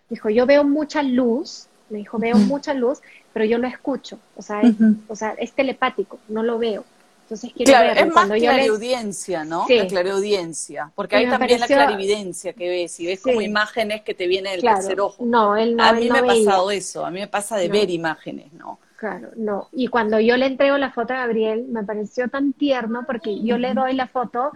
Dijo, 0.10 0.30
yo 0.30 0.46
veo 0.46 0.64
mucha 0.64 1.04
luz, 1.04 1.68
me 1.90 2.00
dijo, 2.00 2.18
veo 2.18 2.36
mucha 2.38 2.74
luz, 2.74 3.00
pero 3.34 3.46
yo 3.46 3.60
lo 3.60 3.68
escucho. 3.68 4.18
O 4.36 4.42
sea, 4.42 4.62
es, 4.62 4.76
o 5.08 5.16
sea, 5.16 5.36
es 5.38 5.54
telepático, 5.54 6.20
no 6.28 6.42
lo 6.44 6.58
veo. 6.58 6.84
Entonces 7.32 7.54
quiero 7.56 7.72
claro, 7.72 7.98
Es 7.98 8.14
más 8.14 8.30
clariaudiencia, 8.30 9.46
¿no? 9.46 9.66
La 9.70 9.88
clariaudiencia. 9.88 10.92
Porque 10.94 11.16
hay 11.16 11.30
también 11.30 11.62
la 11.62 11.68
clarividencia 11.68 12.52
que 12.52 12.68
ves, 12.68 13.00
y 13.00 13.06
ves 13.06 13.22
como 13.22 13.42
imágenes 13.42 14.02
que 14.02 14.14
te 14.14 14.28
vienen 14.28 14.60
del 14.60 14.62
tercer 14.64 15.00
ojo. 15.00 15.24
No, 15.24 15.56
él 15.56 15.78
no. 15.78 15.84
A 15.84 15.94
mí 15.94 16.10
me 16.10 16.20
ha 16.20 16.26
pasado 16.26 16.72
eso, 16.72 17.06
a 17.06 17.10
mí 17.10 17.22
me 17.22 17.30
pasa 17.30 17.56
de 17.56 17.70
ver 17.70 17.90
imágenes, 17.90 18.52
¿no? 18.52 18.80
Claro, 18.98 19.30
no. 19.38 19.70
Y 19.72 19.88
cuando 19.88 20.20
yo 20.20 20.36
le 20.36 20.46
entrego 20.46 20.78
la 20.78 20.92
foto 20.92 21.14
a 21.14 21.20
Gabriel, 21.20 21.68
me 21.70 21.84
pareció 21.84 22.28
tan 22.28 22.52
tierno 22.52 23.06
porque 23.08 23.42
yo 23.42 23.58
le 23.58 23.74
doy 23.74 23.94
la 23.94 24.08
foto 24.08 24.52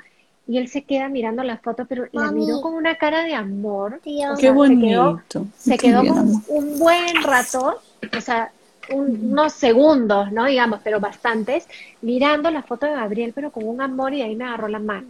y 0.46 0.58
él 0.58 0.68
se 0.68 0.84
queda 0.84 1.08
mirando 1.08 1.44
la 1.44 1.58
foto, 1.58 1.86
pero 1.86 2.08
la 2.12 2.30
miró 2.34 2.60
con 2.60 2.74
una 2.74 2.96
cara 2.98 3.24
de 3.24 3.36
amor. 3.36 4.02
Qué 4.04 4.52
bonito. 4.52 5.22
Se 5.58 5.78
quedó, 5.78 6.02
un 6.02 6.78
buen 6.78 7.24
rato, 7.24 7.80
o 8.16 8.22
sea, 8.22 8.52
unos 8.92 9.54
segundos, 9.54 10.32
¿no? 10.32 10.46
Digamos, 10.46 10.80
pero 10.84 11.00
bastantes, 11.00 11.68
mirando 12.02 12.50
la 12.52 12.64
foto 12.64 12.86
de 12.86 12.94
Gabriel, 12.94 13.32
pero 13.34 13.52
con 13.52 13.68
un 13.68 13.82
amor 13.82 14.14
y 14.14 14.22
ahí 14.22 14.36
me 14.36 14.46
agarró 14.46 14.68
la 14.68 14.80
mano. 14.80 15.08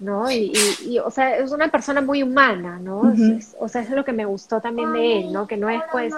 ¿no? 0.00 0.30
Y, 0.30 0.52
y, 0.84 0.98
o 0.98 1.10
sea, 1.10 1.36
es 1.36 1.50
una 1.52 1.68
persona 1.68 2.00
muy 2.00 2.22
humana, 2.22 2.78
¿no? 2.78 3.14
o 3.58 3.68
sea, 3.68 3.82
eso 3.82 3.90
es 3.90 3.96
lo 3.96 4.04
que 4.04 4.12
me 4.12 4.24
gustó 4.24 4.60
también 4.60 4.92
de 4.92 5.20
él, 5.20 5.32
¿no? 5.32 5.46
Que 5.46 5.56
no 5.56 5.70
es, 5.70 5.82
pues, 5.90 6.12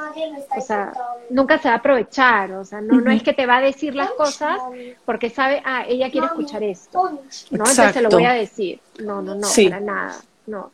o 0.56 0.60
sea, 0.60 0.92
nunca 1.30 1.58
se 1.58 1.68
va 1.68 1.74
a 1.74 1.78
aprovechar, 1.78 2.52
o 2.52 2.64
sea, 2.64 2.80
no, 2.80 3.00
no 3.00 3.10
es 3.10 3.22
que 3.22 3.32
te 3.32 3.46
va 3.46 3.58
a 3.58 3.60
decir 3.60 3.94
las 3.94 4.10
cosas 4.10 4.58
porque 5.04 5.30
sabe, 5.30 5.62
ah, 5.64 5.84
ella 5.86 6.10
quiere 6.10 6.26
escuchar 6.26 6.62
esto, 6.62 7.02
¿no? 7.10 7.20
Entonces 7.50 7.92
se 7.92 8.02
lo 8.02 8.10
voy 8.10 8.24
a 8.24 8.32
decir. 8.32 8.80
No, 9.00 9.22
no, 9.22 9.34
no, 9.34 9.48
para 9.64 9.80
nada, 9.80 10.16
no. 10.46 10.72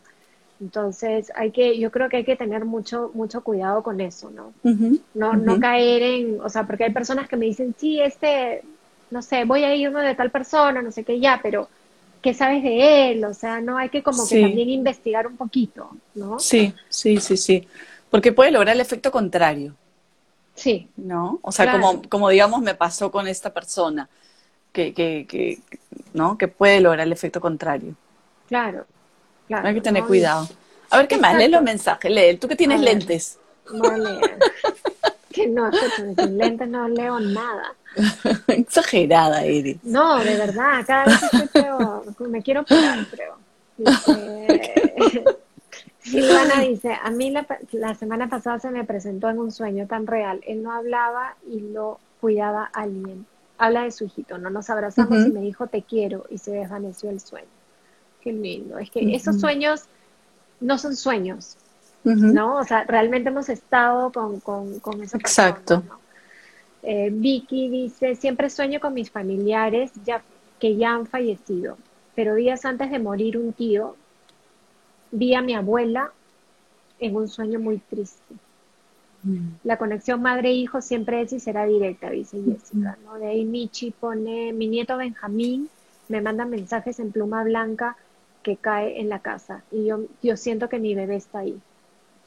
Entonces, 0.61 1.30
hay 1.34 1.50
que, 1.50 1.78
yo 1.78 1.90
creo 1.90 2.09
que 2.09 2.18
hay 2.18 2.24
que 2.24 2.36
tener 2.36 2.64
mucho, 2.64 3.11
mucho 3.14 3.42
cuidado 3.42 3.82
con 3.82 4.00
eso, 4.00 4.30
¿no? 4.30 4.54
No, 5.14 5.34
no 5.34 5.61
caer 5.61 6.02
en, 6.02 6.40
o 6.40 6.48
sea, 6.48 6.66
porque 6.66 6.84
hay 6.84 6.92
personas 6.92 7.28
que 7.28 7.36
me 7.36 7.46
dicen, 7.46 7.74
sí, 7.78 8.00
este, 8.00 8.62
no 9.11 9.20
sé, 9.20 9.44
voy 9.44 9.64
a 9.64 9.74
irme 9.74 10.02
de 10.02 10.14
tal 10.14 10.30
persona, 10.30 10.80
no 10.80 10.90
sé 10.92 11.04
qué, 11.04 11.20
ya, 11.20 11.40
pero 11.42 11.68
qué 12.22 12.32
sabes 12.32 12.62
de 12.62 13.11
él, 13.11 13.24
o 13.24 13.34
sea, 13.34 13.61
no 13.61 13.76
hay 13.76 13.90
que 13.90 14.02
como 14.02 14.26
que 14.26 14.40
también 14.40 14.70
investigar 14.70 15.26
un 15.26 15.36
poquito, 15.36 15.90
¿no? 16.14 16.38
Sí, 16.38 16.72
sí, 16.88 17.20
sí, 17.20 17.36
sí, 17.36 17.68
porque 18.11 18.32
puede 18.32 18.50
lograr 18.50 18.74
el 18.74 18.80
efecto 18.80 19.11
contrario. 19.11 19.74
Sí. 20.54 20.88
¿No? 20.96 21.38
O 21.42 21.52
sea, 21.52 21.70
como, 21.70 22.00
como 22.09 22.30
digamos 22.30 22.62
me 22.62 22.74
pasó 22.74 23.11
con 23.11 23.28
esta 23.28 23.52
persona, 23.52 24.09
que, 24.72 24.94
que, 24.94 25.26
que, 25.28 25.59
¿no? 26.14 26.38
Que 26.38 26.48
puede 26.48 26.80
lograr 26.80 27.07
el 27.07 27.12
efecto 27.12 27.40
contrario. 27.40 27.94
Claro, 28.48 28.86
claro. 29.47 29.68
Hay 29.68 29.74
que 29.74 29.80
tener 29.80 30.05
cuidado. 30.05 30.49
A 30.90 30.99
ver, 30.99 31.09
¿qué 31.09 31.18
más? 31.18 31.36
Lee 31.36 31.49
los 31.49 31.62
mensajes, 31.62 32.11
lee. 32.11 32.36
Tú 32.36 32.49
que 32.49 32.57
tienes 32.57 32.80
lentes. 32.80 33.38
No 33.72 33.82
que 35.32 35.47
no, 35.49 35.70
sin 36.16 36.38
lentes 36.38 36.68
no 36.68 36.88
leo 36.88 37.20
nada. 37.20 37.74
Exagerada 38.49 39.44
eres. 39.44 39.76
No, 39.82 40.18
de 40.18 40.36
verdad, 40.36 40.84
cada 40.86 41.05
vez 41.05 41.22
estoy 41.22 41.49
peor. 41.49 42.05
Me 42.28 42.42
quiero 42.42 42.62
operar, 42.62 43.07
creo. 43.11 43.36
Silvana 46.01 46.61
dice, 46.61 46.97
a 47.03 47.11
mí 47.11 47.30
la, 47.30 47.47
la, 47.72 47.94
semana 47.94 48.28
pasada 48.28 48.61
se 48.61 48.70
me 48.70 48.84
presentó 48.84 49.28
en 49.28 49.38
un 49.38 49.51
sueño 49.51 49.86
tan 49.86 50.07
real. 50.07 50.40
Él 50.47 50.62
no 50.62 50.72
hablaba 50.72 51.36
y 51.47 51.61
lo 51.61 51.99
cuidaba 52.20 52.70
alguien. 52.72 53.26
Habla 53.59 53.82
de 53.82 53.90
su 53.90 54.05
hijito, 54.05 54.38
no 54.38 54.51
nos 54.51 54.70
abrazamos 54.70 55.26
y 55.26 55.30
me 55.30 55.40
dijo 55.40 55.66
te 55.66 55.82
quiero 55.82 56.24
y 56.30 56.38
se 56.38 56.53
desvaneció 56.53 57.11
el 57.11 57.20
sueño. 57.20 57.55
Qué 58.26 58.32
lindo. 58.32 58.76
Es 58.76 58.90
que 58.90 59.14
esos 59.14 59.38
sueños 59.38 59.84
no 60.58 60.78
son 60.78 60.96
sueños, 60.96 61.56
¿no? 62.02 62.56
O 62.56 62.64
sea, 62.64 62.82
realmente 62.82 63.28
hemos 63.28 63.48
estado 63.48 64.10
con, 64.10 64.40
con, 64.40 64.80
con 64.80 65.00
esa 65.00 65.16
persona. 65.16 65.48
Exacto. 65.50 65.82
Eh, 66.82 67.10
Vicky 67.12 67.68
dice, 67.68 68.16
siempre 68.16 68.50
sueño 68.50 68.80
con 68.80 68.94
mis 68.94 69.12
familiares 69.12 69.92
ya, 70.04 70.24
que 70.58 70.74
ya 70.74 70.94
han 70.94 71.06
fallecido, 71.06 71.78
pero 72.16 72.34
días 72.34 72.64
antes 72.64 72.90
de 72.90 72.98
morir 72.98 73.38
un 73.38 73.52
tío, 73.52 73.94
vi 75.12 75.36
a 75.36 75.40
mi 75.40 75.54
abuela 75.54 76.10
en 76.98 77.14
un 77.14 77.28
sueño 77.28 77.60
muy 77.60 77.78
triste. 77.78 78.34
Mm. 79.22 79.50
La 79.62 79.78
conexión 79.78 80.20
madre-hijo 80.20 80.82
siempre 80.82 81.20
es 81.20 81.32
y 81.32 81.38
será 81.38 81.64
directa, 81.64 82.10
dice 82.10 82.42
Jessica. 82.44 82.98
¿no? 83.04 83.20
De 83.20 83.28
ahí 83.28 83.44
Michi 83.44 83.92
pone, 83.92 84.52
mi 84.52 84.66
nieto 84.66 84.96
Benjamín 84.96 85.68
me 86.08 86.20
manda 86.20 86.44
mensajes 86.44 86.98
en 86.98 87.12
pluma 87.12 87.44
blanca 87.44 87.96
que 88.47 88.57
cae 88.57 89.01
en 89.01 89.09
la 89.09 89.18
casa 89.18 89.64
y 89.72 89.86
yo, 89.86 90.05
yo 90.22 90.36
siento 90.36 90.68
que 90.68 90.78
mi 90.78 90.94
bebé 90.94 91.16
está 91.16 91.40
ahí. 91.40 91.61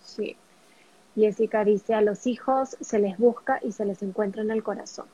Sí. 0.03 0.35
Jessica 1.15 1.63
dice, 1.63 1.93
a 1.93 2.01
los 2.01 2.27
hijos 2.27 2.75
se 2.81 2.99
les 2.99 3.17
busca 3.17 3.61
y 3.63 3.71
se 3.71 3.85
les 3.85 4.03
encuentra 4.03 4.41
en 4.41 4.51
el 4.51 4.61
corazón. 4.61 5.05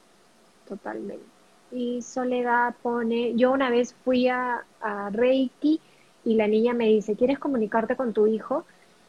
Totalmente. 0.68 1.24
Y 1.72 2.02
Soledad 2.02 2.74
pone, 2.82 3.36
yo 3.36 3.52
una 3.52 3.70
vez 3.70 3.94
fui 4.04 4.28
a, 4.30 4.64
Reiki 5.12 5.80
y 6.24 6.34
la 6.34 6.48
niña 6.48 6.74
me 6.74 6.88
dice, 6.88 7.16
¿quieres 7.16 7.38
comunicarte 7.38 7.96
con 7.96 8.12
tu 8.12 8.26
hijo? 8.26 8.66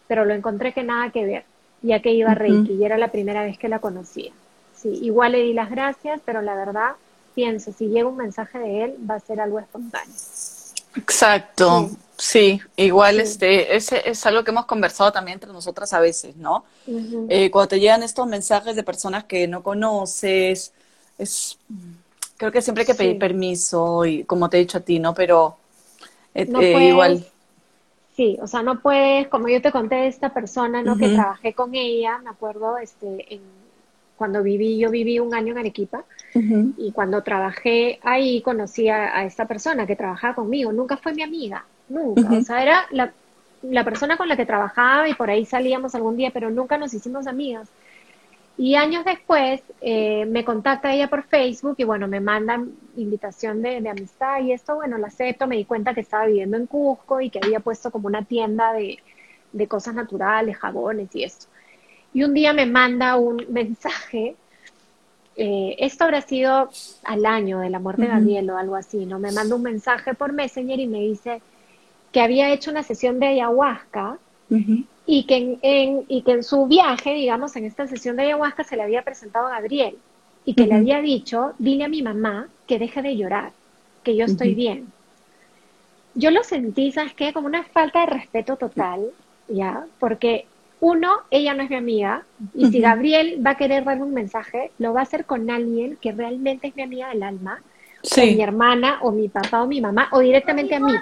Pero 0.07 0.27
lo 0.27 0.35
encontré 0.35 0.75
que 0.75 0.83
nada 0.83 1.11
que 1.11 1.25
ver, 1.25 1.45
ya 1.81 2.03
que 2.03 2.13
iba 2.13 2.33
a 2.33 2.35
Reiki 2.35 2.75
y 2.75 2.85
era 2.85 2.99
la 2.99 3.11
primera 3.11 3.43
vez 3.43 3.57
que 3.57 3.71
la 3.71 3.79
conocía. 3.79 4.33
Sí, 4.75 4.91
igual 5.01 5.33
le 5.33 5.41
di 5.41 5.55
las 5.55 5.71
gracias, 5.71 6.21
pero 6.27 6.43
la 6.43 6.57
verdad 6.57 6.91
pienso, 7.35 7.73
si 7.73 7.89
llega 7.89 8.07
un 8.07 8.19
mensaje 8.19 8.59
de 8.59 8.85
él, 8.85 8.97
va 9.11 9.15
a 9.15 9.21
ser 9.21 9.41
algo 9.41 9.59
espontáneo. 9.59 10.15
Exacto. 10.97 11.91
Sí, 12.19 12.61
igual 12.77 13.21
este 13.21 13.77
es, 13.77 13.93
es 13.93 14.25
algo 14.25 14.43
que 14.43 14.51
hemos 14.51 14.65
conversado 14.65 15.13
también 15.13 15.35
entre 15.35 15.53
nosotras 15.53 15.93
a 15.93 16.01
veces, 16.01 16.35
¿no? 16.37 16.65
Eh, 17.29 17.51
cuando 17.51 17.69
te 17.69 17.81
llegan 17.81 18.03
estos 18.03 18.27
mensajes 18.27 18.75
de 18.75 18.83
personas 18.83 19.25
que 19.25 19.47
no 19.47 19.63
conoces, 19.63 20.73
es 21.19 21.59
creo 22.39 22.53
que 22.53 22.63
siempre 22.63 22.83
hay 22.83 22.87
que 22.87 22.95
pedir 22.95 23.19
permiso 23.19 24.07
y 24.07 24.25
como 24.25 24.49
te 24.49 24.57
he 24.57 24.61
dicho 24.61 24.79
a 24.79 24.81
ti, 24.81 24.99
¿no? 24.99 25.15
Pero 25.15 25.57
eh, 26.35 26.49
eh, 26.59 26.89
igual. 26.89 27.27
Sí, 28.17 28.39
o 28.41 28.47
sea, 28.47 28.63
no 28.63 28.81
puedes, 28.81 29.29
como 29.29 29.49
yo 29.49 29.61
te 29.61 29.71
conté 29.71 29.97
de 29.97 30.07
esta 30.07 30.33
persona, 30.33 30.83
¿no? 30.83 30.97
Que 30.97 31.11
trabajé 31.11 31.53
con 31.53 31.75
ella, 31.75 32.19
me 32.25 32.31
acuerdo, 32.31 32.79
este, 32.79 33.35
en, 33.35 33.43
cuando 34.17 34.43
viví, 34.43 34.79
yo 34.79 34.91
viví 34.91 35.19
un 35.19 35.35
año 35.35 35.53
en 35.53 35.59
Arequipa 35.59 36.05
y 36.35 36.93
cuando 36.93 37.23
trabajé 37.23 37.99
ahí 38.03 38.43
conocí 38.43 38.89
a, 38.89 39.25
esta 39.25 39.47
persona 39.47 39.87
que 39.87 39.97
trabajaba 39.97 40.35
conmigo, 40.35 40.73
nunca 40.73 40.97
fue 40.97 41.15
mi 41.15 41.23
amiga, 41.23 41.65
nunca, 41.89 42.31
o 42.31 42.43
sea, 42.43 42.63
era 42.63 42.87
la, 42.91 43.13
la, 43.63 43.85
persona 43.85 44.17
con 44.17 44.29
la 44.29 44.37
que 44.37 44.45
trabajaba 44.45 45.09
y 45.09 45.15
por 45.15 45.31
ahí 45.31 45.47
salíamos 45.47 45.95
algún 45.95 46.17
día, 46.17 46.31
pero 46.33 46.51
nunca 46.51 46.77
nos 46.77 46.93
hicimos 46.93 47.27
amigas. 47.27 47.69
Y 48.59 48.75
años 48.75 49.05
después 49.05 49.63
eh, 49.83 50.25
me 50.27 50.45
contacta 50.45 50.93
ella 50.93 51.09
por 51.09 51.25
Facebook 51.25 51.75
y 51.79 51.85
bueno, 51.85 52.09
me 52.09 52.21
manda 52.21 52.63
invitación 52.97 53.61
de, 53.61 53.81
de, 53.83 53.89
amistad 53.91 54.41
y 54.41 54.53
esto, 54.53 54.77
bueno, 54.77 54.97
la 54.97 55.09
acepto, 55.09 55.47
me 55.47 55.57
di 55.57 55.67
cuenta 55.67 55.95
que 55.95 56.01
estaba 56.01 56.27
viviendo 56.27 56.57
en 56.57 56.67
Cusco 56.67 57.21
y 57.21 57.29
que 57.29 57.41
había 57.43 57.61
puesto 57.61 57.91
como 57.91 58.07
una 58.09 58.25
tienda 58.25 58.73
de, 58.73 58.99
de 59.53 59.69
cosas 59.69 59.95
naturales, 59.95 60.57
jabones 60.57 61.15
y 61.15 61.25
esto. 61.25 61.47
Y 62.13 62.23
un 62.23 62.35
día 62.35 62.53
me 62.53 62.67
manda 62.67 63.17
un 63.17 63.45
mensaje, 63.51 64.37
eh, 65.37 65.77
esto 65.79 66.05
habrá 66.05 66.23
sido 66.23 66.71
al 67.05 67.27
año 67.27 67.61
de 67.61 67.69
la 67.69 67.79
muerte 67.79 68.03
de 68.03 68.09
Daniel 68.09 68.51
o 68.51 68.57
algo 68.57 68.75
así, 68.75 69.05
¿no? 69.05 69.19
Me 69.19 69.33
manda 69.33 69.55
un 69.55 69.63
mensaje 69.63 70.15
por 70.15 70.33
Messenger 70.33 70.81
y 70.81 70.87
me 70.87 71.01
dice 71.01 71.43
que 72.13 72.21
había 72.21 72.53
hecho 72.53 72.71
una 72.71 72.83
sesión 72.83 73.21
de 73.21 73.27
ayahuasca 73.27 74.19
y, 75.07 75.25
que 75.25 75.59
en, 75.61 76.05
y 76.09 76.23
que 76.23 76.33
en 76.33 76.43
su 76.43 76.67
viaje, 76.67 77.13
digamos, 77.13 77.55
en 77.57 77.67
esta 77.67 77.87
sesión 77.87 78.17
de 78.17 78.23
ayahuasca 78.23 78.65
se 78.65 78.77
le 78.77 78.83
había 78.83 79.03
presentado 79.03 79.49
a 79.49 79.61
Gabriel 79.61 79.99
y 80.47 80.55
que 80.55 80.67
le 80.67 80.75
había 80.75 81.03
dicho, 81.03 81.53
dile 81.59 81.85
a 81.85 81.89
mi 81.89 82.03
mamá 82.03 82.49
que 82.67 82.79
deje 82.79 83.03
de 83.03 83.17
llorar, 83.17 83.53
que 84.05 84.17
yo 84.17 84.25
estoy 84.25 84.55
bien. 84.55 84.87
Yo 86.15 86.31
lo 86.31 86.45
sentí, 86.45 86.93
¿sabes 86.93 87.13
qué? 87.13 87.35
Como 87.35 87.47
una 87.47 87.65
falta 87.65 88.01
de 88.01 88.07
respeto 88.07 88.57
total, 88.57 89.11
¿ya? 89.49 89.85
Porque 89.99 90.47
uno, 90.81 91.11
ella 91.31 91.55
no 91.55 91.63
es 91.63 91.71
mi 91.71 91.77
amiga, 91.77 92.25
y 92.55 92.67
si 92.71 92.81
Gabriel 92.81 93.45
va 93.45 93.53
a 93.53 93.57
querer 93.57 93.85
darme 93.85 94.05
un 94.05 94.15
mensaje, 94.15 94.71
lo 94.79 94.93
va 94.93 95.01
a 95.01 95.03
hacer 95.05 95.25
con 95.25 95.51
alguien 95.51 95.97
que 96.01 96.13
realmente 96.13 96.69
es 96.69 96.77
mi 96.77 96.83
amiga 96.83 97.09
del 97.09 97.23
alma, 97.23 97.63
o 98.15 98.21
mi 98.21 98.43
hermana, 98.43 98.99
o 99.03 99.11
mi 99.11 99.29
papá, 99.29 99.63
o 99.63 99.67
mi 99.67 99.81
mamá, 99.81 100.09
o 100.13 100.21
directamente 100.21 100.75
a 100.75 100.81
mí, 100.81 100.95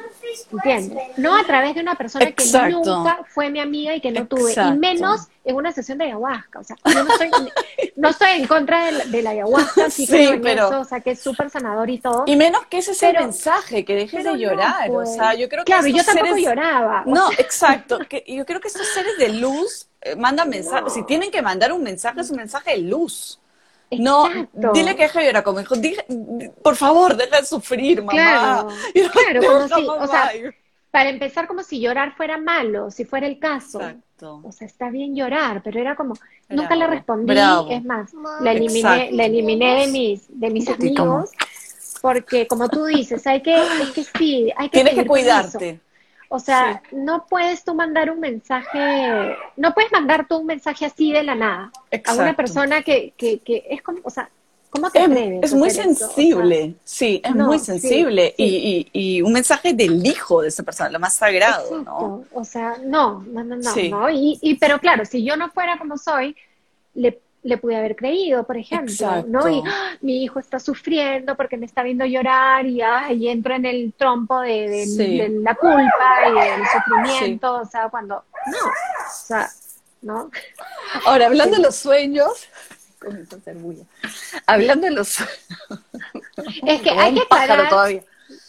¿entiendes? 0.52 0.98
No 1.16 1.36
a 1.36 1.44
través 1.44 1.74
de 1.74 1.80
una 1.80 1.94
persona 1.96 2.32
que 2.32 2.44
nunca 2.70 3.20
fue 3.28 3.50
mi 3.50 3.61
amiga 3.61 3.94
y 3.94 4.00
que 4.00 4.11
no 4.11 4.26
tuve, 4.26 4.52
y 4.52 4.78
menos 4.78 5.28
en 5.44 5.57
una 5.57 5.72
sesión 5.72 5.98
de 5.98 6.05
ayahuasca, 6.05 6.61
o 6.61 6.64
sea, 6.64 6.76
yo 6.86 7.05
no 7.05 7.12
estoy, 7.12 7.30
no 7.96 8.09
estoy 8.09 8.30
en 8.32 8.46
contra 8.46 8.90
de 8.90 9.22
la, 9.22 9.30
ayahuasca, 9.30 9.90
sí, 9.90 10.07
pero, 10.42 10.68
eso, 10.68 10.80
o 10.80 10.84
sea, 10.84 11.00
que 11.00 11.11
es 11.11 11.20
súper 11.20 11.50
sanador 11.50 11.90
y 11.90 11.98
todo. 11.98 12.24
Y 12.26 12.36
menos 12.36 12.64
que 12.66 12.78
ese 12.78 12.92
es 12.92 13.02
el 13.02 13.14
mensaje, 13.14 13.84
que 13.84 13.94
dejes 13.94 14.24
de 14.24 14.38
llorar, 14.38 14.90
o 14.90 15.05
sea, 15.05 15.30
pues. 15.30 15.38
yo 15.38 15.48
creo 15.48 15.64
que 15.64 15.72
Claro, 15.72 15.86
yo 15.88 16.05
tampoco 16.05 16.36
lloraba. 16.36 17.02
No, 17.07 17.30
exacto, 17.32 17.98
que 18.09 18.24
yo 18.26 18.46
creo 18.46 18.61
que 18.61 18.68
estos 18.68 18.86
seres 18.88 19.18
de 19.18 19.28
luz 19.34 19.88
eh, 20.00 20.16
mandan 20.16 20.48
mensajes, 20.48 20.92
si 20.94 21.05
tienen 21.05 21.30
que 21.30 21.42
mandar 21.42 21.72
un 21.72 21.82
mensaje, 21.82 22.20
es 22.20 22.30
un 22.30 22.36
mensaje 22.36 22.72
de 22.72 22.78
luz. 22.78 23.38
No, 23.99 24.28
dile 24.72 24.97
que 24.97 25.03
deje 25.03 25.20
de 25.20 25.26
llorar 25.26 25.45
como 25.45 25.61
hijo. 25.61 25.74
por 26.62 26.76
favor, 26.76 27.16
deja 27.16 27.40
de 27.40 27.47
sufrir, 27.47 28.03
mamá. 28.03 28.12
Claro, 28.12 28.68
claro 29.12 29.40
como 29.42 29.68
si, 29.68 29.86
o 29.86 30.07
sea, 30.07 30.32
para 30.90 31.11
empezar 31.11 31.47
como 31.47 31.62
si 31.62 31.80
llorar 31.80 32.14
fuera 32.16 32.38
malo, 32.38 32.90
si 32.90 33.05
fuera 33.05 33.26
el 33.26 33.38
caso. 33.38 33.80
Exacto. 33.80 34.40
O 34.45 34.53
sea, 34.53 34.66
está 34.66 34.90
bien 34.90 35.16
llorar, 35.16 35.61
pero 35.62 35.80
era 35.80 35.97
como, 35.97 36.14
nunca 36.49 36.76
le 36.76 36.86
respondí, 36.86 37.34
es 37.70 37.84
más, 37.84 38.12
la 38.40 38.53
eliminé, 38.53 39.11
la 39.12 39.24
eliminé 39.24 39.80
de 39.80 39.86
mis, 39.88 40.22
de 40.28 40.51
mis 40.51 40.68
amigos, 40.68 41.30
porque 42.01 42.47
como 42.47 42.68
tú 42.68 42.84
dices, 42.84 43.26
hay 43.26 43.42
que, 43.42 43.57
es 43.57 43.90
que 43.90 44.05
sí, 44.05 44.53
hay 44.57 44.68
que 44.68 44.82
Tienes 44.82 44.95
que 44.95 45.07
cuidarte. 45.07 45.80
O 46.35 46.41
sea, 46.41 46.82
no 46.91 47.26
puedes 47.28 47.62
tú 47.62 47.76
mandar 47.76 48.11
un 48.11 48.18
mensaje, 48.18 49.37
no 49.57 49.72
puedes 49.72 49.93
mandar 49.93 50.26
tú 50.26 50.39
un 50.39 50.47
mensaje 50.47 50.85
así 50.85 51.12
de 51.12 51.22
la 51.22 51.37
nada 51.37 51.70
a 52.07 52.14
una 52.14 52.35
persona 52.35 52.82
que, 52.82 53.14
que, 53.16 53.39
que 53.39 53.64
es 53.70 53.80
como, 53.82 54.01
o 54.03 54.11
sea, 54.11 54.28
¿cómo 54.68 54.91
te 54.91 55.05
es, 55.05 55.53
Es 55.53 55.55
muy 55.55 55.70
sensible, 55.70 56.74
sí, 56.82 57.22
es 57.22 57.37
muy 57.37 57.61
sensible. 57.61 58.35
y, 58.37 58.89
y, 58.93 59.22
un 59.22 59.32
mensaje 59.32 59.74
del 59.74 60.05
hijo 60.05 60.43
de 60.43 60.49
esa 60.49 60.64
persona, 60.64 60.91
lo 60.91 60.99
más 60.99 61.14
sagrado, 61.14 61.82
¿no? 61.82 62.24
O 62.32 62.45
sea, 62.45 62.78
no, 62.85 63.22
no, 63.28 63.45
no, 63.45 63.55
no, 63.55 63.70
¿no? 63.91 64.11
Y, 64.11 64.37
y, 64.43 64.57
pero 64.57 64.80
claro, 64.80 65.05
si 65.05 65.22
yo 65.22 65.37
no 65.37 65.53
fuera 65.53 65.78
como 65.78 65.97
soy, 65.97 66.35
le 66.95 67.20
le 67.45 67.59
pude 67.59 67.76
haber 67.76 67.95
creído, 67.95 68.45
por 68.45 68.57
ejemplo, 68.57 69.22
¿no? 69.28 69.49
Y 69.49 69.62
¡ah! 69.66 69.97
mi 70.01 70.24
hijo 70.24 70.40
está 70.40 70.59
sufriendo 70.59 71.36
porque 71.36 71.59
me 71.59 71.66
está 71.66 71.82
viendo 71.82 72.07
llorar 72.07 72.66
y, 72.66 72.80
y 73.16 73.28
entro 73.28 73.55
en 73.55 73.66
el 73.66 73.92
trompo 73.92 74.40
de, 74.40 74.86
la 75.42 75.55
culpa 75.55 76.28
y 76.28 76.32
del 76.32 76.62
sufrimiento, 76.66 77.61
o 77.61 77.66
sea, 77.66 77.90
cuando, 77.90 78.24
no, 78.47 78.59
o 78.59 79.26
sea, 79.26 79.51
¿no? 80.01 80.30
Ahora, 81.05 81.26
hablando 81.26 81.59
de 81.59 81.62
los 81.62 81.76
sueños, 81.76 82.49
hablando 84.47 84.86
de 84.86 84.92
los 84.92 85.09
sueños, 85.09 85.38
es 86.66 86.80
que 86.80 86.90
hay 86.99 87.14
que 87.14 87.22
aclarar 87.30 88.03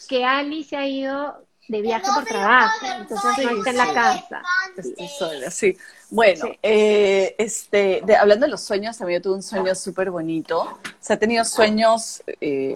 que 0.07 0.23
Ali 0.23 0.63
se 0.63 0.77
ha 0.77 0.87
ido 0.87 1.45
de 1.67 1.81
viaje 1.81 2.05
por 2.13 2.25
trabajo, 2.25 2.85
entonces 2.99 3.45
no 3.45 3.57
está 3.57 3.69
en 3.71 3.77
la 3.77 3.93
casa. 3.93 4.41
Estoy 4.77 5.07
sola, 5.07 5.51
sí. 5.51 5.77
Bueno, 6.09 6.45
eh, 6.61 7.35
este, 7.37 8.03
hablando 8.17 8.45
de 8.45 8.51
los 8.51 8.61
sueños, 8.61 8.97
también 8.97 9.19
yo 9.19 9.23
tuve 9.23 9.35
un 9.35 9.43
sueño 9.43 9.73
súper 9.73 10.11
bonito. 10.11 10.61
O 10.61 10.79
sea, 10.99 11.15
he 11.15 11.19
tenido 11.19 11.43
sueños 11.43 12.21
eh, 12.41 12.75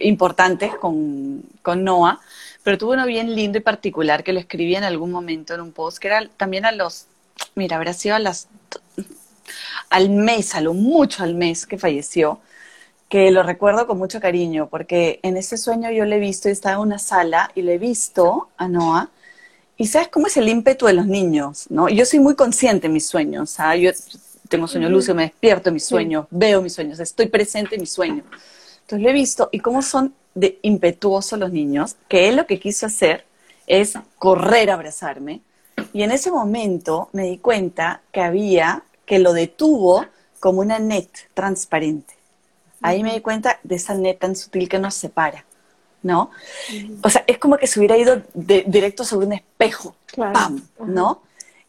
importantes 0.00 0.74
con, 0.76 1.42
con 1.62 1.84
Noah, 1.84 2.20
pero 2.62 2.78
tuve 2.78 2.94
uno 2.94 3.06
bien 3.06 3.34
lindo 3.34 3.58
y 3.58 3.60
particular 3.60 4.24
que 4.24 4.32
lo 4.32 4.40
escribí 4.40 4.74
en 4.74 4.84
algún 4.84 5.12
momento 5.12 5.54
en 5.54 5.60
un 5.60 5.72
post, 5.72 5.98
que 5.98 6.08
era 6.08 6.28
también 6.36 6.64
a 6.64 6.72
los, 6.72 7.06
mira, 7.54 7.76
habrá 7.76 7.92
sido 7.92 8.16
a 8.16 8.18
las, 8.18 8.48
al 9.90 10.10
mes, 10.10 10.54
a 10.54 10.60
lo 10.60 10.74
mucho 10.74 11.22
al 11.22 11.34
mes 11.34 11.66
que 11.66 11.78
falleció, 11.78 12.40
que 13.14 13.30
lo 13.30 13.44
recuerdo 13.44 13.86
con 13.86 13.96
mucho 13.96 14.18
cariño, 14.18 14.66
porque 14.68 15.20
en 15.22 15.36
ese 15.36 15.56
sueño 15.56 15.88
yo 15.92 16.04
le 16.04 16.16
he 16.16 16.18
visto, 16.18 16.48
y 16.48 16.50
estaba 16.50 16.74
en 16.74 16.80
una 16.80 16.98
sala 16.98 17.48
y 17.54 17.62
le 17.62 17.74
he 17.74 17.78
visto 17.78 18.48
a 18.56 18.66
Noah 18.66 19.08
y 19.76 19.86
sabes 19.86 20.08
cómo 20.08 20.26
es 20.26 20.36
el 20.36 20.48
ímpetu 20.48 20.86
de 20.86 20.94
los 20.94 21.06
niños, 21.06 21.66
¿no? 21.70 21.88
Yo 21.88 22.06
soy 22.06 22.18
muy 22.18 22.34
consciente 22.34 22.88
en 22.88 22.92
mis 22.92 23.06
sueños, 23.06 23.50
¿sabes? 23.50 23.80
Yo 23.80 24.18
tengo 24.48 24.66
sueño 24.66 24.88
lúcido, 24.88 25.14
me 25.14 25.22
despierto 25.22 25.68
en 25.68 25.74
mis 25.74 25.84
sueños, 25.84 26.26
veo 26.28 26.60
mis 26.60 26.72
sueños, 26.72 26.98
estoy 26.98 27.26
presente 27.26 27.76
en 27.76 27.82
mis 27.82 27.92
sueños. 27.92 28.26
Entonces 28.80 29.04
lo 29.04 29.08
he 29.08 29.12
visto 29.12 29.48
y 29.52 29.60
cómo 29.60 29.80
son 29.82 30.12
de 30.34 30.58
impetuosos 30.62 31.38
los 31.38 31.52
niños, 31.52 31.94
que 32.08 32.28
él 32.28 32.34
lo 32.34 32.48
que 32.48 32.58
quiso 32.58 32.86
hacer 32.86 33.26
es 33.68 33.96
correr 34.18 34.72
a 34.72 34.74
abrazarme. 34.74 35.40
Y 35.92 36.02
en 36.02 36.10
ese 36.10 36.32
momento 36.32 37.10
me 37.12 37.22
di 37.26 37.38
cuenta 37.38 38.00
que 38.10 38.22
había, 38.22 38.82
que 39.06 39.20
lo 39.20 39.32
detuvo 39.32 40.04
como 40.40 40.62
una 40.62 40.80
net 40.80 41.10
transparente. 41.32 42.13
Ahí 42.84 43.02
me 43.02 43.14
di 43.14 43.20
cuenta 43.20 43.58
de 43.62 43.76
esa 43.76 43.94
net 43.94 44.18
tan 44.18 44.36
sutil 44.36 44.68
que 44.68 44.78
nos 44.78 44.94
separa. 44.94 45.44
¿no? 46.02 46.30
O 47.02 47.08
sea, 47.08 47.24
es 47.26 47.38
como 47.38 47.56
que 47.56 47.66
se 47.66 47.78
hubiera 47.78 47.96
ido 47.96 48.22
directo 48.34 49.04
sobre 49.04 49.26
un 49.26 49.32
espejo, 49.32 49.96
¡pam! 50.14 50.62
¿no? 50.86 51.22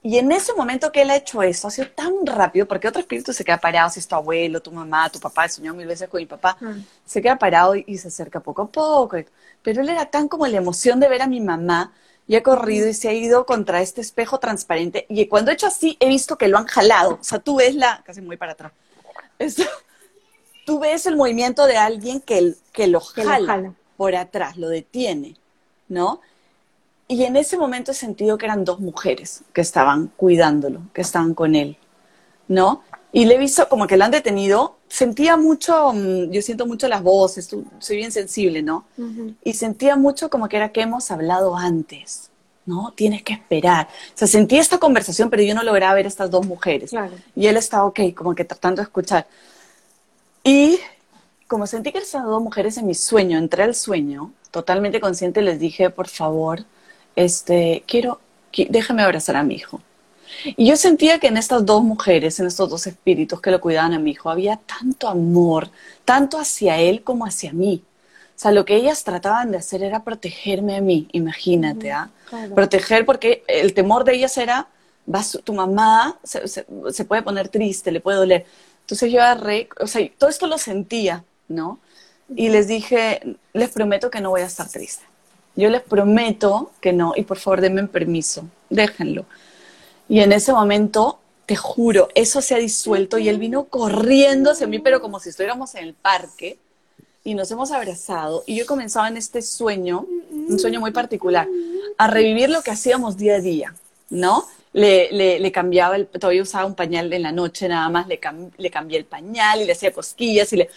Y 0.04 0.18
en 0.18 0.30
ese 0.34 0.54
momento 0.54 0.92
que 0.92 1.04
él 1.04 1.10
ha 1.10 1.16
hecho 1.16 1.42
eso, 1.42 1.70
ha 1.70 1.72
sido 1.72 1.88
tan 1.90 2.26
rápido, 2.26 2.68
porque 2.68 2.90
otro 2.90 3.00
espíritu 3.00 3.32
se 3.32 3.46
queda 3.46 3.58
parado, 3.58 3.90
si 3.90 4.02
es 4.02 4.08
tu 4.08 4.14
abuelo, 4.14 4.62
tu 4.62 4.72
mamá, 4.72 5.10
tu 5.10 5.20
papá, 5.20 5.48
soñó 5.48 5.74
mil 5.74 5.88
veces 5.88 6.10
con 6.10 6.20
mi 6.20 6.26
papá, 6.26 6.58
se 7.06 7.22
queda 7.22 7.38
parado 7.38 7.76
y, 7.76 7.98
se 7.98 8.10
acerca 8.10 8.42
poco 8.42 8.64
a 8.64 8.68
poco. 8.68 9.18
Pero 9.64 9.82
él 9.82 9.90
era 9.90 10.06
tan 10.06 10.28
como 10.28 10.46
la 10.48 10.58
emoción 10.58 11.00
de 11.00 11.08
ver 11.08 11.22
a 11.22 11.28
mi 11.28 11.40
mamá, 11.40 11.94
y 12.28 12.36
ha 12.36 12.44
corrido 12.44 12.88
y 12.88 12.94
se 12.94 13.08
ha 13.08 13.14
ido 13.14 13.46
contra 13.46 13.82
este 13.82 14.02
espejo 14.02 14.40
transparente. 14.40 15.06
Y 15.10 15.28
cuando 15.28 15.50
he 15.52 15.54
hecho 15.54 15.68
así, 15.68 15.96
he 16.00 16.08
visto 16.08 16.38
que 16.38 16.48
lo 16.50 16.58
han 16.58 16.66
jalado. 16.66 17.20
O 17.22 17.24
sea, 17.24 17.40
tú 17.40 17.58
ves 17.58 17.76
la, 17.76 18.02
casi 18.04 18.22
muy 18.22 18.36
para 18.36 18.54
atrás. 18.54 18.72
tú 19.38 19.64
ves 20.88 21.06
el 21.06 21.16
movimiento 21.16 21.66
de 21.66 21.78
alguien 21.78 22.22
que, 22.22 22.56
que 22.72 22.88
lo 22.88 23.00
jala 23.00 23.74
por 23.98 24.16
atrás, 24.16 24.58
lo 24.58 24.70
detiene, 24.70 25.36
¿no? 25.88 26.22
Y 27.08 27.24
en 27.24 27.36
ese 27.36 27.58
momento 27.58 27.92
he 27.92 27.96
sentido 27.96 28.38
que 28.38 28.46
eran 28.46 28.66
dos 28.66 28.80
mujeres 28.80 29.44
que 29.54 29.62
estaban 29.62 30.08
cuidándolo, 30.18 30.82
que 30.94 31.02
estaban 31.02 31.34
con 31.34 31.56
él, 31.56 31.78
¿no? 32.48 32.82
Y 33.12 33.26
le 33.26 33.36
he 33.36 33.38
visto 33.38 33.70
como 33.70 33.88
que 33.88 33.96
lo 33.96 34.04
han 34.04 34.12
detenido, 34.12 34.76
sentía 34.90 35.38
mucho, 35.38 35.94
mm, 35.94 36.32
yo 36.32 36.42
siento 36.42 36.66
mucho 36.66 36.88
las 36.88 37.02
voces, 37.02 37.48
soy 37.80 37.96
bien 37.96 38.12
sensible, 38.12 38.62
¿no? 38.62 38.86
Y 39.44 39.54
sentía 39.54 39.96
mucho 39.96 40.30
como 40.30 40.50
que 40.50 40.58
era 40.58 40.74
que 40.74 40.82
hemos 40.82 41.12
hablado 41.12 41.56
antes, 41.56 42.30
¿no? 42.66 42.92
Tienes 42.96 43.24
que 43.24 43.34
esperar. 43.34 43.88
O 44.14 44.18
sea, 44.18 44.28
sentí 44.28 44.58
esta 44.58 44.80
conversación, 44.80 45.30
pero 45.30 45.44
yo 45.44 45.56
no 45.56 45.64
lograba 45.64 45.94
ver 45.94 46.08
estas 46.08 46.30
dos 46.30 46.46
mujeres. 46.46 46.92
Y 47.36 47.48
él 47.48 47.56
estaba, 47.56 47.86
ok, 47.86 48.00
como 48.14 48.36
que 48.36 48.44
tratando 48.44 48.82
de 48.82 48.84
escuchar. 48.84 49.28
Y 50.46 50.80
como 51.48 51.68
sentí 51.68 51.92
que 51.92 51.98
esas 51.98 52.24
dos 52.24 52.42
mujeres 52.42 52.78
en 52.78 52.88
mi 52.88 52.94
sueño, 52.94 53.38
entré 53.38 53.64
al 53.64 53.76
sueño, 53.76 54.32
totalmente 54.52 55.02
consciente, 55.02 55.42
les 55.42 55.60
dije, 55.60 55.90
por 55.90 56.08
favor, 56.08 56.64
este, 57.16 57.84
quiero, 57.88 58.22
déjame 58.70 59.04
abrazar 59.04 59.36
a 59.36 59.44
mi 59.44 59.56
hijo. 59.56 59.82
Y 60.46 60.68
yo 60.68 60.78
sentía 60.78 61.20
que 61.20 61.28
en 61.28 61.38
estas 61.38 61.66
dos 61.66 61.84
mujeres, 61.84 62.40
en 62.40 62.48
estos 62.48 62.70
dos 62.70 62.88
espíritus 62.88 63.42
que 63.42 63.52
lo 63.52 63.60
cuidaban 63.60 63.94
a 63.94 64.00
mi 64.00 64.12
hijo, 64.12 64.30
había 64.30 64.58
tanto 64.58 65.08
amor, 65.08 65.70
tanto 66.04 66.38
hacia 66.38 66.78
él 66.78 67.04
como 67.04 67.26
hacia 67.26 67.52
mí. 67.52 67.84
O 68.36 68.40
sea, 68.40 68.52
lo 68.52 68.66
que 68.66 68.76
ellas 68.76 69.04
trataban 69.04 69.52
de 69.52 69.58
hacer 69.58 69.82
era 69.82 70.04
protegerme 70.04 70.76
a 70.76 70.82
mí, 70.82 71.08
imagínate, 71.14 71.92
¿ah? 71.92 72.10
Proteger 72.54 73.06
porque 73.06 73.44
el 73.48 73.74
temor 73.74 74.04
de 74.04 74.16
ellas 74.16 74.38
era, 74.38 74.68
vas, 75.06 75.40
tu 75.44 75.54
mamá 75.54 76.20
se, 76.24 76.48
se, 76.48 77.06
puede 77.06 77.22
poner 77.22 77.48
triste, 77.48 77.92
le 77.92 78.02
puede 78.02 78.18
doler. 78.18 78.46
Entonces 78.86 79.12
yo 79.12 79.20
agarré, 79.20 79.68
o 79.80 79.88
sea, 79.88 80.08
todo 80.18 80.30
esto 80.30 80.46
lo 80.46 80.60
sentía, 80.60 81.24
¿no? 81.48 81.80
Y 82.36 82.50
les 82.50 82.68
dije, 82.68 83.38
les 83.54 83.70
prometo 83.70 84.12
que 84.12 84.22
no 84.22 84.30
voy 84.30 84.42
a 84.42 84.46
estar 84.46 84.70
triste. 84.70 85.04
Yo 85.56 85.70
les 85.70 85.82
prometo 85.82 86.72
que 86.82 86.94
no, 86.94 87.14
y 87.16 87.24
por 87.24 87.38
favor 87.38 87.62
denme 87.62 87.88
permiso, 87.88 88.48
déjenlo. 88.70 89.26
Y 90.08 90.20
en 90.20 90.34
ese 90.34 90.54
momento, 90.54 91.20
te 91.48 91.56
juro, 91.56 92.10
eso 92.14 92.42
se 92.42 92.54
ha 92.54 92.60
disuelto 92.60 93.18
y 93.18 93.28
él 93.28 93.40
vino 93.40 93.66
corriendo 93.66 94.52
hacia 94.52 94.68
mí, 94.68 94.78
pero 94.78 95.02
como 95.02 95.20
si 95.20 95.30
estuviéramos 95.30 95.74
en 95.76 95.86
el 95.86 95.94
parque, 95.96 96.60
y 97.24 97.34
nos 97.34 97.50
hemos 97.50 97.72
abrazado. 97.72 98.44
Y 98.46 98.56
yo 98.56 98.68
comenzaba 98.68 99.08
en 99.08 99.18
este 99.18 99.42
sueño, 99.42 100.06
un 100.32 100.60
sueño 100.60 100.80
muy 100.80 100.92
particular, 100.92 101.48
a 101.98 102.08
revivir 102.08 102.52
lo 102.52 102.62
que 102.62 102.70
hacíamos 102.70 103.18
día 103.18 103.36
a 103.36 103.42
día, 103.42 103.76
¿no? 104.12 104.46
Le, 104.76 105.40
le, 105.40 105.52
cambiaba, 105.54 105.96
el, 105.96 106.08
todavía 106.08 106.42
usaba 106.42 106.66
un 106.66 106.76
pañal 106.76 107.12
en 107.14 107.22
la 107.22 107.32
noche 107.32 107.70
nada 107.70 107.88
más, 107.88 108.08
le, 108.08 108.20
le 108.58 108.70
cambié 108.70 108.98
el 108.98 109.06
pañal 109.06 109.62
y 109.62 109.66
le 109.66 109.72
hacía 109.72 109.94
cosquillas 109.94 110.52
y 110.52 110.58
le, 110.58 110.70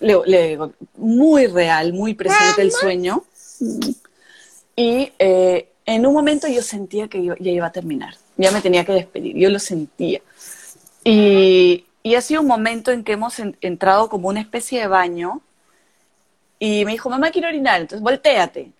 le, 0.00 0.58
muy 0.96 1.46
real, 1.46 1.92
muy 1.92 2.14
presente 2.14 2.62
el 2.62 2.72
sueño. 2.72 3.22
Y 4.74 5.12
eh, 5.20 5.68
en 5.86 6.04
un 6.04 6.14
momento 6.14 6.48
yo 6.48 6.62
sentía 6.62 7.06
que 7.06 7.24
yo, 7.24 7.34
ya 7.38 7.52
iba 7.52 7.66
a 7.68 7.70
terminar, 7.70 8.16
ya 8.36 8.50
me 8.50 8.60
tenía 8.60 8.84
que 8.84 8.90
despedir, 8.90 9.36
yo 9.36 9.48
lo 9.50 9.60
sentía. 9.60 10.20
Y, 11.04 11.84
y 12.02 12.14
ha 12.16 12.20
sido 12.22 12.40
un 12.40 12.48
momento 12.48 12.90
en 12.90 13.04
que 13.04 13.12
hemos 13.12 13.36
entrado 13.60 14.08
como 14.08 14.30
una 14.30 14.40
especie 14.40 14.80
de 14.80 14.88
baño 14.88 15.42
y 16.58 16.84
me 16.84 16.90
dijo, 16.90 17.08
mamá, 17.08 17.30
quiero 17.30 17.46
orinar, 17.46 17.82
entonces 17.82 18.02
volteate. 18.02 18.72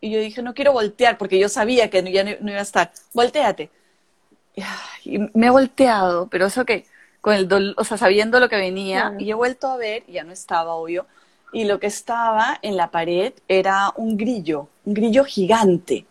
Y 0.00 0.10
yo 0.10 0.18
dije, 0.18 0.42
no 0.42 0.52
quiero 0.52 0.72
voltear 0.72 1.16
porque 1.16 1.38
yo 1.38 1.48
sabía 1.48 1.90
que 1.90 2.02
ya 2.10 2.24
no, 2.24 2.30
iba 2.30 2.58
a 2.58 2.62
estar, 2.62 2.90
volteate 3.14 3.70
y 5.04 5.18
me 5.34 5.46
he 5.46 5.50
volteado, 5.50 6.28
pero 6.28 6.46
eso 6.46 6.64
que, 6.64 6.86
con 7.20 7.34
el 7.34 7.48
dolor, 7.48 7.74
o 7.78 7.84
sea, 7.84 7.96
sabiendo 7.96 8.40
lo 8.40 8.48
que 8.48 8.56
venía, 8.56 9.14
y 9.18 9.30
he 9.30 9.34
vuelto 9.34 9.68
a 9.68 9.76
ver, 9.76 10.04
ya 10.06 10.24
no 10.24 10.32
estaba, 10.32 10.74
obvio, 10.74 11.06
y 11.52 11.64
lo 11.64 11.80
que 11.80 11.86
estaba 11.88 12.58
en 12.62 12.76
la 12.76 12.90
pared 12.90 13.32
era 13.48 13.92
un 13.96 14.16
grillo, 14.16 14.68
un 14.84 14.94
grillo 14.94 15.24
gigante, 15.24 16.06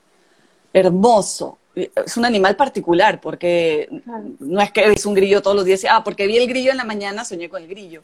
hermoso. 0.73 1.57
Es 1.75 2.17
un 2.17 2.25
animal 2.25 2.55
particular, 2.55 3.21
porque 3.21 3.87
no 4.39 4.59
es 4.59 4.71
que 4.71 4.91
es 4.91 5.05
un 5.05 5.13
grillo 5.13 5.41
todos 5.41 5.55
los 5.55 5.65
días, 5.65 5.85
ah, 5.89 6.03
porque 6.03 6.27
vi 6.27 6.37
el 6.37 6.47
grillo 6.47 6.71
en 6.71 6.77
la 6.77 6.83
mañana, 6.83 7.23
soñé 7.23 7.47
con 7.47 7.63
el 7.63 7.69
grillo. 7.69 8.03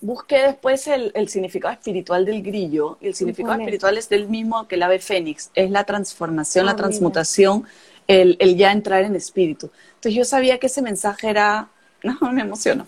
Busqué 0.00 0.38
después 0.40 0.86
el, 0.88 1.12
el 1.14 1.28
significado 1.28 1.72
espiritual 1.72 2.24
del 2.24 2.42
grillo, 2.42 2.98
y 3.00 3.06
el 3.06 3.14
significado 3.14 3.54
espiritual 3.54 3.96
es 3.96 4.08
del 4.08 4.28
mismo 4.28 4.66
que 4.66 4.74
el 4.74 4.82
ave 4.82 4.98
fénix, 4.98 5.50
es 5.54 5.70
la 5.70 5.84
transformación, 5.84 6.66
la 6.66 6.72
ah, 6.72 6.76
transmutación 6.76 7.64
el, 8.06 8.56
ya 8.56 8.72
entrar 8.72 9.02
en 9.04 9.14
espíritu. 9.14 9.70
Entonces 9.94 10.14
yo 10.14 10.24
sabía 10.24 10.58
que 10.58 10.66
ese 10.66 10.82
mensaje 10.82 11.28
era, 11.28 11.68
no, 12.02 12.32
me 12.32 12.42
emociono, 12.42 12.86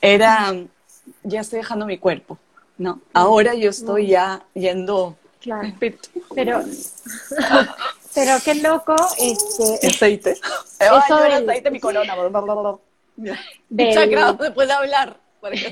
era 0.00 0.54
ya 1.22 1.40
estoy 1.40 1.58
dejando 1.58 1.86
mi 1.86 1.98
cuerpo, 1.98 2.38
¿no? 2.78 3.00
Ahora 3.12 3.54
yo 3.54 3.70
estoy 3.70 4.08
ya 4.08 4.44
yendo 4.54 5.16
claro. 5.40 5.72
Pero, 6.34 6.62
pero 8.14 8.36
qué 8.44 8.54
loco, 8.56 8.94
este... 9.18 9.86
Aceite. 9.88 10.36
Eso 10.78 11.16
del, 11.16 11.48
aceite 11.48 11.70
mi 11.70 11.80
corona. 11.80 12.14
Del, 13.68 14.16
después 14.38 14.68
de 14.68 14.74
hablar. 14.74 15.20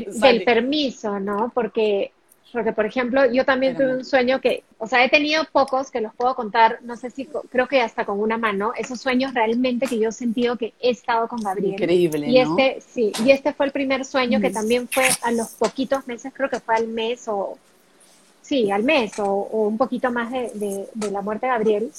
Del 0.07 0.45
permiso, 0.45 1.18
¿no? 1.20 1.51
Porque 1.55 2.12
porque, 2.53 2.72
por 2.72 2.86
ejemplo, 2.86 3.30
yo 3.30 3.44
también 3.44 3.76
tuve 3.76 3.96
un 3.96 4.05
sueño 4.05 4.40
que, 4.40 4.64
o 4.78 4.86
sea, 4.86 5.05
he 5.05 5.09
tenido 5.09 5.44
pocos 5.53 5.90
que 5.90 6.01
los 6.01 6.14
puedo 6.14 6.34
contar, 6.34 6.78
no 6.82 6.96
sé 6.96 7.11
si, 7.11 7.28
creo 7.51 7.68
que 7.68 7.80
hasta 7.80 8.05
con 8.05 8.20
una 8.20 8.38
mano, 8.38 8.72
esos 8.76 9.01
sueños 9.01 9.34
realmente 9.34 9.86
que 9.86 9.98
yo 9.98 10.09
he 10.09 10.12
sentido 10.12 10.57
que 10.57 10.74
he 10.80 10.90
estado 10.90 11.28
con 11.28 11.40
Gabriel. 11.40 11.74
Increíble, 11.74 12.28
y 12.28 12.38
este, 12.38 12.80
sí, 12.80 13.12
y 13.24 13.30
este 13.30 13.53
fue 13.53 13.66
el 13.66 13.72
primer 13.72 14.05
sueño 14.05 14.40
que 14.40 14.51
también 14.51 14.88
fue 14.88 15.05
a 15.22 15.30
los 15.30 15.51
poquitos 15.51 16.07
meses, 16.07 16.32
creo 16.34 16.51
que 16.51 16.61
fue 16.61 16.74
al 16.74 16.88
mes 16.88 17.28
o, 17.28 17.59
sí, 18.42 18.70
al 18.70 18.82
mes 18.82 19.18
o, 19.18 19.48
un 19.53 19.78
poquito 19.78 20.11
más 20.11 20.30
de, 20.32 20.88
de, 20.94 21.11
la 21.11 21.22
muerte 21.22 21.46
de 21.46 21.53
Gabriel. 21.53 21.90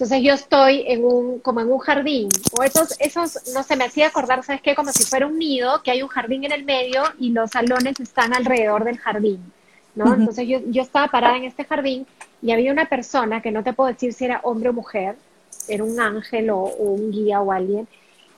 Entonces 0.00 0.22
yo 0.22 0.32
estoy 0.32 0.84
en 0.86 1.04
un, 1.04 1.40
como 1.40 1.60
en 1.60 1.70
un 1.70 1.78
jardín, 1.78 2.30
o 2.58 2.62
esos, 2.62 2.98
esos, 3.00 3.52
no 3.52 3.62
sé, 3.62 3.76
me 3.76 3.84
hacía 3.84 4.06
acordar, 4.06 4.42
¿sabes 4.42 4.62
qué? 4.62 4.74
Como 4.74 4.92
si 4.92 5.04
fuera 5.04 5.26
un 5.26 5.38
nido, 5.38 5.82
que 5.82 5.90
hay 5.90 6.02
un 6.02 6.08
jardín 6.08 6.42
en 6.44 6.52
el 6.52 6.64
medio 6.64 7.02
y 7.18 7.32
los 7.32 7.50
salones 7.50 8.00
están 8.00 8.32
alrededor 8.32 8.84
del 8.84 8.96
jardín, 8.96 9.52
¿no? 9.94 10.14
Entonces 10.14 10.48
yo, 10.48 10.60
yo 10.68 10.80
estaba 10.80 11.08
parada 11.08 11.36
en 11.36 11.44
este 11.44 11.66
jardín 11.66 12.06
y 12.40 12.50
había 12.50 12.72
una 12.72 12.86
persona, 12.86 13.42
que 13.42 13.50
no 13.50 13.62
te 13.62 13.74
puedo 13.74 13.92
decir 13.92 14.14
si 14.14 14.24
era 14.24 14.40
hombre 14.42 14.70
o 14.70 14.72
mujer, 14.72 15.16
era 15.68 15.84
un 15.84 16.00
ángel 16.00 16.48
o, 16.48 16.62
un 16.62 17.10
guía 17.10 17.42
o 17.42 17.52
alguien, 17.52 17.86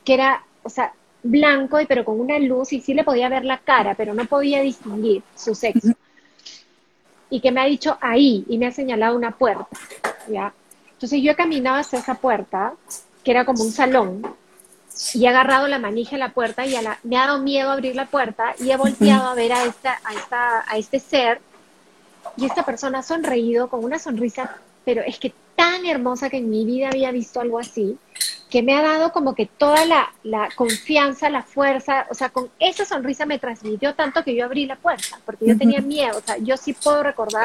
que 0.04 0.14
era, 0.14 0.42
o 0.64 0.68
sea, 0.68 0.92
blanco, 1.22 1.80
y 1.80 1.86
pero 1.86 2.04
con 2.04 2.18
una 2.18 2.40
luz 2.40 2.72
y 2.72 2.80
sí 2.80 2.92
le 2.92 3.04
podía 3.04 3.28
ver 3.28 3.44
la 3.44 3.58
cara, 3.58 3.94
pero 3.94 4.14
no 4.14 4.24
podía 4.24 4.62
distinguir 4.62 5.22
su 5.36 5.54
sexo. 5.54 5.92
Y 7.30 7.38
que 7.38 7.52
me 7.52 7.60
ha 7.60 7.66
dicho 7.66 7.98
ahí 8.00 8.44
y 8.48 8.58
me 8.58 8.66
ha 8.66 8.72
señalado 8.72 9.16
una 9.16 9.30
puerta, 9.30 9.68
¿ya? 10.28 10.52
Entonces 11.02 11.20
yo 11.20 11.32
he 11.32 11.34
caminado 11.34 11.78
hacia 11.78 11.98
esa 11.98 12.14
puerta, 12.14 12.74
que 13.24 13.32
era 13.32 13.44
como 13.44 13.64
un 13.64 13.72
salón, 13.72 14.22
y 15.14 15.24
he 15.24 15.28
agarrado 15.28 15.66
la 15.66 15.80
manija 15.80 16.12
de 16.12 16.18
la 16.18 16.28
puerta 16.28 16.64
y 16.64 16.76
me 17.02 17.16
ha 17.16 17.26
dado 17.26 17.40
miedo 17.40 17.72
abrir 17.72 17.96
la 17.96 18.06
puerta 18.06 18.54
y 18.60 18.70
he 18.70 18.76
volteado 18.76 19.28
a 19.28 19.34
ver 19.34 19.52
a, 19.52 19.64
esta, 19.64 19.98
a, 20.04 20.14
esta, 20.14 20.64
a 20.64 20.76
este 20.76 21.00
ser 21.00 21.40
y 22.36 22.46
esta 22.46 22.64
persona 22.64 23.00
ha 23.00 23.02
sonreído 23.02 23.68
con 23.68 23.82
una 23.82 23.98
sonrisa, 23.98 24.58
pero 24.84 25.02
es 25.02 25.18
que 25.18 25.34
tan 25.56 25.86
hermosa 25.86 26.30
que 26.30 26.36
en 26.36 26.48
mi 26.48 26.64
vida 26.64 26.86
había 26.86 27.10
visto 27.10 27.40
algo 27.40 27.58
así, 27.58 27.98
que 28.48 28.62
me 28.62 28.76
ha 28.76 28.82
dado 28.82 29.10
como 29.10 29.34
que 29.34 29.46
toda 29.46 29.84
la, 29.84 30.08
la 30.22 30.50
confianza, 30.54 31.30
la 31.30 31.42
fuerza, 31.42 32.06
o 32.10 32.14
sea, 32.14 32.28
con 32.28 32.48
esa 32.60 32.84
sonrisa 32.84 33.26
me 33.26 33.40
transmitió 33.40 33.96
tanto 33.96 34.22
que 34.22 34.36
yo 34.36 34.44
abrí 34.44 34.66
la 34.66 34.76
puerta, 34.76 35.18
porque 35.26 35.46
yo 35.48 35.58
tenía 35.58 35.80
miedo, 35.80 36.18
o 36.18 36.20
sea, 36.20 36.38
yo 36.38 36.56
sí 36.56 36.74
puedo 36.74 37.02
recordar 37.02 37.44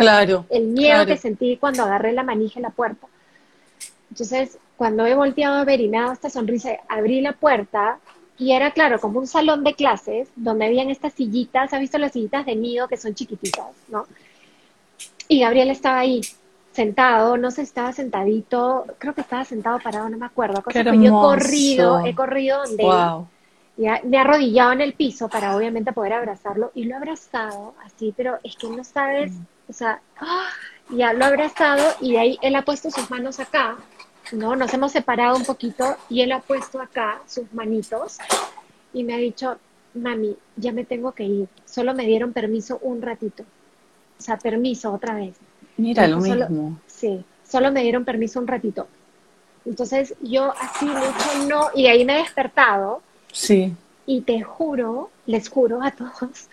el 0.52 0.68
miedo 0.68 1.08
que 1.08 1.18
sentí 1.18 1.58
cuando 1.58 1.82
agarré 1.82 2.14
la 2.14 2.22
manija 2.22 2.60
de 2.60 2.62
la 2.62 2.70
puerta. 2.70 3.08
Entonces, 4.20 4.58
cuando 4.78 5.06
he 5.06 5.14
volteado 5.14 5.58
a 5.58 5.64
ver 5.64 5.80
y 5.80 5.88
me 5.90 6.00
ha 6.00 6.02
dado 6.02 6.14
esta 6.14 6.32
sonrisa, 6.32 6.72
abrí 6.90 7.22
la 7.22 7.34
puerta 7.34 8.00
y 8.36 8.52
era, 8.52 8.72
claro, 8.72 9.00
como 9.00 9.20
un 9.20 9.28
salón 9.28 9.64
de 9.64 9.76
clases 9.76 10.28
donde 10.36 10.66
habían 10.66 10.90
estas 10.90 11.14
sillitas, 11.14 11.72
¿has 11.72 11.80
visto 11.80 12.00
las 12.00 12.14
sillitas 12.14 12.44
de 12.48 12.56
nido 12.56 12.88
que 12.88 12.98
son 12.98 13.14
chiquititas, 13.14 13.68
no? 13.90 14.08
Y 15.28 15.42
Gabriel 15.42 15.70
estaba 15.70 16.00
ahí, 16.00 16.22
sentado, 16.72 17.38
no 17.38 17.52
sé, 17.52 17.62
estaba 17.62 17.94
sentadito, 17.94 18.88
creo 18.98 19.14
que 19.14 19.22
estaba 19.22 19.46
sentado 19.46 19.78
parado, 19.78 20.10
no 20.10 20.18
me 20.18 20.26
acuerdo. 20.26 20.64
Cosa 20.64 20.84
que 20.84 20.98
yo 20.98 21.06
he 21.06 21.10
corrido, 21.10 22.04
he 22.04 22.16
corrido 22.16 22.64
donde 22.66 22.84
wow. 22.84 23.28
ya, 23.78 24.02
me 24.04 24.18
he 24.18 24.20
arrodillado 24.20 24.72
en 24.72 24.82
el 24.82 24.94
piso 24.94 25.30
para 25.30 25.56
obviamente 25.56 25.94
poder 25.94 26.14
abrazarlo 26.14 26.72
y 26.74 26.86
lo 26.86 26.94
he 26.94 26.98
abrazado 26.98 27.76
así, 27.86 28.16
pero 28.18 28.40
es 28.44 28.56
que 28.56 28.68
no 28.68 28.84
sabes, 28.84 29.34
o 29.70 29.74
sea, 29.74 30.02
¡ah! 30.20 30.48
ya 30.90 31.14
lo 31.14 31.24
he 31.24 31.28
abrazado 31.28 31.84
y 32.02 32.14
de 32.14 32.20
ahí 32.20 32.40
él 32.42 32.56
ha 32.56 32.64
puesto 32.64 32.90
sus 32.90 33.12
manos 33.12 33.40
acá 33.40 33.78
¿no? 34.32 34.56
Nos 34.56 34.74
hemos 34.74 34.92
separado 34.92 35.36
un 35.36 35.46
poquito 35.46 35.96
y 36.10 36.22
él 36.22 36.32
ha 36.32 36.40
puesto 36.40 36.82
acá 36.82 37.22
sus 37.28 37.52
manitos 37.54 38.18
y 38.94 39.04
me 39.04 39.14
ha 39.14 39.18
dicho, 39.18 39.58
mami, 39.94 40.36
ya 40.56 40.72
me 40.72 40.86
tengo 40.86 41.12
que 41.12 41.24
ir. 41.24 41.48
Solo 41.66 41.94
me 41.94 42.06
dieron 42.06 42.34
permiso 42.34 42.80
un 42.82 43.02
ratito. 43.02 43.44
O 44.18 44.22
sea, 44.22 44.38
permiso 44.38 44.92
otra 44.92 45.16
vez. 45.16 45.36
Mira, 45.78 46.08
lo 46.08 46.18
mismo. 46.18 46.80
Sí, 46.88 47.24
solo 47.48 47.72
me 47.72 47.84
dieron 47.84 48.06
permiso 48.06 48.40
un 48.40 48.48
ratito. 48.48 48.88
Entonces 49.66 50.16
yo 50.22 50.54
así 50.60 50.86
mucho 50.86 51.48
no, 51.48 51.70
y 51.76 51.84
de 51.84 51.90
ahí 51.90 52.06
me 52.06 52.16
he 52.16 52.24
despertado. 52.24 53.02
Sí. 53.32 53.74
Y 54.06 54.22
te 54.22 54.42
juro, 54.42 55.12
les 55.26 55.50
juro 55.50 55.84
a 55.84 55.92
todos, 55.92 56.48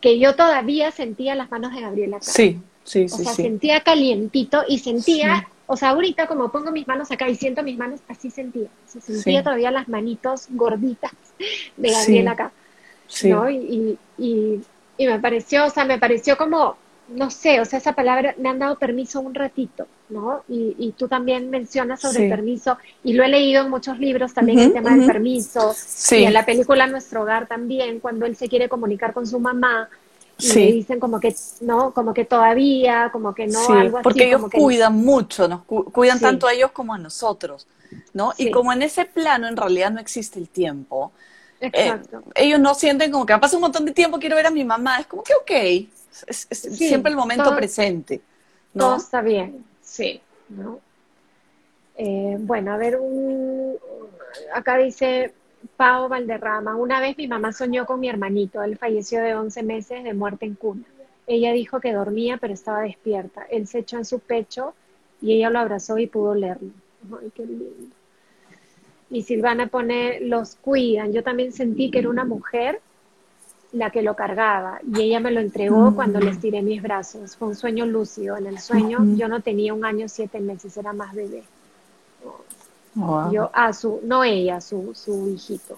que 0.00 0.18
yo 0.18 0.36
todavía 0.36 0.92
sentía 0.92 1.34
las 1.34 1.50
manos 1.50 1.74
de 1.74 1.80
Gabriela. 1.80 2.18
Sí, 2.20 2.60
sí, 2.84 3.08
sí. 3.08 3.14
O 3.14 3.24
sea, 3.24 3.34
sentía 3.34 3.80
calientito 3.80 4.62
y 4.68 4.78
sentía 4.78 5.48
o 5.72 5.76
sea, 5.78 5.88
ahorita 5.88 6.26
como 6.26 6.52
pongo 6.52 6.70
mis 6.70 6.86
manos 6.86 7.10
acá 7.10 7.30
y 7.30 7.34
siento 7.34 7.62
mis 7.62 7.78
manos, 7.78 8.00
así 8.06 8.28
sentía. 8.28 8.68
Se 8.86 9.00
sentía 9.00 9.42
todavía 9.42 9.70
las 9.70 9.88
manitos 9.88 10.48
gorditas 10.50 11.12
de 11.78 11.90
Gabriel 11.90 12.28
acá. 12.28 12.52
¿no? 13.24 13.48
Y, 13.48 13.98
y, 14.18 14.60
y, 14.98 15.06
me 15.06 15.18
pareció, 15.18 15.64
o 15.64 15.70
sea, 15.70 15.86
me 15.86 15.98
pareció 15.98 16.36
como, 16.36 16.76
no 17.08 17.30
sé, 17.30 17.58
o 17.58 17.64
sea, 17.64 17.78
esa 17.78 17.94
palabra, 17.94 18.34
me 18.36 18.50
han 18.50 18.58
dado 18.58 18.76
permiso 18.76 19.22
un 19.22 19.34
ratito, 19.34 19.86
¿no? 20.10 20.44
Y, 20.46 20.76
y 20.78 20.92
tú 20.92 21.08
también 21.08 21.48
mencionas 21.48 22.02
sobre 22.02 22.24
el 22.24 22.28
permiso, 22.28 22.76
y 23.02 23.14
lo 23.14 23.24
he 23.24 23.28
leído 23.28 23.64
en 23.64 23.70
muchos 23.70 23.98
libros 23.98 24.34
también, 24.34 24.58
el 24.58 24.72
tema 24.74 24.94
del 24.94 25.06
permiso, 25.06 25.74
y 26.10 26.24
en 26.24 26.34
la 26.34 26.44
película 26.44 26.86
Nuestro 26.86 27.22
Hogar 27.22 27.46
también, 27.46 27.98
cuando 27.98 28.26
él 28.26 28.36
se 28.36 28.46
quiere 28.50 28.68
comunicar 28.68 29.14
con 29.14 29.26
su 29.26 29.40
mamá, 29.40 29.88
y 30.42 30.54
me 30.54 30.72
dicen 30.72 31.00
como 31.00 31.20
que 31.20 31.34
no, 31.60 31.94
como 31.94 32.12
que 32.12 32.24
todavía, 32.24 33.10
como 33.12 33.34
que 33.34 33.46
no, 33.46 33.60
algo 33.68 33.98
así. 33.98 34.02
Porque 34.02 34.28
ellos 34.28 34.42
cuidan 34.52 34.96
mucho, 34.96 35.46
nos 35.46 35.62
cuidan 35.64 36.20
tanto 36.20 36.46
a 36.46 36.52
ellos 36.52 36.72
como 36.72 36.94
a 36.94 36.98
nosotros, 36.98 37.66
¿no? 38.12 38.32
Y 38.36 38.50
como 38.50 38.72
en 38.72 38.82
ese 38.82 39.04
plano 39.04 39.46
en 39.46 39.56
realidad 39.56 39.90
no 39.90 40.00
existe 40.00 40.38
el 40.38 40.48
tiempo, 40.48 41.12
eh, 41.60 41.96
ellos 42.34 42.58
no 42.58 42.74
sienten 42.74 43.12
como 43.12 43.24
que 43.24 43.32
ha 43.32 43.40
pasado 43.40 43.58
un 43.58 43.62
montón 43.62 43.84
de 43.84 43.92
tiempo, 43.92 44.18
quiero 44.18 44.34
ver 44.34 44.46
a 44.46 44.50
mi 44.50 44.64
mamá, 44.64 44.98
es 44.98 45.06
como 45.06 45.22
que 45.22 45.34
ok, 45.34 45.88
es, 46.26 46.48
siempre 46.50 47.10
el 47.10 47.16
momento 47.16 47.54
presente. 47.54 48.20
¿no? 48.74 48.86
Todo 48.86 48.96
está 48.96 49.20
bien, 49.20 49.64
sí, 49.80 50.20
¿no? 50.48 50.80
Eh, 51.96 52.36
bueno, 52.40 52.72
a 52.72 52.76
ver, 52.78 52.96
un, 52.98 53.76
acá 54.52 54.78
dice, 54.78 55.34
Pau 55.76 56.08
Valderrama. 56.08 56.76
Una 56.76 57.00
vez 57.00 57.16
mi 57.16 57.28
mamá 57.28 57.52
soñó 57.52 57.86
con 57.86 58.00
mi 58.00 58.08
hermanito. 58.08 58.62
Él 58.62 58.76
falleció 58.78 59.20
de 59.20 59.34
11 59.34 59.62
meses 59.62 60.04
de 60.04 60.14
muerte 60.14 60.46
en 60.46 60.54
cuna. 60.54 60.84
Ella 61.26 61.52
dijo 61.52 61.80
que 61.80 61.92
dormía, 61.92 62.36
pero 62.36 62.54
estaba 62.54 62.82
despierta. 62.82 63.46
Él 63.50 63.66
se 63.66 63.80
echó 63.80 63.96
en 63.96 64.04
su 64.04 64.18
pecho 64.18 64.74
y 65.20 65.32
ella 65.34 65.50
lo 65.50 65.60
abrazó 65.60 65.98
y 65.98 66.06
pudo 66.06 66.34
leerlo. 66.34 66.70
Ay, 67.20 67.30
qué 67.34 67.46
lindo. 67.46 67.94
Y 69.10 69.22
Silvana 69.22 69.66
pone, 69.66 70.20
los 70.20 70.56
cuidan. 70.56 71.12
Yo 71.12 71.22
también 71.22 71.52
sentí 71.52 71.90
que 71.90 71.98
era 71.98 72.08
una 72.08 72.24
mujer 72.24 72.80
la 73.72 73.90
que 73.90 74.02
lo 74.02 74.14
cargaba 74.14 74.80
y 74.86 75.00
ella 75.02 75.20
me 75.20 75.30
lo 75.30 75.40
entregó 75.40 75.94
cuando 75.94 76.20
le 76.20 76.30
estiré 76.30 76.62
mis 76.62 76.82
brazos. 76.82 77.36
Fue 77.36 77.48
un 77.48 77.56
sueño 77.56 77.86
lúcido. 77.86 78.36
En 78.36 78.46
el 78.46 78.58
sueño 78.58 78.98
yo 79.16 79.28
no 79.28 79.40
tenía 79.40 79.74
un 79.74 79.84
año, 79.84 80.08
siete 80.08 80.40
meses, 80.40 80.76
era 80.76 80.92
más 80.92 81.14
bebé. 81.14 81.42
Yo, 82.94 83.50
a 83.54 83.72
su, 83.72 84.00
no 84.04 84.22
ella, 84.22 84.60
su, 84.60 84.92
su 84.94 85.28
hijito. 85.28 85.76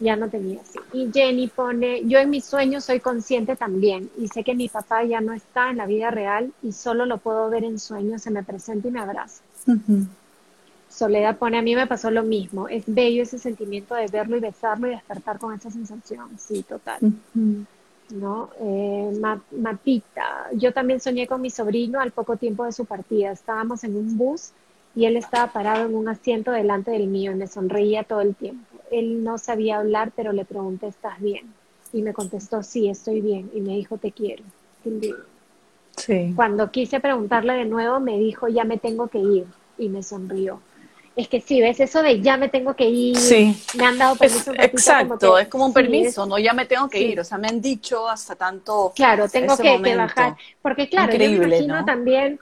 Ya 0.00 0.16
no 0.16 0.28
tenía 0.28 0.60
así. 0.60 0.78
Y 0.92 1.10
Jenny 1.12 1.48
pone, 1.48 2.06
yo 2.06 2.18
en 2.18 2.30
mis 2.30 2.44
sueños 2.44 2.84
soy 2.84 3.00
consciente 3.00 3.56
también 3.56 4.10
y 4.16 4.28
sé 4.28 4.44
que 4.44 4.54
mi 4.54 4.68
papá 4.68 5.02
ya 5.02 5.20
no 5.20 5.32
está 5.32 5.70
en 5.70 5.78
la 5.78 5.86
vida 5.86 6.10
real 6.10 6.52
y 6.62 6.72
solo 6.72 7.04
lo 7.04 7.18
puedo 7.18 7.50
ver 7.50 7.64
en 7.64 7.80
sueños, 7.80 8.22
se 8.22 8.30
me 8.30 8.44
presenta 8.44 8.86
y 8.86 8.90
me 8.92 9.00
abraza. 9.00 9.42
Soledad 10.88 11.36
pone, 11.36 11.58
a 11.58 11.62
mí 11.62 11.74
me 11.74 11.86
pasó 11.86 12.10
lo 12.10 12.22
mismo, 12.22 12.68
es 12.68 12.84
bello 12.86 13.22
ese 13.22 13.38
sentimiento 13.38 13.94
de 13.94 14.06
verlo 14.06 14.36
y 14.36 14.40
besarlo 14.40 14.86
y 14.86 14.90
despertar 14.90 15.38
con 15.38 15.54
esa 15.54 15.70
sensación, 15.70 16.28
sí, 16.38 16.62
total. 16.62 16.98
¿no? 18.10 18.50
Eh, 18.60 19.20
Matita, 19.52 20.48
yo 20.52 20.72
también 20.72 21.00
soñé 21.00 21.26
con 21.26 21.40
mi 21.40 21.50
sobrino 21.50 22.00
al 22.00 22.12
poco 22.12 22.36
tiempo 22.36 22.64
de 22.64 22.72
su 22.72 22.84
partida. 22.84 23.32
Estábamos 23.32 23.84
en 23.84 23.96
un 23.96 24.16
bus 24.16 24.52
y 24.98 25.06
él 25.06 25.16
estaba 25.16 25.52
parado 25.52 25.86
en 25.86 25.94
un 25.94 26.08
asiento 26.08 26.50
delante 26.50 26.90
del 26.90 27.06
mío 27.06 27.30
y 27.30 27.36
me 27.36 27.46
sonreía 27.46 28.02
todo 28.02 28.20
el 28.20 28.34
tiempo. 28.34 28.66
Él 28.90 29.22
no 29.22 29.38
sabía 29.38 29.78
hablar, 29.78 30.10
pero 30.16 30.32
le 30.32 30.44
pregunté, 30.44 30.88
¿estás 30.88 31.20
bien? 31.20 31.54
Y 31.92 32.02
me 32.02 32.12
contestó, 32.12 32.64
sí, 32.64 32.88
estoy 32.88 33.20
bien. 33.20 33.48
Y 33.54 33.60
me 33.60 33.76
dijo, 33.76 33.96
te 33.98 34.10
quiero. 34.10 34.42
Sí. 35.96 36.32
Cuando 36.34 36.72
quise 36.72 36.98
preguntarle 36.98 37.52
de 37.52 37.64
nuevo, 37.64 38.00
me 38.00 38.18
dijo, 38.18 38.48
ya 38.48 38.64
me 38.64 38.76
tengo 38.76 39.06
que 39.06 39.18
ir. 39.18 39.44
Y 39.78 39.88
me 39.88 40.02
sonrió. 40.02 40.60
Es 41.14 41.28
que 41.28 41.40
sí, 41.40 41.60
ves 41.60 41.78
eso 41.78 42.02
de 42.02 42.20
ya 42.20 42.36
me 42.36 42.48
tengo 42.48 42.74
que 42.74 42.88
ir. 42.88 43.16
Sí. 43.16 43.56
Me 43.76 43.86
han 43.86 43.98
dado 43.98 44.16
permiso. 44.16 44.52
exacto, 44.58 45.38
es 45.38 45.46
como 45.46 45.66
un 45.66 45.72
permiso, 45.72 46.26
no 46.26 46.40
ya 46.40 46.54
me 46.54 46.66
tengo 46.66 46.88
que 46.88 47.00
ir. 47.00 47.20
O 47.20 47.24
sea, 47.24 47.38
me 47.38 47.46
han 47.46 47.60
dicho 47.60 48.08
hasta 48.08 48.34
tanto. 48.34 48.92
Claro, 48.96 49.28
tengo 49.28 49.56
que, 49.56 49.94
bajar. 49.94 50.36
Porque 50.60 50.88
claro, 50.88 51.12
yo 51.12 51.18
me 51.20 51.46
imagino 51.46 51.84
también 51.84 52.40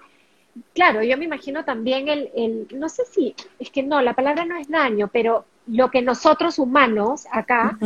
claro, 0.74 1.02
yo 1.02 1.16
me 1.16 1.24
imagino 1.24 1.64
también 1.64 2.08
el, 2.08 2.30
el, 2.34 2.68
no 2.74 2.88
sé 2.88 3.04
si, 3.06 3.34
es 3.58 3.70
que 3.70 3.82
no, 3.82 4.00
la 4.02 4.14
palabra 4.14 4.44
no 4.44 4.56
es 4.56 4.68
daño, 4.68 5.08
pero 5.12 5.44
lo 5.66 5.90
que 5.90 6.02
nosotros 6.02 6.58
humanos 6.58 7.26
acá 7.30 7.76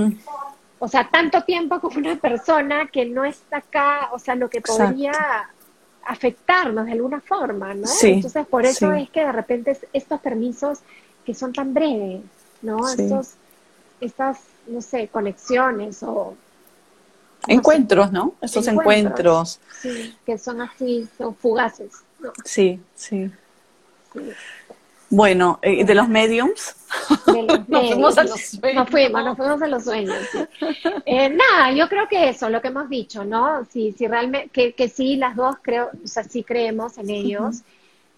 o 0.83 0.89
sea, 0.89 1.09
tanto 1.09 1.43
tiempo 1.45 1.79
con 1.79 1.97
una 1.99 2.17
persona 2.17 2.89
que 2.91 3.05
no 3.05 3.25
está 3.25 3.59
acá, 3.59 4.09
o 4.13 4.19
sea, 4.19 4.35
lo 4.35 4.49
que 4.49 4.63
podría 4.63 5.13
afectarnos 6.07 6.87
de 6.87 6.93
alguna 6.93 7.21
forma, 7.21 7.75
¿no? 7.75 7.87
Entonces, 8.03 8.47
por 8.47 8.65
eso 8.65 8.91
es 8.95 9.11
que 9.11 9.21
de 9.21 9.31
repente 9.31 9.79
estos 9.93 10.21
permisos 10.21 10.79
que 11.25 11.35
son 11.35 11.53
tan 11.53 11.75
breves, 11.75 12.23
¿no? 12.63 12.89
Estos, 12.89 13.35
estas, 14.01 14.39
no 14.67 14.81
sé, 14.81 15.09
conexiones 15.09 16.03
o... 16.03 16.35
Encuentros, 17.47 18.11
¿no? 18.11 18.35
Estos 18.41 18.67
encuentros. 18.67 19.61
Sí, 19.83 20.17
que 20.25 20.39
son 20.39 20.63
así, 20.63 21.07
son 21.19 21.35
fugaces. 21.35 21.91
Sí, 22.45 22.81
sí. 22.95 23.31
Bueno, 25.09 25.59
¿y 25.63 25.83
de 25.83 25.95
los 25.95 26.09
mediums? 26.09 26.77
De 27.27 27.43
los 27.43 27.69
nos 27.69 27.89
fuimos 27.89 28.19
a 28.19 28.23
los 28.23 28.41
sueños. 28.41 28.75
Nos 28.77 28.91
fuimos, 28.91 29.25
nos 29.25 29.37
fuimos 29.37 29.63
a 29.63 29.67
los 29.67 29.85
sueños. 29.85 30.19
Eh, 31.05 31.29
nada, 31.29 31.73
yo 31.73 31.89
creo 31.89 32.07
que 32.09 32.29
eso, 32.29 32.49
lo 32.49 32.63
que 32.63 32.69
hemos 32.69 32.89
dicho, 32.89 33.25
¿no? 33.25 33.65
Si, 33.71 33.91
si 33.93 34.07
realmente, 34.07 34.51
que, 34.51 34.73
que 34.73 34.89
sí, 34.89 35.17
las 35.17 35.35
dos 35.35 35.57
creo, 35.63 35.91
o 36.05 36.07
sea, 36.07 36.23
sí 36.23 36.45
creemos 36.45 36.97
en 36.99 37.11
ellos, 37.11 37.63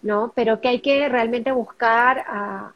¿no? 0.03 0.31
Pero 0.35 0.61
que 0.61 0.67
hay 0.67 0.81
que 0.81 1.09
realmente 1.09 1.51
buscar 1.51 2.19
a, 2.27 2.73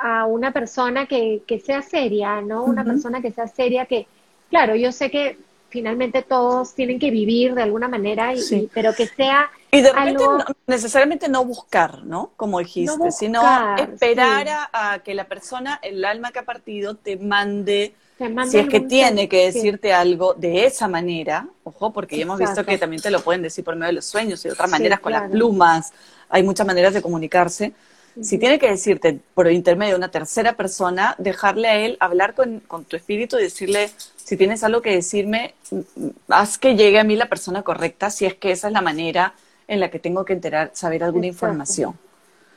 a 0.00 0.26
una 0.26 0.52
persona 0.52 1.06
que, 1.06 1.42
que 1.46 1.60
sea 1.60 1.82
seria, 1.82 2.40
¿no? 2.40 2.64
Una 2.64 2.84
persona 2.84 3.22
que 3.22 3.30
sea 3.30 3.46
seria, 3.46 3.86
que, 3.86 4.08
claro, 4.48 4.74
yo 4.74 4.90
sé 4.90 5.08
que 5.08 5.38
finalmente 5.68 6.22
todos 6.22 6.74
tienen 6.74 6.98
que 6.98 7.12
vivir 7.12 7.54
de 7.54 7.62
alguna 7.62 7.86
manera, 7.86 8.34
y, 8.34 8.68
pero 8.74 8.92
que 8.92 9.06
sea... 9.06 9.50
Y 9.72 9.82
de 9.82 9.92
repente 9.92 10.24
necesariamente 10.66 11.28
no 11.28 11.44
buscar, 11.44 12.04
¿no? 12.04 12.32
Como 12.36 12.58
dijiste, 12.58 13.12
sino 13.12 13.42
esperar 13.76 14.68
a, 14.72 15.00
que 15.04 15.14
la 15.14 15.24
persona, 15.24 15.78
el 15.82 16.04
alma 16.04 16.32
que 16.32 16.40
ha 16.40 16.44
partido, 16.44 16.96
te 16.96 17.16
mande, 17.16 17.94
si 18.48 18.58
es 18.58 18.68
que 18.68 18.80
tiene 18.80 19.28
que 19.28 19.46
decirte 19.46 19.92
algo 19.92 20.34
de 20.34 20.66
esa 20.66 20.88
manera, 20.88 21.46
ojo, 21.62 21.92
porque 21.92 22.16
ya 22.16 22.22
hemos 22.22 22.38
visto 22.38 22.64
que 22.64 22.78
también 22.78 23.00
te 23.00 23.10
lo 23.10 23.20
pueden 23.20 23.42
decir 23.42 23.64
por 23.64 23.76
medio 23.76 23.88
de 23.88 23.94
los 23.94 24.06
sueños 24.06 24.44
y 24.44 24.48
de 24.48 24.54
otras 24.54 24.70
maneras 24.70 25.00
con 25.00 25.12
las 25.12 25.30
plumas, 25.30 25.92
hay 26.28 26.42
muchas 26.42 26.66
maneras 26.66 26.92
de 26.92 27.02
comunicarse. 27.02 27.72
Si 28.20 28.38
tiene 28.38 28.58
que 28.58 28.68
decirte 28.68 29.20
por 29.34 29.50
intermedio 29.50 29.94
de 29.94 29.98
una 29.98 30.10
tercera 30.10 30.54
persona, 30.54 31.14
dejarle 31.18 31.68
a 31.68 31.76
él 31.76 31.96
hablar 32.00 32.34
con, 32.34 32.58
con 32.60 32.84
tu 32.84 32.96
espíritu 32.96 33.38
y 33.38 33.42
decirle, 33.42 33.88
si 34.16 34.36
tienes 34.36 34.64
algo 34.64 34.82
que 34.82 34.90
decirme, 34.90 35.54
haz 36.28 36.58
que 36.58 36.74
llegue 36.74 36.98
a 36.98 37.04
mí 37.04 37.14
la 37.14 37.28
persona 37.28 37.62
correcta, 37.62 38.10
si 38.10 38.26
es 38.26 38.34
que 38.34 38.50
esa 38.50 38.66
es 38.66 38.72
la 38.72 38.82
manera 38.82 39.32
en 39.70 39.78
la 39.78 39.88
que 39.88 40.00
tengo 40.00 40.24
que 40.24 40.32
enterar, 40.32 40.72
saber 40.74 41.04
alguna 41.04 41.28
información. 41.28 41.94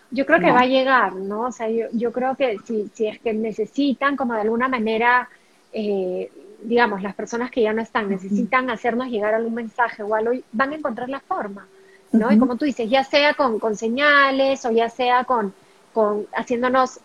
Yo 0.10 0.26
creo 0.26 0.40
que 0.40 0.52
va 0.52 0.62
a 0.62 0.66
llegar, 0.66 1.14
¿no? 1.16 1.42
O 1.42 1.52
sea, 1.52 1.70
yo, 1.70 1.86
yo 1.92 2.12
creo 2.12 2.36
que 2.36 2.58
si, 2.66 2.90
si 2.94 3.08
es 3.08 3.20
que 3.20 3.34
necesitan 3.34 4.16
como 4.16 4.34
de 4.34 4.42
alguna 4.42 4.68
manera, 4.68 5.30
eh, 5.72 6.32
digamos, 6.64 7.04
las 7.04 7.14
personas 7.14 7.52
que 7.52 7.62
ya 7.62 7.72
no 7.72 7.84
están, 7.84 8.10
necesitan 8.10 8.70
hacernos 8.72 9.10
llegar 9.10 9.36
algún 9.36 9.54
mensaje 9.54 10.02
o 10.02 10.16
algo, 10.16 10.32
van 10.52 10.72
a 10.72 10.76
encontrar 10.76 11.08
la 11.08 11.20
forma, 11.20 11.68
¿no? 12.12 12.32
Y 12.32 12.40
como 12.40 12.56
tú 12.56 12.66
dices, 12.66 12.90
ya 12.90 13.04
sea 13.04 13.36
con, 13.36 13.60
con 13.60 13.76
señales 13.76 14.66
o 14.66 14.72
ya 14.72 14.90
sea 14.90 15.24
con, 15.24 15.54
con 15.94 16.26
haciéndonos, 16.36 17.00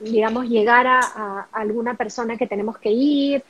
digamos, 0.00 0.48
llegar 0.48 0.88
a, 0.88 1.00
a 1.00 1.46
alguna 1.52 1.94
persona 1.94 2.36
que 2.36 2.48
tenemos 2.48 2.78
que 2.78 2.90
ir, 2.90 3.44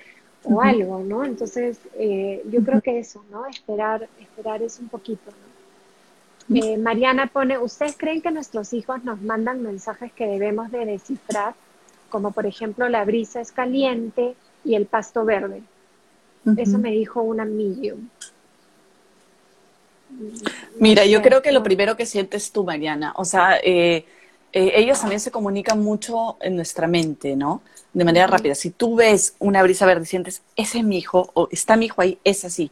o 0.45 0.61
algo, 0.61 1.03
¿no? 1.03 1.25
Entonces, 1.25 1.79
eh, 1.95 2.43
yo 2.51 2.63
creo 2.63 2.81
que 2.81 2.99
eso, 2.99 3.25
¿no? 3.31 3.47
Esperar, 3.47 4.09
esperar 4.21 4.63
es 4.63 4.79
un 4.79 4.89
poquito, 4.89 5.31
¿no? 5.31 5.52
Eh, 6.55 6.77
Mariana 6.77 7.29
pone, 7.29 7.59
¿ustedes 7.59 7.97
creen 7.97 8.23
que 8.23 8.31
nuestros 8.31 8.73
hijos 8.73 9.05
nos 9.05 9.21
mandan 9.23 9.63
mensajes 9.63 10.13
que 10.13 10.27
debemos 10.27 10.71
de 10.71 10.85
descifrar? 10.87 11.55
Como 12.11 12.33
por 12.33 12.47
ejemplo, 12.47 12.89
la 12.89 13.05
brisa 13.05 13.41
es 13.41 13.53
caliente 13.53 14.35
y 14.65 14.75
el 14.75 14.87
pasto 14.87 15.25
verde. 15.25 15.63
Eso 16.57 16.79
me 16.79 16.91
dijo 16.91 17.23
una 17.23 17.45
medium. 17.45 18.09
Mira, 20.79 21.07
yo 21.07 21.23
creo 21.23 21.41
que 21.41 21.53
lo 21.53 21.63
primero 21.63 21.97
que 21.97 22.05
sientes 22.05 22.51
tú, 22.51 22.65
Mariana, 22.65 23.13
o 23.17 23.25
sea, 23.25 23.59
eh, 23.63 24.05
ellos 24.53 25.01
también 25.01 25.21
se 25.21 25.31
comunican 25.31 25.81
mucho 25.81 26.37
en 26.41 26.57
nuestra 26.57 26.87
mente, 26.87 27.37
¿no? 27.37 27.63
de 27.93 28.05
manera 28.05 28.27
rápida. 28.27 28.55
Si 28.55 28.71
tú 28.71 28.97
ves 28.97 29.35
una 29.39 29.63
brisa 29.63 29.87
verde 29.87 30.07
sientes, 30.07 30.43
ese 30.57 30.79
es 30.79 30.85
mi 30.85 30.99
hijo, 30.99 31.31
o 31.35 31.49
está 31.51 31.77
mi 31.77 31.87
hijo 31.87 32.01
ahí, 32.01 32.19
es 32.25 32.45
así. 32.45 32.71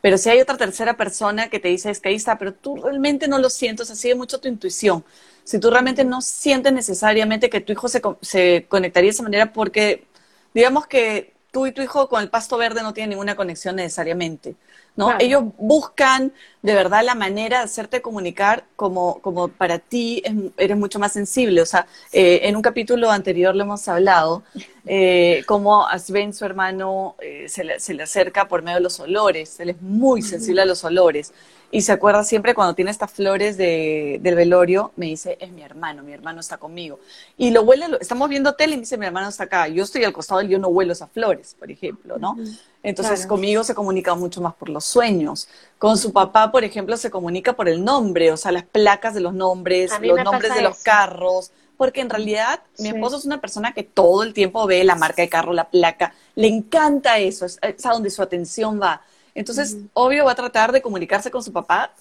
Pero 0.00 0.18
si 0.18 0.30
hay 0.30 0.40
otra 0.40 0.56
tercera 0.56 0.96
persona 0.96 1.48
que 1.50 1.58
te 1.58 1.68
dice, 1.68 1.90
es 1.90 2.00
que 2.00 2.10
ahí 2.10 2.14
está, 2.14 2.38
pero 2.38 2.54
tú 2.54 2.76
realmente 2.76 3.28
no 3.28 3.38
lo 3.38 3.50
sientes, 3.50 3.90
así 3.90 4.08
de 4.08 4.14
mucho 4.14 4.40
tu 4.40 4.48
intuición. 4.48 5.04
Si 5.44 5.58
tú 5.58 5.70
realmente 5.70 6.04
no 6.04 6.20
sientes 6.22 6.72
necesariamente 6.72 7.50
que 7.50 7.60
tu 7.60 7.72
hijo 7.72 7.88
se, 7.88 8.00
se 8.22 8.66
conectaría 8.68 9.08
de 9.08 9.12
esa 9.12 9.22
manera, 9.22 9.52
porque 9.52 10.06
digamos 10.54 10.86
que 10.86 11.34
tú 11.52 11.66
y 11.66 11.72
tu 11.72 11.82
hijo 11.82 12.08
con 12.08 12.22
el 12.22 12.30
pasto 12.30 12.56
verde 12.58 12.82
no 12.82 12.92
tienen 12.94 13.10
ninguna 13.10 13.36
conexión 13.36 13.76
necesariamente. 13.76 14.56
¿No? 14.96 15.14
Ellos 15.18 15.44
buscan 15.58 16.32
de 16.62 16.74
verdad 16.74 17.04
la 17.04 17.14
manera 17.14 17.58
de 17.58 17.64
hacerte 17.64 18.02
comunicar 18.02 18.64
como, 18.74 19.20
como 19.20 19.48
para 19.48 19.78
ti 19.78 20.22
eres 20.56 20.76
mucho 20.76 20.98
más 20.98 21.12
sensible. 21.12 21.60
O 21.60 21.66
sea, 21.66 21.86
eh, 22.12 22.40
en 22.44 22.56
un 22.56 22.62
capítulo 22.62 23.10
anterior 23.10 23.54
lo 23.54 23.62
hemos 23.62 23.86
hablado, 23.88 24.42
eh, 24.86 25.44
cómo 25.46 25.86
a 25.86 25.98
Sven, 25.98 26.32
su 26.32 26.44
hermano, 26.44 27.14
eh, 27.20 27.46
se, 27.48 27.62
le, 27.62 27.78
se, 27.78 27.94
le, 27.94 28.02
acerca 28.02 28.48
por 28.48 28.62
medio 28.62 28.78
de 28.78 28.82
los 28.82 28.98
olores. 28.98 29.60
Él 29.60 29.70
es 29.70 29.82
muy 29.82 30.22
sensible 30.22 30.62
a 30.62 30.66
los 30.66 30.82
olores. 30.82 31.32
Y 31.70 31.82
se 31.82 31.92
acuerda 31.92 32.22
siempre 32.24 32.54
cuando 32.54 32.74
tiene 32.74 32.90
estas 32.90 33.10
flores 33.10 33.56
de, 33.56 34.18
del 34.22 34.34
velorio, 34.34 34.92
me 34.96 35.06
dice, 35.06 35.36
es 35.40 35.50
mi 35.50 35.62
hermano, 35.62 36.02
mi 36.02 36.12
hermano 36.12 36.40
está 36.40 36.58
conmigo. 36.58 37.00
Y 37.36 37.50
lo 37.50 37.62
huele, 37.62 37.86
estamos 38.00 38.28
viendo 38.28 38.54
tele 38.54 38.74
y 38.74 38.76
me 38.76 38.82
dice, 38.82 38.96
mi 38.96 39.06
hermano 39.06 39.28
está 39.28 39.44
acá. 39.44 39.68
Yo 39.68 39.84
estoy 39.84 40.04
al 40.04 40.12
costado 40.12 40.42
y 40.42 40.48
yo 40.48 40.58
no 40.58 40.68
huelo 40.68 40.92
esas 40.92 41.10
flores, 41.10 41.56
por 41.58 41.70
ejemplo, 41.70 42.18
¿no? 42.18 42.36
Entonces 42.82 43.26
conmigo 43.26 43.64
se 43.64 43.74
comunica 43.74 44.14
mucho 44.14 44.40
más 44.40 44.54
por 44.54 44.68
los 44.68 44.84
sueños. 44.84 45.48
Con 45.78 45.98
su 45.98 46.12
papá, 46.12 46.52
por 46.52 46.62
ejemplo, 46.62 46.96
se 46.96 47.10
comunica 47.10 47.54
por 47.54 47.68
el 47.68 47.84
nombre, 47.84 48.30
o 48.30 48.36
sea, 48.36 48.52
las 48.52 48.64
placas 48.64 49.14
de 49.14 49.20
los 49.20 49.34
nombres, 49.34 49.90
los 50.00 50.22
nombres 50.22 50.54
de 50.54 50.62
los 50.62 50.78
carros. 50.82 51.50
Porque 51.76 52.00
en 52.00 52.08
realidad 52.08 52.60
mi 52.78 52.88
esposo 52.88 53.16
es 53.16 53.26
una 53.26 53.40
persona 53.40 53.74
que 53.74 53.82
todo 53.82 54.22
el 54.22 54.32
tiempo 54.32 54.66
ve 54.66 54.82
la 54.84 54.94
marca 54.94 55.20
de 55.20 55.28
carro, 55.28 55.52
la 55.52 55.68
placa. 55.68 56.14
Le 56.34 56.46
encanta 56.46 57.18
eso, 57.18 57.44
es, 57.44 57.58
a 57.60 57.90
donde 57.90 58.10
su 58.10 58.22
atención 58.22 58.80
va. 58.80 59.02
Entonces, 59.36 59.76
obvio, 59.92 60.24
va 60.24 60.32
a 60.32 60.34
tratar 60.34 60.72
de 60.72 60.80
comunicarse 60.80 61.30
con 61.30 61.42
su 61.42 61.52
papá 61.52 61.92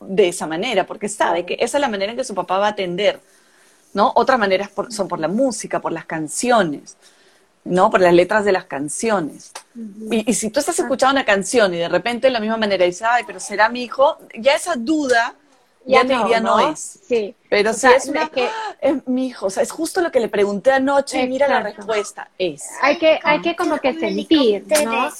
de 0.00 0.28
esa 0.28 0.46
manera, 0.46 0.86
porque 0.86 1.08
sabe 1.08 1.44
que 1.44 1.56
esa 1.60 1.76
es 1.76 1.80
la 1.80 1.88
manera 1.88 2.12
en 2.12 2.18
que 2.18 2.24
su 2.24 2.34
papá 2.34 2.58
va 2.58 2.66
a 2.66 2.70
atender. 2.70 3.20
¿no? 3.92 4.12
Otras 4.14 4.38
maneras 4.38 4.70
son 4.88 5.06
por 5.06 5.20
la 5.20 5.28
música, 5.28 5.80
por 5.80 5.92
las 5.92 6.06
canciones. 6.06 6.96
¿no? 7.64 7.90
Por 7.90 8.00
las 8.00 8.14
letras 8.14 8.44
de 8.44 8.52
las 8.52 8.64
canciones. 8.64 9.52
y, 10.10 10.32
si 10.32 10.50
tú 10.50 10.60
estás 10.60 10.78
escuchando 10.78 11.12
una 11.12 11.26
canción 11.26 11.74
y 11.74 11.76
de 11.76 11.88
repente 11.88 12.28
de 12.28 12.32
la 12.32 12.40
misma 12.40 12.56
manera 12.56 12.86
dices, 12.86 13.02
ay, 13.02 13.24
pero 13.26 13.38
será 13.38 13.68
mi 13.68 13.82
hijo, 13.82 14.16
ya 14.38 14.54
esa 14.54 14.74
duda 14.76 15.34
ya, 15.84 16.04
te 16.04 16.16
diría 16.16 16.40
no, 16.40 16.58
es. 16.70 17.00
Sí. 17.06 17.34
Pero 17.48 17.72
si 17.72 17.86
es 17.86 18.06
una, 18.06 18.28
que 18.28 18.48
es 18.80 19.06
mi 19.06 19.28
hijo, 19.28 19.46
o 19.46 19.50
sea, 19.50 19.62
es 19.62 19.70
justo 19.70 20.00
lo 20.00 20.10
que 20.10 20.20
le 20.20 20.28
pregunté 20.28 20.70
anoche 20.70 21.22
y 21.22 21.28
mira 21.28 21.48
la 21.48 21.60
respuesta, 21.60 22.28
es. 22.38 22.64
Hay 22.82 22.98
que, 22.98 23.18
hay 23.22 23.40
que 23.40 23.56
como 23.56 23.78
que 23.78 23.94
sentir, 23.94 24.66
¿no? 24.84 25.10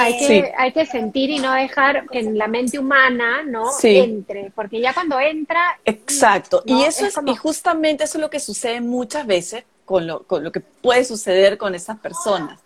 Hay 0.00 0.18
que, 0.18 0.52
hay 0.56 0.72
que 0.72 0.86
sentir 0.86 1.30
y 1.30 1.38
no 1.38 1.52
dejar 1.52 2.06
que 2.08 2.20
en 2.20 2.36
la 2.36 2.46
mente 2.46 2.78
humana, 2.78 3.42
¿no? 3.42 3.70
Entre, 3.82 4.50
porque 4.54 4.80
ya 4.80 4.92
cuando 4.92 5.18
entra. 5.18 5.78
Exacto. 5.84 6.62
Y 6.66 6.82
eso 6.82 7.06
es, 7.06 7.14
y 7.24 7.34
justamente 7.34 8.04
eso 8.04 8.18
es 8.18 8.22
lo 8.22 8.30
que 8.30 8.40
sucede 8.40 8.80
muchas 8.80 9.26
veces 9.26 9.64
con 9.84 10.06
lo, 10.06 10.24
con 10.24 10.44
lo 10.44 10.52
que 10.52 10.60
puede 10.60 11.04
suceder 11.04 11.56
con 11.56 11.74
esas 11.74 11.98
personas, 11.98 12.60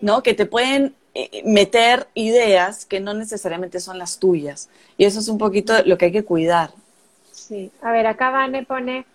¿no? 0.00 0.22
Que 0.22 0.34
te 0.34 0.44
pueden 0.44 0.94
eh, 1.14 1.42
meter 1.46 2.08
ideas 2.12 2.84
que 2.84 3.00
no 3.00 3.14
necesariamente 3.14 3.80
son 3.80 3.98
las 3.98 4.18
tuyas. 4.18 4.68
Y 4.98 5.06
eso 5.06 5.18
es 5.18 5.28
un 5.28 5.38
poquito 5.38 5.72
lo 5.86 5.96
que 5.96 6.04
hay 6.04 6.12
que 6.12 6.24
cuidar. 6.24 6.72
Sí, 7.46 7.70
a 7.80 7.92
ver, 7.92 8.06
acá 8.06 8.30
Vane 8.30 8.64
pone, 8.64 9.06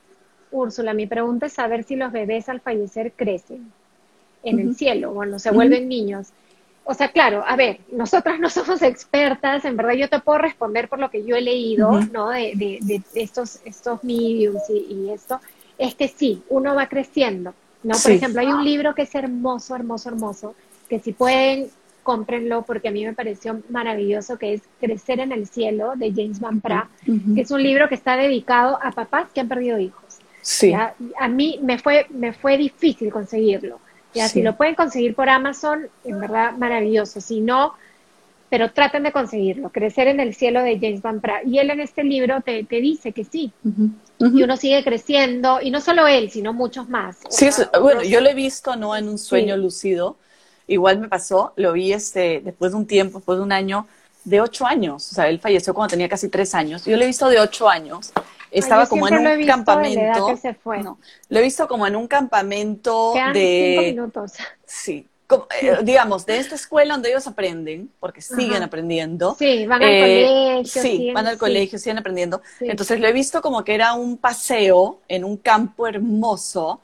Úrsula, 0.52 0.94
mi 0.94 1.06
pregunta 1.06 1.48
es 1.48 1.54
saber 1.54 1.84
si 1.84 1.96
los 1.96 2.12
bebés 2.12 2.48
al 2.50 2.62
fallecer 2.62 3.12
crecen 3.14 3.72
en 4.44 4.60
el 4.60 4.76
cielo, 4.76 5.14
bueno, 5.14 5.38
se 5.38 5.52
vuelven 5.52 5.88
niños. 5.90 6.30
O 6.84 6.94
sea, 6.94 7.10
claro, 7.10 7.44
a 7.46 7.56
ver, 7.56 7.80
nosotras 7.92 8.40
no 8.40 8.50
somos 8.50 8.82
expertas, 8.82 9.66
en 9.66 9.78
verdad 9.78 9.94
yo 9.94 10.10
te 10.10 10.20
puedo 10.20 10.40
responder 10.40 10.90
por 10.90 11.00
lo 11.00 11.12
que 11.12 11.24
yo 11.24 11.36
he 11.36 11.42
leído, 11.42 11.92
¿no? 12.12 12.30
De, 12.30 12.54
de, 12.56 13.02
estos, 13.14 13.60
estos 13.66 14.04
mediums 14.04 14.64
y 14.70 15.10
esto, 15.12 15.40
es 15.78 15.96
que 15.96 16.08
sí, 16.08 16.42
uno 16.50 16.74
va 16.74 16.88
creciendo, 16.88 17.54
¿no? 17.84 17.96
Por 18.02 18.12
ejemplo, 18.12 18.42
hay 18.42 18.48
un 18.48 18.64
libro 18.64 18.96
que 18.96 19.04
es 19.04 19.14
hermoso, 19.14 19.76
hermoso, 19.76 20.10
hermoso, 20.10 20.56
que 20.90 21.00
si 21.00 21.12
pueden, 21.12 21.70
cómprenlo 22.04 22.64
porque 22.64 22.88
a 22.88 22.92
mí 22.92 23.06
me 23.06 23.14
pareció 23.14 23.62
maravilloso, 23.70 24.38
que 24.38 24.54
es 24.54 24.62
Crecer 24.80 25.20
en 25.20 25.32
el 25.32 25.48
Cielo, 25.48 25.94
de 25.96 26.12
James 26.12 26.40
Van 26.40 26.62
Praagh, 26.62 26.90
que 27.36 27.42
es 27.42 27.52
un 27.52 27.62
libro 27.62 27.88
que 27.90 27.96
está 27.96 28.18
dedicado 28.18 28.80
a 28.82 28.92
papás 28.92 29.28
que 29.34 29.42
han 29.42 29.48
perdido 29.48 29.80
hijos. 29.80 30.18
Sí. 30.42 30.74
A 30.74 31.28
mí 31.28 31.60
me 31.62 31.78
fue, 31.78 32.08
me 32.10 32.34
fue 32.34 32.58
difícil 32.58 33.12
conseguirlo. 33.12 33.80
Ya, 34.14 34.28
si 34.28 34.42
lo 34.42 34.58
pueden 34.58 34.76
conseguir 34.76 35.16
por 35.16 35.30
Amazon, 35.30 35.88
en 36.04 36.20
verdad 36.20 36.58
maravilloso. 36.58 37.22
Si 37.22 37.40
no, 37.40 37.74
pero 38.50 38.72
traten 38.72 39.04
de 39.04 39.14
conseguirlo. 39.14 39.70
Crecer 39.70 40.10
en 40.10 40.20
el 40.20 40.36
cielo 40.36 40.62
de 40.62 40.78
James 40.78 41.02
Van 41.02 41.22
Praagh. 41.22 41.48
Y 41.48 41.60
él 41.60 41.70
en 41.70 41.80
este 41.80 42.04
libro 42.04 42.42
te, 42.42 42.66
te 42.66 42.82
dice 42.82 43.14
que 43.14 43.24
sí, 43.24 43.54
y 44.20 44.44
uno 44.44 44.58
sigue 44.58 44.84
creciendo, 44.84 45.60
y 45.62 45.72
no 45.72 45.80
solo 45.82 46.08
él, 46.08 46.30
sino 46.30 46.54
muchos 46.54 46.90
más. 46.90 47.18
Sí, 47.30 47.48
bueno, 47.82 48.04
yo 48.04 48.20
lo 48.22 48.30
he 48.30 48.34
visto, 48.34 48.76
¿no? 48.76 48.96
En 48.96 49.08
un 49.08 49.18
sueño 49.18 49.56
lucido, 49.56 50.18
igual 50.72 51.00
me 51.00 51.08
pasó, 51.08 51.54
lo 51.56 51.74
vi 51.74 51.94
este, 51.94 52.42
después 52.44 52.72
de 52.72 52.78
un 52.78 52.88
tiempo, 52.88 53.20
después 53.20 53.38
de 53.38 53.44
un 53.44 53.52
año, 53.52 53.88
de 54.24 54.42
ocho 54.42 54.66
años. 54.66 55.12
O 55.12 55.16
sea, 55.16 55.28
él 55.28 55.40
falleció 55.40 55.74
cuando 55.74 55.92
tenía 55.92 56.10
casi 56.10 56.30
tres 56.30 56.56
años. 56.56 56.86
Yo 56.86 56.98
lo 56.98 57.04
he 57.04 57.08
visto 57.08 57.28
de 57.30 57.40
ocho 57.40 57.70
años. 57.70 58.12
Estaba 58.50 58.86
como 58.86 59.08
en 59.08 59.16
un 59.16 59.46
campamento. 59.46 60.38
No, 60.84 60.98
lo 61.30 61.40
he 61.40 61.42
visto 61.42 61.68
como 61.68 61.88
en 61.88 61.96
un 61.96 62.08
campamento 62.08 63.14
de. 63.34 63.76
Cinco 63.78 63.82
minutos. 63.82 64.34
Sí, 64.74 65.06
eh, 65.62 65.80
digamos, 65.84 66.26
de 66.26 66.38
esta 66.38 66.56
escuela 66.56 66.94
donde 66.94 67.10
ellos 67.10 67.28
aprenden, 67.28 67.90
porque 68.00 68.22
siguen 68.22 68.64
aprendiendo. 68.64 69.36
Sí, 69.38 69.66
van 69.66 69.84
al 69.84 69.90
eh, 69.90 70.02
colegio. 70.02 70.82
Sí, 70.82 71.12
van 71.14 71.28
al 71.28 71.38
colegio, 71.38 71.78
siguen 71.78 71.98
aprendiendo. 71.98 72.42
Entonces 72.62 73.02
lo 73.02 73.08
he 73.08 73.12
visto 73.12 73.42
como 73.42 73.64
que 73.66 73.76
era 73.76 73.94
un 73.94 74.18
paseo 74.18 75.02
en 75.10 75.26
un 75.26 75.36
campo 75.36 75.88
hermoso 75.88 76.80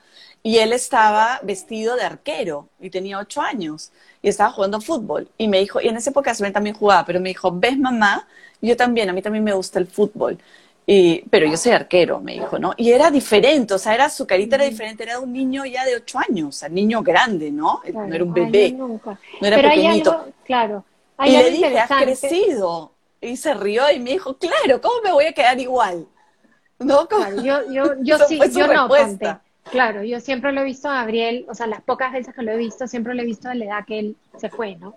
y 0.48 0.60
él 0.60 0.72
estaba 0.72 1.42
vestido 1.44 1.98
de 1.98 2.04
arquero 2.04 2.70
y 2.80 2.90
tenía 2.90 3.20
ocho 3.20 3.42
años 3.42 3.92
y 4.22 4.30
estaba 4.30 4.50
jugando 4.50 4.80
fútbol. 4.80 5.28
Y 5.38 5.50
me 5.50 5.60
dijo, 5.60 5.82
y 5.82 5.90
en 5.90 5.98
esa 5.98 6.12
época 6.12 6.34
también 6.54 6.74
jugaba, 6.74 7.06
pero 7.06 7.20
me 7.20 7.28
dijo, 7.28 7.52
¿ves 7.52 7.78
mamá? 7.78 8.26
Yo 8.62 8.78
también, 8.78 9.10
a 9.10 9.14
mí 9.14 9.22
también 9.22 9.44
me 9.44 9.52
gusta 9.52 9.78
el 9.78 9.88
fútbol. 9.88 10.38
Y, 10.86 11.22
pero 11.30 11.48
yo 11.48 11.58
soy 11.58 11.74
arquero, 11.74 12.22
me 12.22 12.36
dijo, 12.36 12.60
¿no? 12.60 12.74
Y 12.78 12.94
era 12.94 13.12
diferente, 13.12 13.74
o 13.74 13.78
sea, 13.78 13.94
era, 13.94 14.10
su 14.10 14.26
carita 14.26 14.56
era 14.56 14.64
diferente, 14.64 15.04
era 15.04 15.20
un 15.20 15.34
niño 15.34 15.66
ya 15.66 15.84
de 15.84 15.98
ocho 15.98 16.18
años, 16.18 16.48
o 16.48 16.52
sea, 16.60 16.70
niño 16.70 17.04
grande, 17.04 17.52
¿no? 17.52 17.82
no 17.92 18.16
era 18.16 18.24
un 18.24 18.34
bebé, 18.34 18.72
no 18.72 19.02
era 19.42 19.58
pequeñito. 19.58 20.28
claro. 20.46 20.86
y 21.26 21.32
le 21.32 21.52
dije, 21.52 21.78
has 21.78 21.92
crecido. 21.92 22.94
Y 23.20 23.36
se 23.36 23.54
rió 23.54 23.92
y 23.94 24.00
me 24.00 24.12
dijo, 24.12 24.38
claro, 24.38 24.80
¿cómo 24.80 25.02
me 25.04 25.12
voy 25.12 25.26
a 25.26 25.34
quedar 25.34 25.60
igual? 25.60 26.08
¿No? 26.80 27.06
yo, 27.44 27.70
yo, 27.70 27.96
yo 28.02 28.18
sí, 28.30 28.40
yo 28.54 28.68
no, 28.68 28.88
Claro, 29.72 30.04
yo 30.04 30.20
siempre 30.20 30.52
lo 30.52 30.62
he 30.62 30.66
visto 30.66 30.90
a 30.90 30.96
Gabriel, 30.96 31.46
o 31.50 31.54
sea, 31.54 31.68
las 31.68 31.82
pocas 31.82 32.14
veces 32.14 32.34
que 32.34 32.42
lo 32.42 32.52
he 32.52 32.58
visto, 32.58 32.88
siempre 32.88 33.14
lo 33.14 33.22
he 33.22 33.26
visto 33.26 33.50
a 33.50 33.56
la 33.56 33.66
edad 33.66 33.86
que 33.86 34.00
él 34.00 34.16
se 34.38 34.50
fue, 34.50 34.76
¿no? 34.76 34.96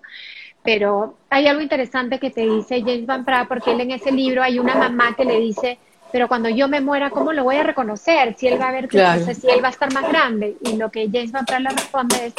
Pero 0.63 1.15
hay 1.29 1.47
algo 1.47 1.61
interesante 1.61 2.19
que 2.19 2.29
te 2.29 2.41
dice 2.41 2.81
James 2.81 3.05
Van 3.05 3.25
Praagh, 3.25 3.47
porque 3.47 3.71
él 3.71 3.81
en 3.81 3.91
ese 3.91 4.11
libro 4.11 4.43
hay 4.43 4.59
una 4.59 4.75
mamá 4.75 5.15
que 5.15 5.25
le 5.25 5.39
dice, 5.39 5.79
pero 6.11 6.27
cuando 6.27 6.49
yo 6.49 6.67
me 6.67 6.81
muera, 6.81 7.09
¿cómo 7.09 7.33
lo 7.33 7.43
voy 7.43 7.55
a 7.55 7.63
reconocer? 7.63 8.35
Si 8.37 8.47
él 8.47 8.61
va 8.61 8.69
a 8.69 8.71
ver, 8.71 8.87
claro. 8.87 9.25
si 9.25 9.49
él 9.49 9.63
va 9.63 9.69
a 9.69 9.71
estar 9.71 9.91
más 9.93 10.07
grande. 10.07 10.57
Y 10.61 10.75
lo 10.75 10.91
que 10.91 11.09
James 11.11 11.31
Van 11.31 11.45
Praagh 11.45 11.61
le 11.61 11.69
responde 11.69 12.25
es, 12.27 12.33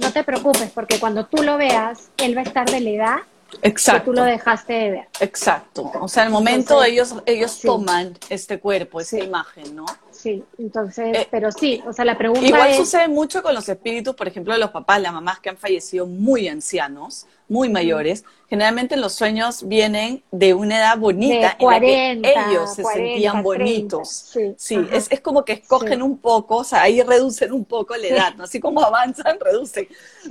no 0.00 0.12
te 0.12 0.22
preocupes, 0.22 0.70
porque 0.74 1.00
cuando 1.00 1.26
tú 1.26 1.42
lo 1.42 1.56
veas, 1.56 2.10
él 2.18 2.36
va 2.36 2.42
a 2.42 2.44
estar 2.44 2.68
de 2.68 2.80
la 2.80 2.90
edad 2.90 3.16
Exacto. 3.62 4.00
que 4.00 4.04
tú 4.04 4.12
lo 4.12 4.24
dejaste 4.24 4.72
de 4.72 4.90
ver. 4.90 5.08
Exacto. 5.20 5.90
O 6.00 6.08
sea, 6.08 6.24
el 6.24 6.30
momento 6.30 6.82
ellos, 6.84 7.16
ellos 7.26 7.60
toman 7.60 8.16
este 8.28 8.58
cuerpo, 8.58 9.00
esa 9.00 9.18
imagen, 9.18 9.74
¿no? 9.74 9.86
Sí, 10.26 10.42
entonces, 10.58 11.16
eh, 11.18 11.28
pero 11.30 11.52
sí, 11.52 11.80
o 11.86 11.92
sea, 11.92 12.04
la 12.04 12.18
pregunta 12.18 12.44
Igual 12.44 12.74
sucede 12.74 13.06
mucho 13.06 13.44
con 13.44 13.54
los 13.54 13.68
espíritus, 13.68 14.16
por 14.16 14.26
ejemplo, 14.26 14.52
de 14.54 14.58
los 14.58 14.72
papás, 14.72 15.00
las 15.00 15.12
mamás 15.12 15.38
que 15.38 15.50
han 15.50 15.56
fallecido 15.56 16.04
muy 16.04 16.48
ancianos, 16.48 17.26
muy 17.48 17.68
mayores. 17.68 18.24
Generalmente 18.48 18.96
los 18.96 19.12
sueños 19.12 19.68
vienen 19.68 20.24
de 20.32 20.52
una 20.52 20.78
edad 20.78 20.98
bonita 20.98 21.56
en 21.60 21.70
la 21.70 21.80
que 21.80 22.10
ellos 22.24 22.74
se 22.74 22.82
sentían 22.82 23.44
bonitos. 23.44 24.34
Sí, 24.56 24.84
es, 24.90 25.06
es, 25.12 25.20
como 25.20 25.44
que 25.44 25.52
escogen 25.52 26.02
un 26.02 26.18
poco, 26.18 26.56
o 26.56 26.64
sea, 26.64 26.82
ahí 26.82 27.00
reducen 27.02 27.52
un 27.52 27.64
poco 27.64 27.96
la 27.96 28.08
edad, 28.08 28.34
¿no? 28.34 28.44
Así 28.44 28.58
como 28.58 28.82
avanzan, 28.82 29.38
reducen, 29.44 29.86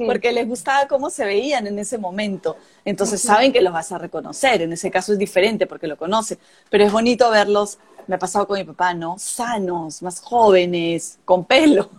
porque 0.06 0.34
les 0.34 0.46
gustaba 0.46 0.89
cómo 0.89 1.10
se 1.10 1.24
veían 1.24 1.68
en 1.68 1.80
ese 1.80 1.98
momento. 1.98 2.58
Entonces 2.84 3.22
saben 3.22 3.54
que 3.54 3.62
los 3.62 3.72
vas 3.72 3.93
a 3.93 3.98
reconocer, 3.98 4.62
en 4.62 4.74
ese 4.74 4.91
caso 4.91 5.14
es 5.14 5.20
diferente 5.20 5.68
porque 5.68 5.88
lo 5.88 5.96
conocen, 5.96 6.38
pero 6.70 6.84
es 6.84 6.91
bonito 6.91 7.30
verlos 7.32 7.80
me 8.08 8.16
ha 8.16 8.20
pasado 8.20 8.47
con 8.47 8.58
mi 8.58 8.64
papá, 8.64 8.93
¿no? 8.93 9.16
Sanos, 9.18 10.01
más 10.01 10.22
jóvenes, 10.22 11.20
con 11.26 11.45
pelo. 11.45 11.89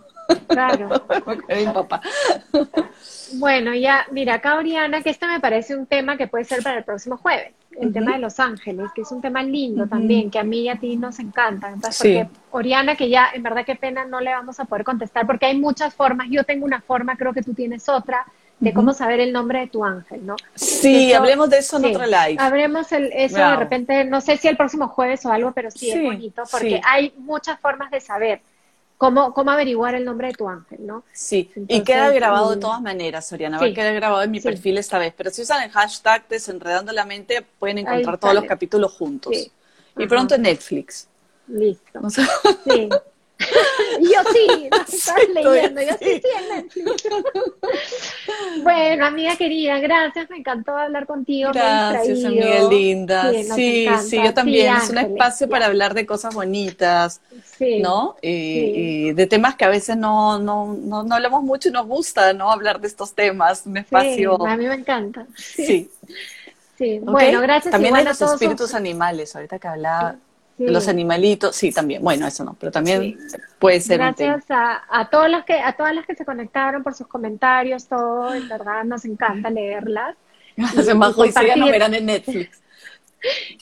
Claro. 0.47 0.89
con 1.25 1.57
mi 1.57 1.65
papá. 1.65 2.01
Bueno, 3.33 3.73
ya, 3.73 4.05
mira, 4.11 4.35
acá 4.35 4.55
Oriana, 4.55 5.01
que 5.01 5.09
este 5.09 5.27
me 5.27 5.39
parece 5.39 5.75
un 5.75 5.85
tema 5.85 6.17
que 6.17 6.27
puede 6.27 6.45
ser 6.45 6.63
para 6.63 6.79
el 6.79 6.83
próximo 6.83 7.17
jueves, 7.17 7.53
el 7.79 7.93
tema 7.93 8.13
de 8.13 8.19
Los 8.19 8.39
Ángeles, 8.39 8.89
que 8.95 9.01
es 9.01 9.11
un 9.11 9.21
tema 9.21 9.43
lindo 9.43 9.87
también, 9.87 10.31
que 10.31 10.39
a 10.39 10.43
mí 10.43 10.61
y 10.61 10.69
a 10.69 10.77
ti 10.77 10.95
nos 10.97 11.19
encanta. 11.19 11.69
Entonces, 11.69 12.25
porque 12.25 12.39
Oriana, 12.51 12.95
que 12.95 13.09
ya, 13.09 13.29
en 13.33 13.43
verdad, 13.43 13.65
qué 13.65 13.75
pena, 13.75 14.05
no 14.05 14.19
le 14.21 14.31
vamos 14.31 14.59
a 14.59 14.65
poder 14.65 14.83
contestar, 14.83 15.27
porque 15.27 15.45
hay 15.45 15.57
muchas 15.57 15.93
formas, 15.93 16.27
yo 16.29 16.43
tengo 16.43 16.65
una 16.65 16.81
forma, 16.81 17.17
creo 17.17 17.33
que 17.33 17.41
tú 17.41 17.53
tienes 17.53 17.87
otra, 17.89 18.25
de 18.59 18.73
cómo 18.73 18.93
saber 18.93 19.19
el 19.19 19.31
nombre 19.31 19.59
de 19.59 19.67
tu 19.67 19.85
ángel, 19.85 20.25
¿no? 20.25 20.35
Sí, 20.55 21.13
hablemos 21.13 21.49
de 21.49 21.59
eso 21.59 21.77
en 21.77 21.85
otro 21.85 22.05
live. 22.05 22.37
Hablemos 22.39 22.91
el, 22.91 23.11
eso 23.13 23.37
de 23.37 23.55
repente, 23.55 24.03
no 24.05 24.19
sé 24.19 24.37
si 24.37 24.47
el 24.47 24.57
próximo 24.57 24.87
jueves 24.87 25.25
o 25.25 25.31
algo, 25.31 25.51
pero 25.51 25.69
sí, 25.69 25.91
es 25.91 26.01
bonito, 26.01 26.43
porque 26.51 26.81
hay 26.83 27.13
muchas 27.17 27.59
formas 27.59 27.91
de 27.91 28.01
saber 28.01 28.41
cómo, 28.97 29.33
cómo 29.33 29.51
averiguar 29.51 29.93
el 29.93 30.03
nombre 30.03 30.29
de 30.29 30.33
tu 30.33 30.49
ángel, 30.49 30.85
¿no? 30.85 31.03
Sí, 31.13 31.51
y 31.67 31.81
queda 31.81 32.09
grabado 32.09 32.51
de 32.55 32.57
todas 32.57 32.81
maneras, 32.81 33.27
Soriana, 33.27 33.59
va 33.59 33.65
a 33.65 33.73
quedar 33.73 33.93
grabado 33.93 34.23
en 34.23 34.31
mi 34.31 34.39
perfil 34.39 34.77
esta 34.79 34.97
vez, 34.97 35.13
pero 35.15 35.29
si 35.29 35.43
usan 35.43 35.63
el 35.63 35.69
hashtag 35.69 36.27
desenredando 36.27 36.91
la 36.91 37.05
mente, 37.05 37.45
pueden 37.59 37.79
encontrar 37.79 38.17
todos 38.17 38.33
los 38.33 38.45
capítulos 38.45 38.93
juntos. 38.93 39.51
Y 39.99 40.05
pronto 40.07 40.35
en 40.35 40.43
Netflix. 40.43 41.07
Listo. 41.47 42.01
Sí. 42.65 42.89
yo 44.01 44.31
sí, 44.33 44.69
estás 44.87 45.15
leyendo, 45.33 45.81
yo 45.81 45.95
sí, 45.99 46.21
sí, 46.73 46.81
bueno, 48.63 49.05
amiga 49.05 49.35
querida, 49.35 49.79
gracias, 49.79 50.29
me 50.29 50.37
encantó 50.37 50.75
hablar 50.75 51.05
contigo. 51.05 51.51
Gracias, 51.53 52.25
amiga 52.25 52.67
linda. 52.69 53.31
Sí, 53.31 53.87
sí, 54.07 54.17
yo 54.23 54.33
también. 54.33 54.75
es 54.75 54.89
un 54.89 54.97
espacio 54.97 55.47
para 55.47 55.67
hablar 55.67 55.93
de 55.93 56.05
cosas 56.05 56.33
bonitas, 56.33 57.21
¿no? 57.81 58.15
Y, 58.21 59.11
de 59.13 59.27
temas 59.27 59.55
que 59.55 59.65
a 59.65 59.69
veces 59.69 59.97
no, 59.97 60.39
no, 60.39 60.73
no, 60.73 61.03
no, 61.03 61.15
hablamos 61.15 61.43
mucho 61.43 61.69
y 61.69 61.71
nos 61.71 61.85
gusta, 61.85 62.33
¿no? 62.33 62.51
Hablar 62.51 62.81
de 62.81 62.87
estos 62.87 63.13
temas, 63.13 63.65
un 63.65 63.77
espacio. 63.77 64.45
a 64.45 64.57
mí 64.57 64.67
me 64.67 64.75
encanta. 64.75 65.25
Sí. 65.35 65.89
Sí, 66.77 66.99
bueno, 66.99 67.41
gracias. 67.41 67.71
También 67.71 67.95
hay 67.95 68.05
los 68.05 68.21
espíritus 68.21 68.75
animales, 68.75 69.35
ahorita 69.35 69.57
que 69.57 69.67
hablaba 69.67 70.17
los 70.57 70.87
animalitos, 70.87 71.55
sí, 71.55 71.71
también. 71.71 72.01
Bueno, 72.01 72.27
eso 72.27 72.43
no, 72.43 72.55
pero 72.59 72.71
también 72.71 73.17
puede 73.59 73.79
ser. 73.79 73.99
Gracias 73.99 74.49
a, 74.49 74.83
a, 74.89 75.09
todas 75.09 75.29
las 75.29 75.45
que 75.45 75.59
a 75.59 75.75
todas 75.75 75.93
las 75.93 76.05
que 76.05 76.15
se 76.15 76.25
conectaron 76.25 76.83
por 76.83 76.93
sus 76.93 77.07
comentarios, 77.07 77.87
todo, 77.87 78.33
en 78.33 78.47
verdad 78.47 78.83
nos 78.83 79.05
encanta 79.05 79.49
leerlas. 79.49 80.15
Se 80.83 80.91
y, 80.91 80.95
nos 81.59 81.71
verán 81.71 81.93
en 81.93 82.05
Netflix. 82.05 82.61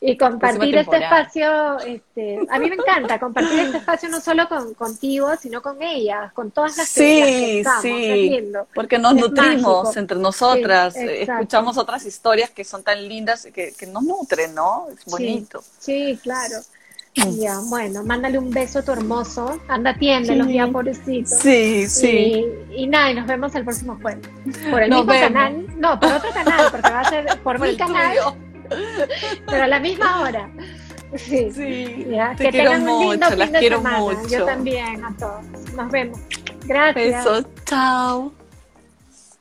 Y 0.01 0.17
compartir 0.17 0.75
este 0.77 0.97
espacio, 0.97 1.79
este, 1.79 2.39
a 2.49 2.59
mí 2.59 2.69
me 2.69 2.75
encanta 2.75 3.17
compartir 3.19 3.57
este 3.59 3.77
espacio 3.77 4.09
no 4.09 4.19
solo 4.19 4.49
con, 4.49 4.73
contigo, 4.73 5.31
sino 5.41 5.61
con 5.61 5.81
ellas, 5.81 6.33
con 6.33 6.51
todas 6.51 6.77
las 6.77 6.93
que, 6.93 7.63
sí, 7.63 7.69
Sí, 7.81 8.51
porque 8.75 8.99
nos 8.99 9.15
nutrimos 9.15 9.95
entre 9.95 10.17
nosotras, 10.17 10.95
escuchamos 10.97 11.77
otras 11.77 12.05
historias 12.05 12.49
que 12.51 12.65
son 12.65 12.83
tan 12.83 13.07
lindas 13.07 13.47
que, 13.53 13.73
que 13.73 13.87
nos 13.87 14.03
nutren, 14.03 14.53
¿no? 14.53 14.87
Es 14.89 15.05
bonito. 15.05 15.63
sí 15.79 16.19
claro. 16.21 16.57
Ya, 17.15 17.59
bueno, 17.69 18.03
mándale 18.03 18.37
un 18.37 18.49
beso 18.49 18.79
a 18.79 18.81
tu 18.83 18.91
hermoso. 18.91 19.59
Anda, 19.67 19.91
atiéndelo, 19.91 20.45
sí. 20.45 20.53
ya, 20.53 20.67
pobrecito. 20.67 21.29
Sí, 21.29 21.87
sí. 21.87 22.45
Y, 22.71 22.87
nada, 22.87 23.11
y 23.11 23.15
nos 23.15 23.25
vemos 23.25 23.55
el 23.55 23.63
próximo 23.63 23.97
jueves. 24.01 24.27
Por 24.69 24.83
el 24.83 24.89
mismo 24.91 25.07
canal. 25.07 25.65
No, 25.77 25.99
por 25.99 26.11
otro 26.11 26.29
canal, 26.31 26.67
porque 26.71 26.89
va 26.89 26.99
a 26.99 27.09
ser 27.09 27.39
por, 27.43 27.59
mi 27.59 27.75
canal. 27.77 28.17
Pero 29.47 29.63
a 29.63 29.67
la 29.67 29.79
misma 29.79 30.21
hora. 30.21 30.49
Sí. 31.15 31.49
sí 31.51 32.07
que 32.37 32.51
tengan 32.51 32.87
un 32.87 33.09
lindo 33.11 33.27
fin 33.27 33.51
de 33.51 33.59
semana. 33.59 34.27
Yo 34.29 34.45
también, 34.45 35.05
a 35.05 35.15
todos. 35.17 35.45
Nos 35.73 35.91
vemos. 35.91 36.19
Gracias. 36.65 37.25
Beso, 37.25 37.47
chao. 37.65 38.33